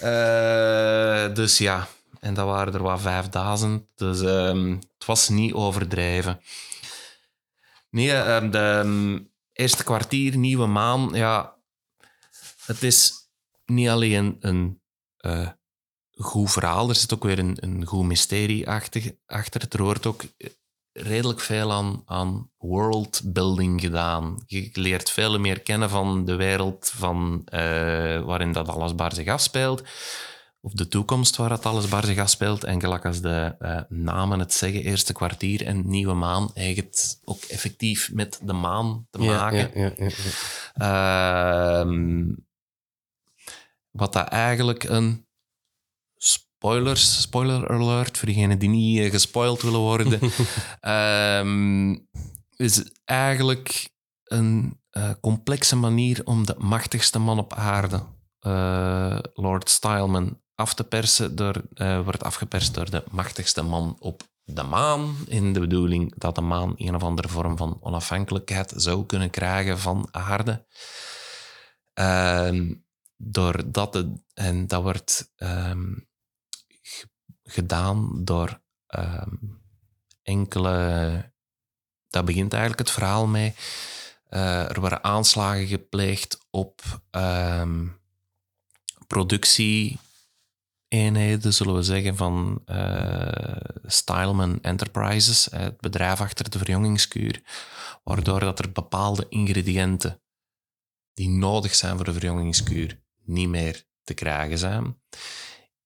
[0.00, 1.88] Eh, dus ja,
[2.20, 3.82] en dat waren er wat 5000.
[3.94, 6.40] Dus ehm, het was niet overdreven.
[7.90, 9.18] Nee, ehm, de ehm,
[9.56, 11.56] eerste kwartier, nieuwe maan, ja,
[12.64, 13.12] het is
[13.64, 14.80] niet alleen een
[15.16, 15.48] eh,
[16.12, 19.66] goed verhaal, er zit ook weer een, een goed mysterie achter, achter.
[19.68, 20.24] Er wordt ook
[20.92, 24.42] redelijk veel aan, aan worldbuilding gedaan.
[24.46, 29.82] Je leert veel meer kennen van de wereld van, eh, waarin dat alles zich afspeelt.
[30.66, 32.64] Of de toekomst waar dat alles bar zich afspeelt.
[32.64, 37.42] En gelijk als de eh, namen het zeggen, eerste kwartier en nieuwe maan, eigenlijk ook
[37.42, 39.80] effectief met de maan te maken.
[39.80, 40.10] ja, ja,
[40.74, 41.80] ja.
[41.80, 42.32] Ehm,
[43.90, 45.26] wat dat eigenlijk een
[46.16, 50.20] spoilers, spoiler alert voor diegenen die niet eh, gespoild willen worden,
[50.80, 51.96] ehm,
[52.56, 53.90] is eigenlijk
[54.24, 58.02] een eh, complexe manier om de machtigste man op aarde,
[59.34, 64.62] Lord Styleman, af te persen door, eh, wordt afgeperst door de machtigste man op de
[64.62, 69.30] maan in de bedoeling dat de maan een of andere vorm van onafhankelijkheid zou kunnen
[69.30, 70.66] krijgen van aarde.
[71.94, 72.74] Ehm,
[73.16, 75.92] doordat het, en dat wordt ehm,
[77.42, 79.34] gedaan door ehm,
[80.22, 81.32] enkele.
[82.08, 83.54] Dat begint eigenlijk het verhaal mee.
[84.28, 87.86] Eh, er worden aanslagen gepleegd op ehm
[90.88, 92.62] productieeenheden, zullen we zeggen, van
[93.84, 97.42] Styleman Enterprises, het bedrijf achter de verjongingskuur,
[98.04, 100.20] waardoor dat er bepaalde ingrediënten
[101.14, 105.00] die nodig zijn voor de verjongingskuur niet meer te krijgen zijn.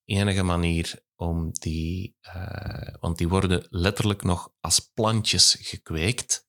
[0.05, 6.47] Enige manier om die, eh, want die worden letterlijk nog als plantjes gekweekt,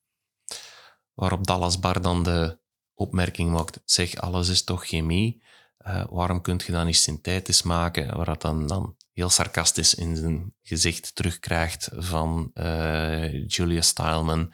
[1.15, 2.61] waarop Dallas Bar dan de
[2.95, 5.43] opmerking maakt, zeg, alles is toch chemie,
[5.83, 10.55] eh, waarom kun je dat niet synthetisch maken, waar dan, dan heel sarcastisch in zijn
[10.63, 14.53] gezicht terugkrijgt van eh, Julia Stileman.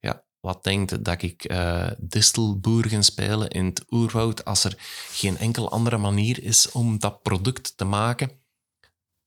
[0.00, 4.74] Ja, wat denkt dat ik eh distelboer ga spelen in het oerwoud als er
[5.10, 8.42] geen enkel andere manier is om dat product te maken?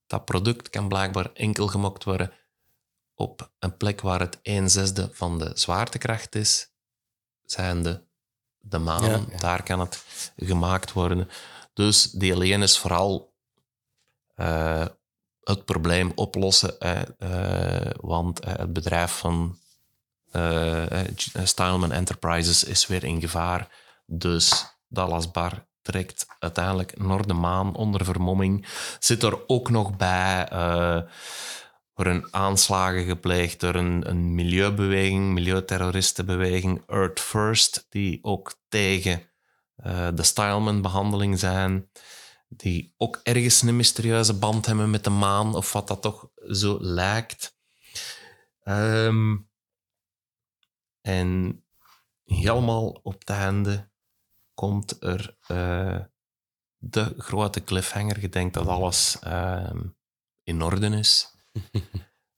[0.05, 2.31] Dat product kan blijkbaar enkel gemaakt worden
[3.15, 6.71] op een plek waar het 1 zesde van de zwaartekracht is,
[7.43, 8.06] zijnde
[8.69, 9.03] de maan.
[9.03, 9.37] Ja, ja.
[9.37, 10.03] Daar kan het
[10.35, 11.29] gemaakt worden.
[11.73, 13.33] Dus die alleen is vooral
[14.35, 14.85] eh,
[15.43, 19.57] het probleem oplossen, eh, want eh, het bedrijf van
[21.43, 23.67] Styleman Enterprises is weer in gevaar.
[24.05, 28.67] Dus Dallas Bar trekt uiteindelijk naar de maan onder vermomming.
[28.99, 30.47] Zit er ook nog bij.
[31.97, 39.21] Worden aanslagen gepleegd door een, een milieubeweging, milieuterroristenbeweging, Earth First, die ook tegen
[39.75, 41.89] eh, de Styleman-behandeling zijn,
[42.47, 46.77] die ook ergens een mysterieuze band hebben met de maan, of wat dat toch zo
[46.81, 47.57] lijkt.
[48.63, 49.37] Ehm,
[51.01, 51.63] en
[52.23, 53.89] helemaal op het einde
[54.53, 55.99] komt er eh,
[56.77, 58.21] de grote cliffhanger.
[58.21, 59.83] Je denkt dat alles ehm,
[60.43, 61.35] in orde is.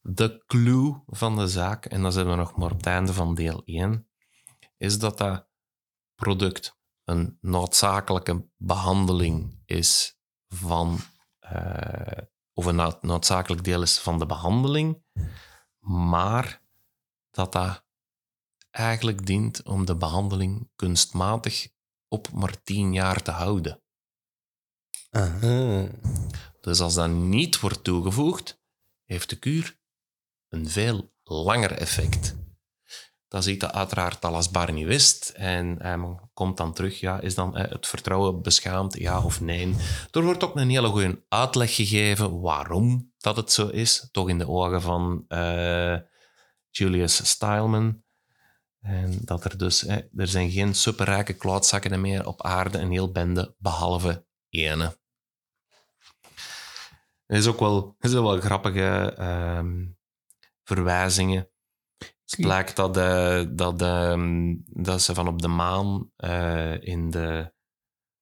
[0.02, 3.36] De clue van de zaak, en dan zijn we nog maar op het einde van
[3.36, 4.10] deel 1,
[4.78, 5.48] is dat dat
[6.16, 11.00] product een noodzakelijke behandeling is van,
[11.40, 12.24] eh,
[12.54, 15.04] of een nood- noodzakelijk deel is van de behandeling,
[15.80, 16.62] maar
[17.32, 17.86] dat dat
[18.72, 21.68] eigenlijk dient om de behandeling kunstmatig
[22.08, 23.82] op maar 10 jaar te houden.
[25.10, 25.88] Aha.
[26.62, 28.59] Dus als dat niet wordt toegevoegd,
[29.10, 29.78] heeft de kuur
[30.50, 32.36] een veel langer effect.
[33.28, 35.30] Dat ziet dat uiteraard Dallas Bar niet wist.
[35.36, 35.98] En hij
[36.34, 37.00] komt dan terug.
[37.00, 39.76] Ja, is dan eh, het vertrouwen beschaamd, ja of nee?
[40.12, 44.08] Er wordt ook een hele goede uitleg gegeven waarom dat het zo is.
[44.12, 45.98] Toch in de ogen van eh,
[46.70, 48.04] Julius Stileman.
[48.82, 49.88] En dat er dus...
[50.16, 52.78] er zijn geen superrijke klootzakken meer op aarde.
[52.78, 54.99] Een heel bende, behalve ene.
[57.30, 59.86] Er is ook wel, zijn wel grappige ehm,
[60.64, 61.50] verwijzingen.
[62.26, 67.54] Het blijkt dat, eh, dat, ehm, dat ze van op de maan eh, in de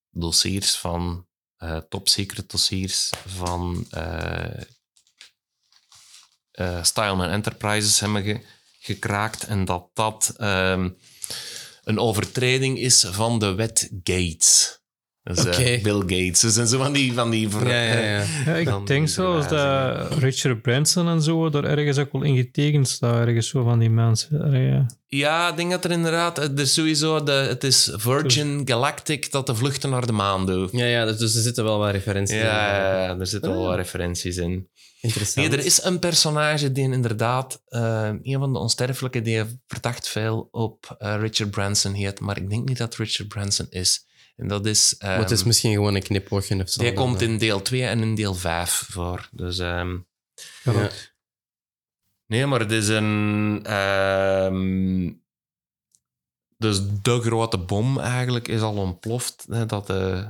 [0.10, 1.28] dossiers van
[1.58, 4.62] eh, top secret dossiers van eh
[6.52, 8.46] eh, Styleman Enterprises hebben ge-
[8.80, 10.90] gekraakt en dat dat ehm,
[11.84, 14.80] een overtreding is van de wet Gates.
[15.28, 15.80] Dus, Oké.
[15.84, 16.40] Bill Gates.
[16.40, 17.14] Dus en zo van die...
[17.14, 18.24] Van die Ja, ja, ja.
[18.45, 20.14] Ja, ik denk zelfs dat.
[20.20, 23.90] Richard Branson en zo er ergens ook wel in getekend staat, ergens zo van die
[23.90, 24.52] mensen.
[24.62, 24.86] Ja.
[25.08, 26.38] Ja, ik denk dat er inderdaad...
[26.38, 27.24] Er is sowieso...
[27.24, 30.72] De, het is Virgin Galactic dat de vluchten naar de maan doet.
[30.72, 32.48] Ja, ja, dus er zitten wel wat referenties Ja, in.
[32.48, 34.68] ja, ja, er zitten wel wat referenties in.
[35.02, 35.49] Interessant.
[35.49, 37.62] Nee, er is een personage die inderdaad...
[37.68, 42.20] eh, een van de onsterfelijke die verdacht veel op eh, Richard Branson heet.
[42.20, 44.06] Maar ik denk niet dat Richard Branson is.
[44.38, 44.95] En dat is...
[44.99, 46.81] Maar het is ehm, misschien gewoon een knipoogje of zo.
[46.81, 49.30] die komt in deel 2 en in deel 5 voor.
[49.31, 49.59] Dus...
[49.59, 49.97] ehm,
[50.64, 50.89] Ja.
[52.26, 53.59] Nee, maar het is een.
[53.64, 55.14] ehm,
[56.57, 59.45] dus de grote bom eigenlijk is al ontploft.
[59.49, 60.27] Hè, dat, eh,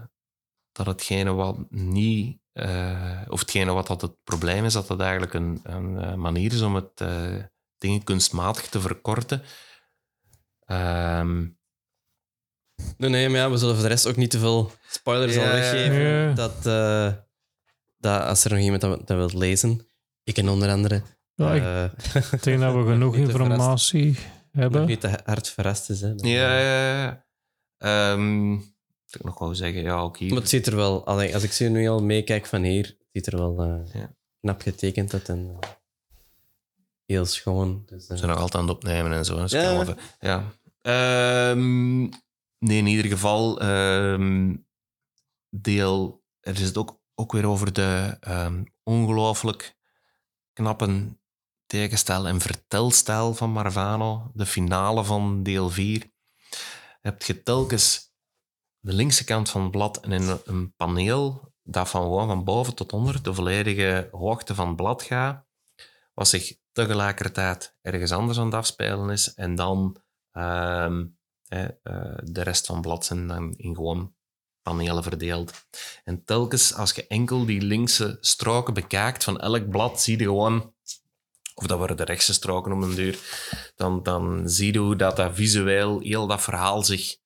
[0.71, 2.39] dat hetgene wat niet.
[2.53, 6.53] eh, of hetgene wat dat het probleem is, dat dat eigenlijk een, een eh, manier
[6.53, 7.35] is om het eh,
[7.77, 9.41] dingen kunstmatig te verkorten.
[10.65, 11.47] Ehm,
[12.98, 15.44] Nee, nee, maar ja, we zullen voor de rest ook niet te veel spoilers Ja,
[15.45, 15.99] al weggeven.
[16.02, 16.34] ja.
[16.34, 17.14] Dat, eh,
[17.98, 19.88] dat als er nog iemand dat, dat wil lezen,
[20.24, 21.02] ik en onder andere,
[21.36, 24.18] Ja, ik eh, denk dat we genoeg niet te informatie nog
[24.52, 24.86] hebben.
[24.86, 26.02] niet te hard verrast is.
[26.02, 26.14] Hè.
[26.16, 27.26] ja, ja, ja.
[27.78, 28.49] Ehm,
[29.06, 30.30] wat ik nog wou zeggen, ja, ook hier.
[30.30, 33.08] Maar het ziet er wel, allee, als ik ze nu al meekijk van hier, het
[33.12, 34.14] ziet er wel eh, Ja.
[34.41, 35.30] knap getekend uit.
[35.30, 35.70] En, eh,
[37.06, 37.84] heel schoon.
[37.86, 39.38] Dus, eh, We zijn nog altijd aan het opnemen en zo.
[39.38, 39.64] Dus Ja.
[39.64, 40.44] kan wel even- ja.
[40.82, 42.08] Ehm,
[42.59, 44.55] nee, in ieder geval, ehm,
[45.49, 46.23] deel.
[46.39, 49.77] Er is het ook, ook weer over de ehm, ongelooflijk
[50.53, 51.17] knappe
[51.65, 54.31] tekenstijl en vertelstijl van Marvano.
[54.34, 56.11] De finale van deel 4.
[57.01, 58.15] Heb je telkens
[58.79, 62.75] de linkse kant van het blad en in een paneel dat van gewoon van boven
[62.75, 65.45] tot onder de volledige hoogte van het blad gaat,
[66.13, 70.01] wat zich tegelijkertijd ergens anders aan het afspelen is en dan
[70.31, 71.05] ehm, eh,
[72.24, 74.14] de rest van het blad zijn dan in gewoon
[74.61, 75.53] panelen verdeeld.
[76.03, 80.74] En telkens als je enkel die linkse stroken bekijkt van elk blad, zie je gewoon,
[81.56, 83.19] of dat worden de rechtse stroken om een duur,
[83.76, 87.18] dan, dan zie je hoe dat, dat visueel heel dat verhaal zich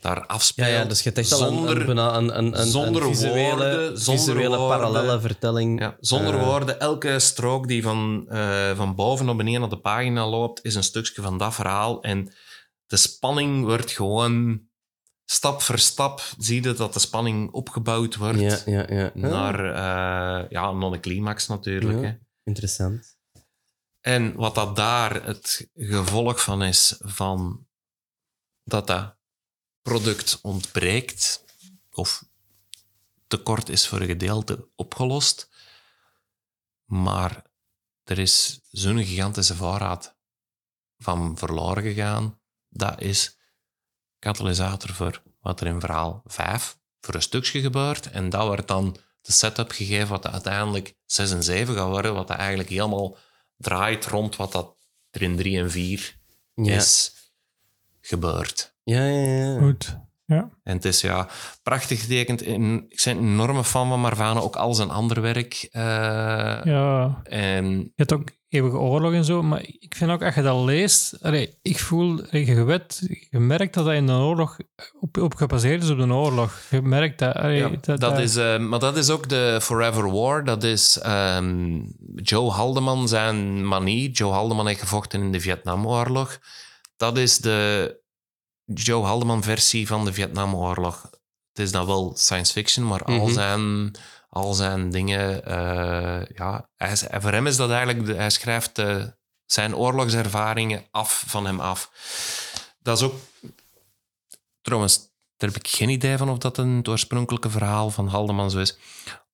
[0.00, 0.68] daar ja, afspeelt.
[0.68, 4.78] ja, dus je al een, zonder, een, een, een, zonder visuele, woorden, zonder visuele woorden.
[4.78, 5.80] parallelle vertelling.
[5.80, 9.80] Ja, zonder Eh, woorden, elke strook die van, eh, van boven naar beneden op de
[9.80, 12.02] pagina loopt, is een stukje van dat verhaal.
[12.02, 12.32] En
[12.90, 14.68] de spanning wordt gewoon
[15.24, 19.10] stap voor stap, zie je dat de spanning opgebouwd wordt Ja, ja, ja.
[19.14, 22.02] naar, eh, ja, naar de climax natuurlijk.
[22.02, 22.16] Hè.
[22.44, 23.18] Interessant.
[24.00, 27.66] En wat dat daar het gevolg van is, van
[28.64, 29.16] dat dat
[29.82, 31.44] product ontbreekt,
[31.92, 32.24] of
[33.26, 35.48] tekort is voor een gedeelte opgelost,
[36.84, 37.42] maar
[38.04, 40.16] er is zo'n gigantische voorraad
[40.98, 42.39] van verloren gegaan,
[42.70, 43.38] dat is
[44.18, 48.10] katalysator voor wat er in verhaal 5 voor een stukje gebeurt.
[48.10, 52.30] En dat wordt dan de setup gegeven wat uiteindelijk 6 en 7 gaat worden, wat
[52.30, 53.16] eigenlijk helemaal
[53.56, 54.76] draait rond wat dat
[55.10, 56.18] er in 3 en 4
[56.54, 56.74] Ja.
[56.74, 57.12] is
[58.00, 58.74] gebeurd.
[58.84, 59.58] Ja, ja, ja.
[59.58, 59.98] Goed.
[60.30, 60.48] Ja.
[60.62, 61.28] En het is ja,
[61.62, 62.42] prachtig getekend.
[62.42, 65.68] En ik ben een enorme fan van Marvano, ook al zijn ander werk.
[65.70, 65.82] eh,
[66.64, 67.20] ja.
[67.24, 70.64] En Je hebt ook eeuwige oorlog en zo, maar ik vind ook, als je dat
[70.64, 74.56] leest, allee, ik voel, je weet, je merkt dat dat in een oorlog
[75.00, 76.60] op, op gebaseerd is op een oorlog.
[76.70, 77.34] Je merkt dat.
[77.34, 80.44] allee, Ja, dat, dat is, eh, maar dat is ook de Forever War.
[80.44, 81.80] Dat is ehm,
[82.14, 84.10] Joe Haldeman zijn manie.
[84.10, 86.38] Joe Haldeman heeft gevochten in de Vietnamoorlog.
[86.96, 87.99] Dat is de
[88.74, 91.02] Joe Haldeman-versie van de Vietnamoorlog.
[91.52, 93.32] Het is dan wel science fiction, maar al, Mhm.
[93.32, 93.90] zijn,
[94.28, 95.44] al zijn dingen...
[95.44, 98.06] eh, ja, hij, voor hem is dat eigenlijk...
[98.06, 99.04] de- hij schrijft eh,
[99.46, 101.90] zijn oorlogservaringen af van hem af.
[102.78, 103.14] Dat is ook...
[104.60, 104.98] Trouwens,
[105.36, 108.58] daar heb ik geen idee van of dat een het oorspronkelijke verhaal van Haldeman zo
[108.58, 108.78] is.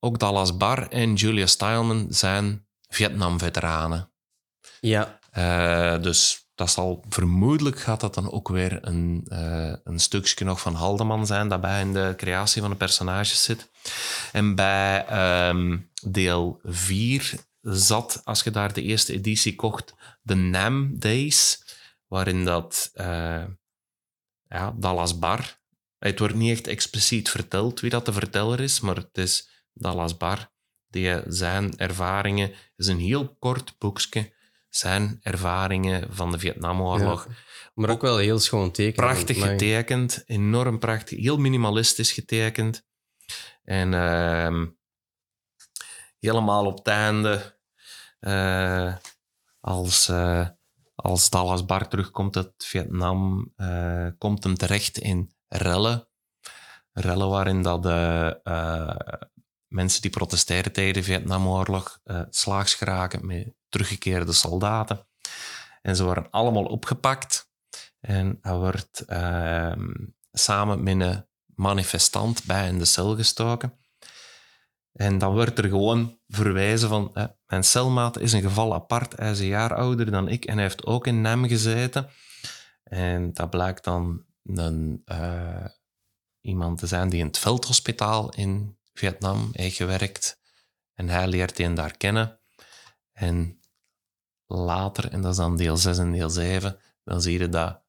[0.00, 4.10] Ook Dallas Bar en Julia Stileman zijn Vietnam-veteranen.
[4.80, 10.45] Ja, Eh, dus dat zal vermoedelijk gaat dat dan ook weer een, eh, een stukje
[10.45, 13.69] nog van Haldeman zijn dat bij in de creatie van de personages zit.
[14.33, 20.99] En bij ehm, deel 4 zat, als je daar de eerste editie kocht, de Nam
[20.99, 21.65] Days,
[22.07, 23.45] waarin dat eh,
[24.49, 25.59] ja, Dallas Bar.
[25.99, 30.16] Het wordt niet echt expliciet verteld wie dat de verteller is, maar het is Dallas
[30.16, 30.51] Bar
[30.89, 34.33] die zijn ervaringen, is een heel kort boekje,
[34.77, 37.28] zijn ervaringen van de Vietnamoorlog.
[37.74, 39.05] maar ook wel heel schoon teken.
[39.05, 42.85] Prachtig getekend, enorm prachtig, heel minimalistisch getekend.
[43.65, 44.66] En ehm,
[46.19, 47.59] helemaal op het einde,
[48.20, 48.94] eh,
[49.61, 50.48] als, eh,
[50.94, 56.09] als Dallas Bar terugkomt uit Vietnam, eh, komt hem terecht in rellen.
[56.93, 58.31] Rellen waarin dat eh,
[59.68, 65.06] mensen die protesteren tegen de Vietnamoorlog eh slaags geraken met teruggekeerde soldaten.
[65.82, 67.51] En ze worden allemaal opgepakt.
[68.01, 69.90] En hij wordt ehm,
[70.32, 73.78] samen met een manifestant bij in de cel gestoken.
[74.93, 77.10] En dan wordt er gewoon verwijzen van...
[77.12, 79.16] hè, mijn celmaat is een geval apart.
[79.16, 82.09] Hij is een jaar ouder dan ik en hij heeft ook in NEM gezeten.
[82.82, 85.64] En dat blijkt dan een, eh,
[86.40, 90.39] iemand te zijn die in het veldhospitaal in Vietnam heeft gewerkt.
[90.94, 92.40] En hij leert die daar kennen.
[93.12, 93.60] En
[94.47, 97.81] later, en dat is dan deel 6 en deel 7, dan zie je dat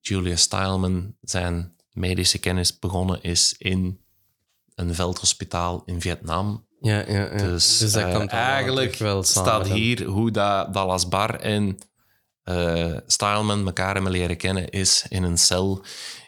[0.00, 4.00] Julia Stileman zijn medische kennis begonnen is in
[4.74, 6.66] een veldhospitaal in Vietnam.
[6.80, 7.36] Ja, ja, ja.
[7.36, 11.78] Dus, dat eh, eigenlijk wel staat hier hoe dat Dallas Bar en
[12.42, 15.84] eh Stileman elkaar hebben leren kennen is in een cel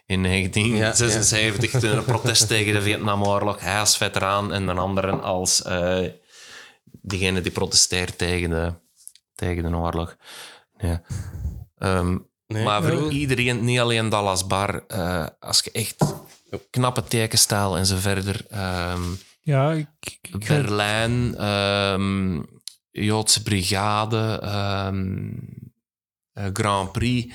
[0.07, 3.61] in 1976 toen er een protest tegen de Vietnamoorlog.
[3.61, 6.09] Hij als veteraan en de anderen als eh
[7.03, 8.73] diegene die protesteert tegen de,
[9.35, 10.17] tegen de oorlog.
[10.79, 11.03] Ja.
[11.79, 16.15] Ehm, Nee, maar voor iedereen, niet alleen Dallas Bar, eh, als je echt
[16.71, 18.45] knappe tekenstijl en zo verder.
[18.51, 19.03] ehm,
[19.41, 22.43] Ja, ik, ik, ik weet- Berlijn, ehm,
[22.91, 25.29] Joodse Brigade, ehm,
[26.33, 27.35] eh, Grand Prix,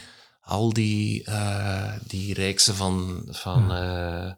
[0.50, 4.32] al die, eh, die reeksen van, van, eh,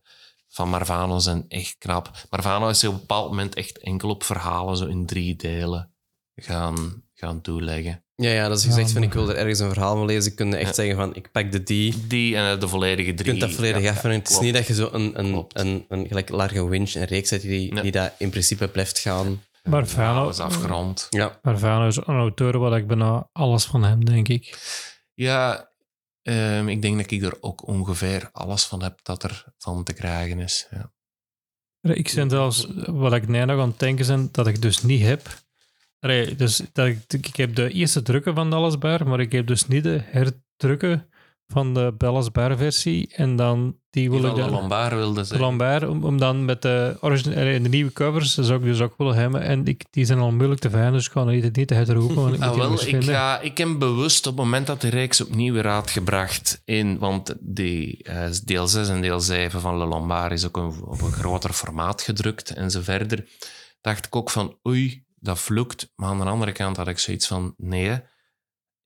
[0.49, 2.11] van Marvano zijn echt knap.
[2.29, 5.91] Marvano is op een bepaald moment echt enkel op verhalen zo in drie delen
[6.35, 8.03] gaan, gaan toeleggen.
[8.15, 10.35] Ja, ja, dat is Ja, gezegd van ik wil er ergens een verhaal van lezen.
[10.35, 10.73] Kun je echt Ja.
[10.73, 12.07] zeggen van ik pak de die.
[12.07, 13.27] Die en de volledige Je drie.
[13.29, 16.29] kunt dat volledig Ja, het is niet dat je zo een, een, een, een, gelijk
[16.29, 17.81] Largo Winch, een reeks hebt die, Nee.
[17.83, 19.43] die dat in principe blijft gaan.
[19.63, 21.07] Dat is afgerond.
[21.09, 21.39] Ja.
[21.41, 24.59] Marvano is een auteur waar ik bijna alles van hem, denk ik.
[25.13, 25.70] Ja,
[26.21, 29.93] ehm, ik denk dat ik er ook ongeveer alles van heb dat er van te
[29.93, 30.67] krijgen is.
[30.71, 30.91] Ja.
[31.81, 35.01] Ik zijn zelfs, wat ik nu nog aan het denken ben, dat ik dus niet
[35.01, 35.43] heb.
[35.99, 39.47] Allee, dus dat ik, ik heb de eerste drukken van de Allesbar, maar ik heb
[39.47, 41.10] dus niet de herdrukken
[41.51, 43.09] van de Bellasbar versie.
[43.15, 44.49] En dan die wil Die ik de.
[44.51, 45.45] Lombard wilde de zeggen.
[45.45, 48.81] Lambert, om, om dan met de, origin- allee, de nieuwe covers, dat zou ik dus
[48.81, 49.41] ook willen hebben.
[49.41, 52.15] En ik, die zijn al moeilijk te vinden, dus ik ga het niet te herroepen,
[52.15, 54.89] want ik Ah, die wel, ik, ga, ik heb bewust op het moment dat de
[54.89, 59.85] reeks opnieuw weer uitgebracht in, want die, eh, deel 6 en deel 7 van Le
[59.85, 63.27] Lombard is ook een, op een groter formaat gedrukt en zo verder,
[63.81, 65.91] dacht ik ook van oei, dat vloekt.
[65.95, 67.99] Maar aan de andere kant had ik zoiets van nee,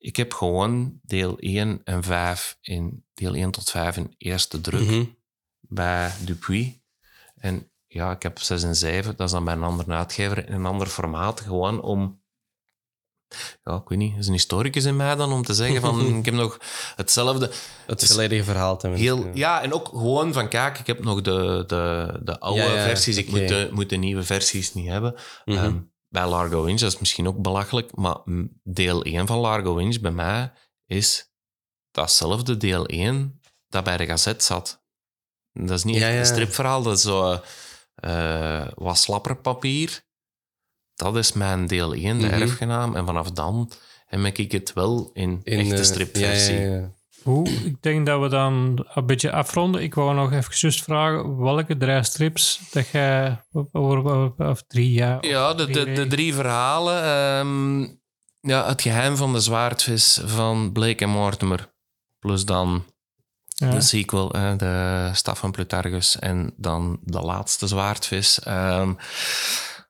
[0.05, 4.81] ik heb gewoon deel 1 en 5 in deel 1 tot 5 in eerste druk
[4.89, 5.03] Mhm.
[5.59, 6.67] bij Dupuis.
[7.35, 10.53] En ja, ik heb 6 en 7, dat is dan bij een andere uitgever in
[10.53, 12.23] een ander formaat, gewoon om
[13.63, 16.25] ja, ik weet niet, is een historicus in mij dan om te zeggen van ik
[16.25, 16.57] heb nog
[16.95, 17.51] hetzelfde.
[17.85, 18.87] Het Dus volledige verhaal te.
[18.87, 22.73] Heel, ja, en ook gewoon van kijk, ik heb nog de, de, de oude Ja,
[22.75, 23.39] ja, versies, ik oké.
[23.39, 25.15] moet, de, moet de nieuwe versies niet hebben.
[25.45, 25.57] Mhm.
[25.57, 25.77] Ehm,
[26.15, 29.99] bij Largo Winch, dat is misschien ook belachelijk, maar mm, deel 1 van Largo Winch
[29.99, 30.51] bij mij
[30.85, 31.31] is
[31.91, 34.83] datzelfde deel 1 dat bij de gazet zat.
[35.51, 36.19] Dat is niet Ja, echt ja.
[36.19, 37.39] een stripverhaal, dat is zo
[37.95, 40.03] eh, wat slapperpapier.
[40.95, 42.41] Dat is mijn deel 1, de Mhm.
[42.41, 42.95] erfgenaam.
[42.95, 43.71] En vanaf dan
[44.05, 46.59] heb ik het wel in, echte eh, stripversie.
[46.59, 46.89] Ja.
[47.25, 49.81] Hoe, ik denk dat we dan een beetje afronden.
[49.81, 53.65] Ik wou nog even juist vragen welke drie strips dat jij, of,
[54.37, 55.25] of drie jaar.
[55.25, 57.03] Ja, de, drie de, drie verhalen.
[57.03, 57.81] ehm,
[58.51, 61.73] ja, het geheim van de zwaardvis van Blake en Mortimer.
[62.19, 62.85] Plus dan
[63.47, 63.69] Ja.
[63.69, 64.27] de sequel,
[64.57, 66.19] de Staf van Plutarchus.
[66.19, 68.39] En dan de laatste zwaardvis.
[68.39, 68.93] Ehm,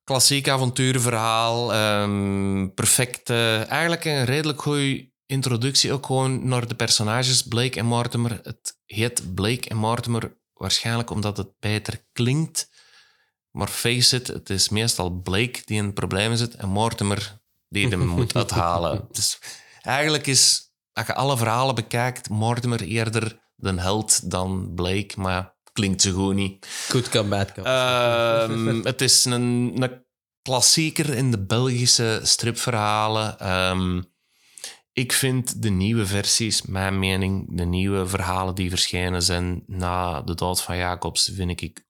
[0.04, 1.74] klassiek avonturenverhaal.
[1.74, 3.30] ehm perfect.
[3.30, 8.40] eigenlijk een redelijk goede introductie ook gewoon naar de personages Blake en Mortimer.
[8.44, 12.70] Het heet Blake en Mortimer waarschijnlijk omdat het beter klinkt.
[13.52, 17.40] Maar face it, het is meestal Blake die in problemen zit en Mortimer
[17.70, 19.08] die hem moet uithalen.
[19.12, 19.40] Dus
[19.82, 26.02] eigenlijk is, als je alle verhalen bekijkt, Mortimer eerder de held dan Blake, maar klinkt
[26.02, 26.68] zo goed niet.
[26.90, 27.66] Good cop, bad cop.
[27.66, 30.04] Ehm, het is een, een
[30.42, 33.40] klassieker in de Belgische stripverhalen.
[33.40, 34.02] Ehm,
[34.96, 40.36] ik vind de nieuwe versies, mijn mening, de nieuwe verhalen die verschenen zijn na de
[40.36, 41.86] dood van Jacobs, vind ik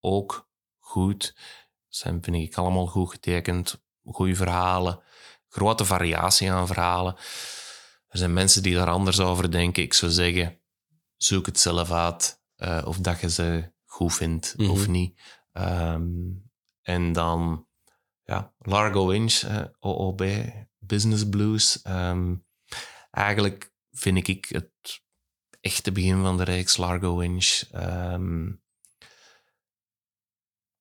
[0.00, 1.36] ook goed.
[1.88, 3.84] Zijn, vind ik allemaal goed getekend.
[4.04, 5.00] Goede verhalen.
[5.48, 7.16] Grote variatie aan verhalen.
[8.08, 9.82] Er zijn mensen die daar anders over denken.
[9.82, 10.60] Ik zou zeggen,
[11.16, 12.44] zoek het zelf uit.
[12.56, 14.70] eh, of dat je ze goed vindt Mhm.
[14.70, 15.20] of niet.
[15.52, 16.08] Ehm,
[16.82, 17.66] en dan,
[18.24, 20.22] ja, Largo Winch, eh, OOB,
[20.78, 21.82] Business Blues.
[21.82, 22.34] Ehm,
[23.16, 25.02] eigenlijk vind ik het
[25.60, 27.62] echte begin van de reeks Largo Winch.
[27.70, 28.52] Ehm,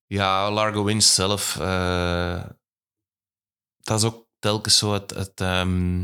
[0.05, 2.49] ja, Largo Winch zelf, eh,
[3.77, 5.09] dat is ook telkens zo het...
[5.09, 6.01] het ehm,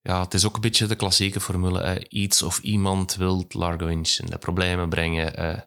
[0.00, 2.08] ja, het is ook een beetje de klassieke formule.
[2.08, 5.34] iets of iemand wil Largo Winch in de problemen brengen.
[5.34, 5.60] eh,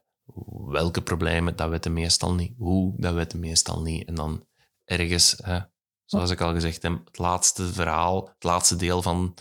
[0.67, 2.53] welke problemen, dat weten meestal niet.
[2.57, 4.07] Hoe, dat weten meestal niet.
[4.07, 4.47] En dan
[4.85, 5.41] ergens,
[6.09, 9.35] zoals ik al gezegd heb, het laatste verhaal, het laatste deel van...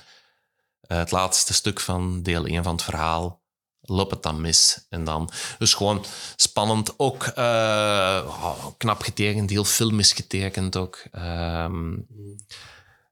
[0.81, 3.43] eh, het laatste stuk van deel 1 van het verhaal
[3.81, 4.87] loopt het dan mis.
[4.89, 6.05] En dan, dus gewoon
[6.37, 6.99] spannend.
[6.99, 11.05] Ook oh, knap getekend, heel filmisch getekend ook.
[11.11, 11.97] Ehm,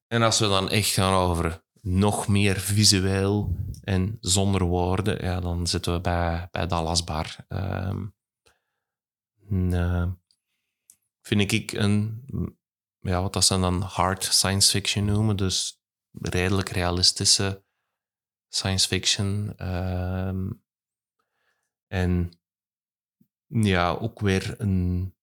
[0.09, 5.67] en als we dan echt gaan over nog meer visueel en zonder woorden, ja, dan
[5.67, 7.37] zitten we bij, bij Dallas Bar.
[7.49, 8.05] Ehm,
[9.51, 10.07] en, eh,
[11.23, 12.25] vind ik een,
[13.07, 15.81] ja, wat dat ze dan hard science fiction noemen, dus
[16.11, 17.65] redelijk realistische
[18.49, 19.55] science fiction.
[19.57, 20.51] Ehm,
[21.87, 22.41] en
[23.47, 25.15] ja, ook weer een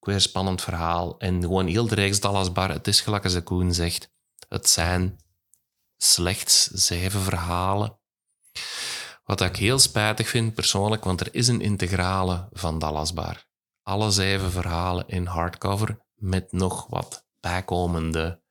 [0.00, 1.18] ook spannend verhaal.
[1.18, 4.12] En gewoon heel de reeks Dallas Bar, het is gelijk als de Koen zegt,
[4.48, 5.18] het zijn
[5.96, 7.98] slechts zeven verhalen.
[9.24, 13.46] Wat ik heel spijtig vind persoonlijk, want er is een integrale van Dallas Bar.
[13.82, 18.42] Alle zeven verhalen in hardcover met nog wat bijkomende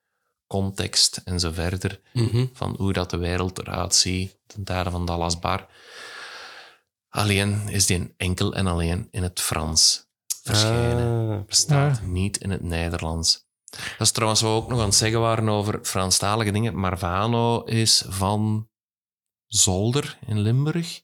[0.47, 2.45] context en zo verder Mhm.
[2.53, 5.67] van hoe dat de wereld eruit ziet ten tijde van Dallas Bar.
[7.09, 10.07] Alleen is die enkel en alleen in het Frans
[10.43, 11.39] verschenen.
[11.39, 11.45] Ah.
[11.45, 13.47] Bestaat niet in het Nederlands.
[13.69, 16.75] Dat is trouwens wat we ook nog aan het zeggen waren over Franstalige dingen.
[16.75, 18.69] Marvano is van
[19.47, 21.01] Zolder in Limburg.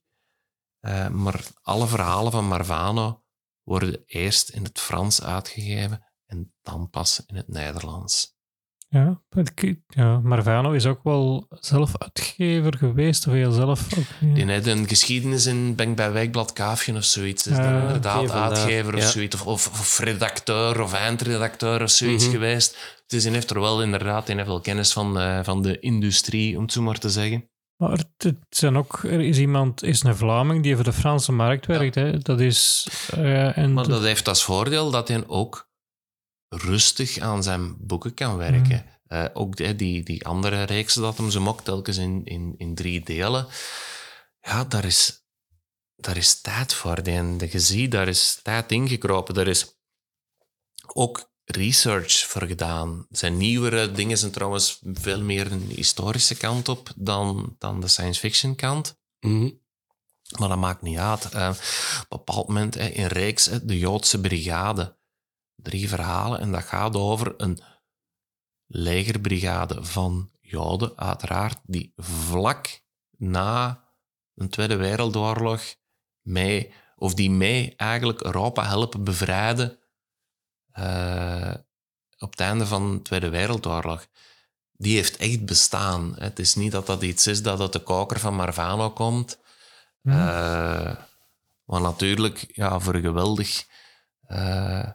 [0.79, 3.23] Eh, maar alle verhalen van Marvano
[3.63, 8.33] worden eerst in het Frans uitgegeven en dan pas in het Nederlands.
[8.87, 14.03] Ja, het- ja, Marvano is ook wel zelf uitgever geweest, of heel zelf ook.
[14.19, 14.33] ja.
[14.33, 17.47] Die heeft een geschiedenis in Bank bij Wijkblad Kaafje of zoiets.
[17.47, 19.07] Is dan inderdaad uitgever of Ja.
[19.07, 19.35] zoiets.
[19.35, 22.33] Of, of, of redacteur of eindredacteur of zoiets Mhm.
[22.33, 23.03] geweest.
[23.07, 26.55] Dus hij heeft er wel inderdaad hij heeft wel kennis van, eh, van de industrie,
[26.57, 27.49] om het zo maar te zeggen.
[27.77, 31.31] Maar het, het zijn ook, er is iemand, is een Vlaming die voor de Franse
[31.31, 31.95] markt werkt.
[31.95, 32.17] Hè.
[32.17, 32.87] Dat is.
[33.11, 35.64] eh, en Maar dat heeft als voordeel dat hij ook
[36.57, 38.85] rustig aan zijn boeken kan werken.
[38.85, 38.93] Mhm.
[39.07, 42.75] Eh, ook die, die, die andere reeksen dat hem zo mokt, telkens in, in, in
[42.75, 43.47] drie delen.
[44.41, 45.25] Ja, daar is,
[45.95, 46.97] daar is tijd voor.
[46.97, 49.33] En je ziet, daar is tijd ingekropen.
[49.33, 49.75] Daar is
[50.93, 53.05] ook research voor gedaan.
[53.09, 58.19] Zijn nieuwere dingen zijn trouwens veel meer een historische kant op dan, dan de science
[58.19, 58.99] fiction kant.
[59.19, 59.49] Mhm.
[60.39, 61.29] Maar dat maakt niet uit.
[61.29, 61.55] Eh, op
[62.09, 64.97] een bepaald moment in reeks de Joodse brigade.
[65.65, 67.59] Drie verhalen en dat gaat over een
[68.65, 72.81] legerbrigade van Joden, uiteraard, die vlak
[73.17, 73.83] na
[74.35, 75.75] een Tweede Wereldoorlog
[76.21, 79.79] mee, of die mee eigenlijk Europa helpen bevrijden
[80.71, 81.53] eh,
[82.17, 84.07] op het einde van de Tweede Wereldoorlog.
[84.71, 86.15] Die heeft echt bestaan.
[86.19, 89.39] Het is niet dat dat iets is dat uit de koker van Marvano komt.
[91.65, 93.65] Wat natuurlijk ja, voor een geweldig
[94.27, 94.89] eh,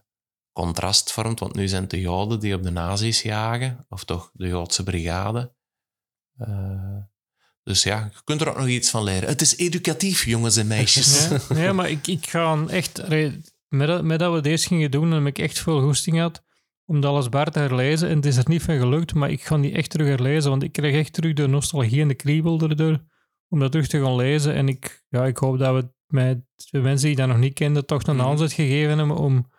[0.62, 4.30] contrast vormt, want nu zijn het de Joden die op de nazi's jagen, of toch
[4.32, 5.52] de Joodse brigade.
[6.36, 6.96] Eh,
[7.62, 9.28] dus ja, je kunt er ook nog iets van leren.
[9.28, 11.28] Het is educatief, jongens en meisjes.
[11.28, 13.08] Ja, nee, maar ik, ik ga echt...
[13.68, 16.42] Met dat, met dat we deze gingen doen, heb ik echt veel goesting gehad
[16.84, 18.08] om dat alles bar te herlezen.
[18.08, 20.62] En het is er niet van gelukt, maar ik ga die echt terug herlezen, want
[20.62, 23.00] ik krijg echt terug de nostalgie en de kriebel erdoor
[23.48, 24.54] om dat terug te gaan lezen.
[24.54, 27.86] En ik, ja, ik hoop dat we met de mensen die dat nog niet kenden
[27.86, 28.26] toch een Mhm.
[28.26, 29.50] aanzet gegeven hebben om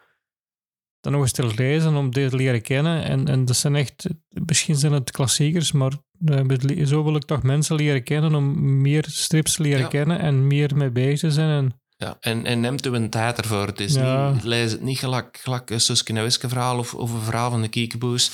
[1.01, 3.03] dat nog eens te lezen, om dit te leren kennen.
[3.03, 4.05] En, en dat zijn echt...
[4.45, 5.91] Misschien zijn het klassiekers, maar
[6.25, 9.87] eh, zo wil ik toch mensen leren kennen om meer strips te leren Ja.
[9.87, 11.49] kennen en meer mee bezig te zijn.
[11.49, 13.65] En, Ja, en, en neemt u een tijd ervoor.
[13.67, 14.31] Het is Ja.
[14.31, 17.49] niet, lees het niet gelijk, gelijk een Suske en Wiske verhaal of, of een verhaal
[17.51, 18.31] van de Kiekeboes.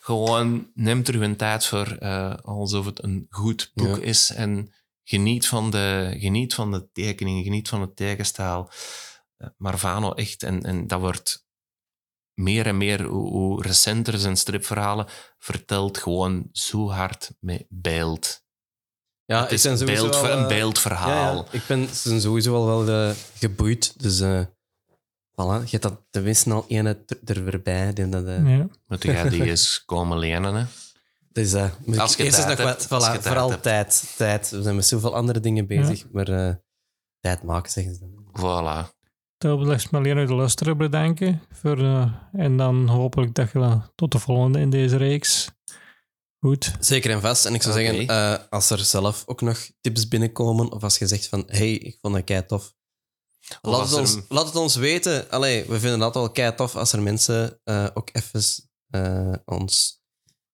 [0.00, 4.02] Gewoon neemt er een tijd voor, eh, alsof het een goed boek Ja.
[4.02, 4.32] is.
[4.34, 4.72] En
[5.04, 8.70] geniet van, de, geniet van de tekeningen, geniet van het tekenstaal.
[9.36, 11.48] Eh, Marvano echt, en, en dat wordt
[12.42, 15.06] meer en meer, hoe, hoe recenter zijn stripverhalen,
[15.38, 18.42] vertelt gewoon zo hard met beeld.
[19.24, 21.34] Ja, het is ben een, sowieso beeld, wel, een eh, beeldverhaal.
[21.34, 21.58] Ja, ja.
[21.58, 21.88] Ik ben
[22.20, 23.94] sowieso al wel eh, geboeid.
[24.00, 24.40] Dus eh
[25.40, 27.92] voilà, je hebt dat tenminste al één er er weer bij.
[27.92, 28.68] Die dat, eh, ja.
[28.86, 30.64] Moet jij die eens komen lenen, hè?
[31.32, 33.62] Dus eh, ik Als je eerst tijd nog hebt, wat, als voilà, vooral hebt.
[33.62, 34.50] tijd, tijd.
[34.50, 36.54] We zijn met zoveel andere dingen bezig, maar eh,
[37.20, 38.24] tijd maken, zeggen ze dan.
[38.32, 38.99] Voilà.
[39.40, 41.42] Dat wil ik maar alleen de luisteraar bedanken.
[41.52, 45.48] Voor, eh, en dan hopelijk dat je tot de volgende in deze reeks.
[46.40, 46.72] Goed.
[46.80, 47.44] Zeker en vast.
[47.44, 51.06] En ik zou zeggen, eh, als er zelf ook nog tips binnenkomen, of als je
[51.06, 52.74] zegt van, hey, ik vond dat kei tof.
[53.62, 55.30] Of Laat het, ons, een- laat het ons weten.
[55.30, 58.42] Allee, we vinden dat wel kei tof als er mensen eh, ook even
[58.90, 60.00] eh, ons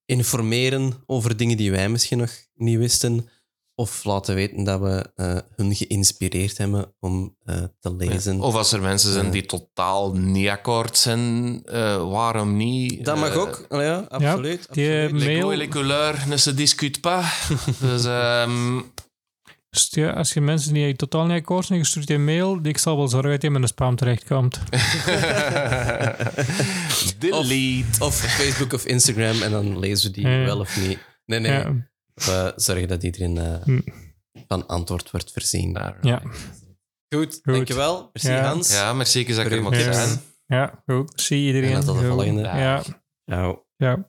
[0.04, 3.28] informeren over dingen die wij misschien nog niet wisten.
[3.78, 8.40] Of laten weten dat we eh, hun geïnspireerd hebben om eh, te lezen.
[8.40, 9.32] Of als er mensen zijn Eh.
[9.32, 13.04] die totaal niet akkoord zijn, eh, waarom niet?
[13.04, 13.66] dat mag ook.
[13.68, 14.68] Ja, absoluut.
[14.70, 15.24] die, eh, absoluut.
[15.24, 17.24] Mail- les couleurs ne se discutent pas.
[17.80, 18.80] dus ehm,
[19.70, 22.58] Dus ja, als je mensen die totaal niet akkoord zijn, gestuurd je mail.
[22.62, 24.60] Ik zal wel zorgen dat je in de spam terechtkomt.
[27.18, 28.04] delete.
[28.04, 30.44] Of Facebook of Instagram en dan lezen we die Ja.
[30.44, 30.98] wel of niet.
[31.26, 31.52] Nee, nee.
[31.52, 31.72] Ja,
[32.24, 33.80] We zorgen dat iedereen eh, Hm.
[34.48, 35.72] van antwoord wordt voorzien.
[36.00, 36.22] ja,
[37.14, 38.10] Goed, dankjewel.
[38.12, 38.48] Merci Ja.
[38.48, 38.72] Hans.
[38.72, 40.20] Ja, merci dat ik er mocht zijn.
[40.46, 41.12] ja, goed.
[41.20, 41.72] Zie iedereen.
[41.72, 42.08] En tot de Goed.
[42.08, 42.42] volgende.
[42.42, 42.82] Ja,
[43.24, 43.64] Ciao.
[43.76, 44.06] ja.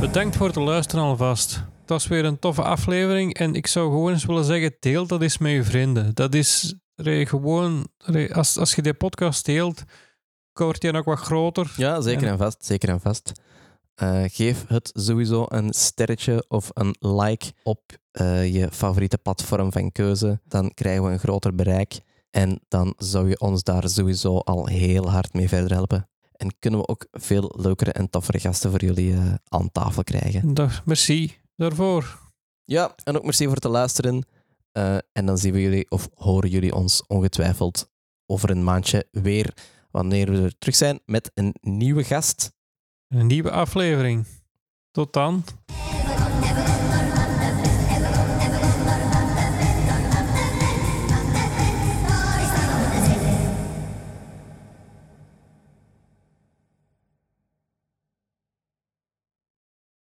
[0.00, 1.54] Bedankt voor het luisteren alvast.
[1.80, 5.22] Het was weer een toffe aflevering en ik zou gewoon eens willen zeggen, deel dat
[5.22, 6.14] eens met je vrienden.
[6.14, 9.84] Dat is re, gewoon, re, als, als je die podcast deelt,
[10.52, 11.72] wordt die ook wat groter.
[11.76, 12.64] Ja, zeker En- en vast.
[12.64, 13.32] Zeker en vast.
[13.98, 17.80] Eh, geef het sowieso een sterretje of een like op
[18.10, 20.40] eh, je favoriete platform van keuze.
[20.44, 22.00] Dan krijgen we een groter bereik.
[22.30, 26.08] En dan zou je ons daar sowieso al heel hard mee verder helpen.
[26.32, 30.54] En kunnen we ook veel leukere en toffere gasten voor jullie eh, aan tafel krijgen.
[30.54, 32.18] Dag, merci daarvoor.
[32.64, 34.26] Ja, en ook merci voor het luisteren.
[35.12, 37.90] En dan zien we jullie of horen jullie ons ongetwijfeld
[38.26, 39.54] over een maandje weer
[39.90, 42.56] wanneer we er terug zijn met een nieuwe gast.
[43.08, 44.26] Een nieuwe aflevering.
[44.90, 45.44] Tot dan.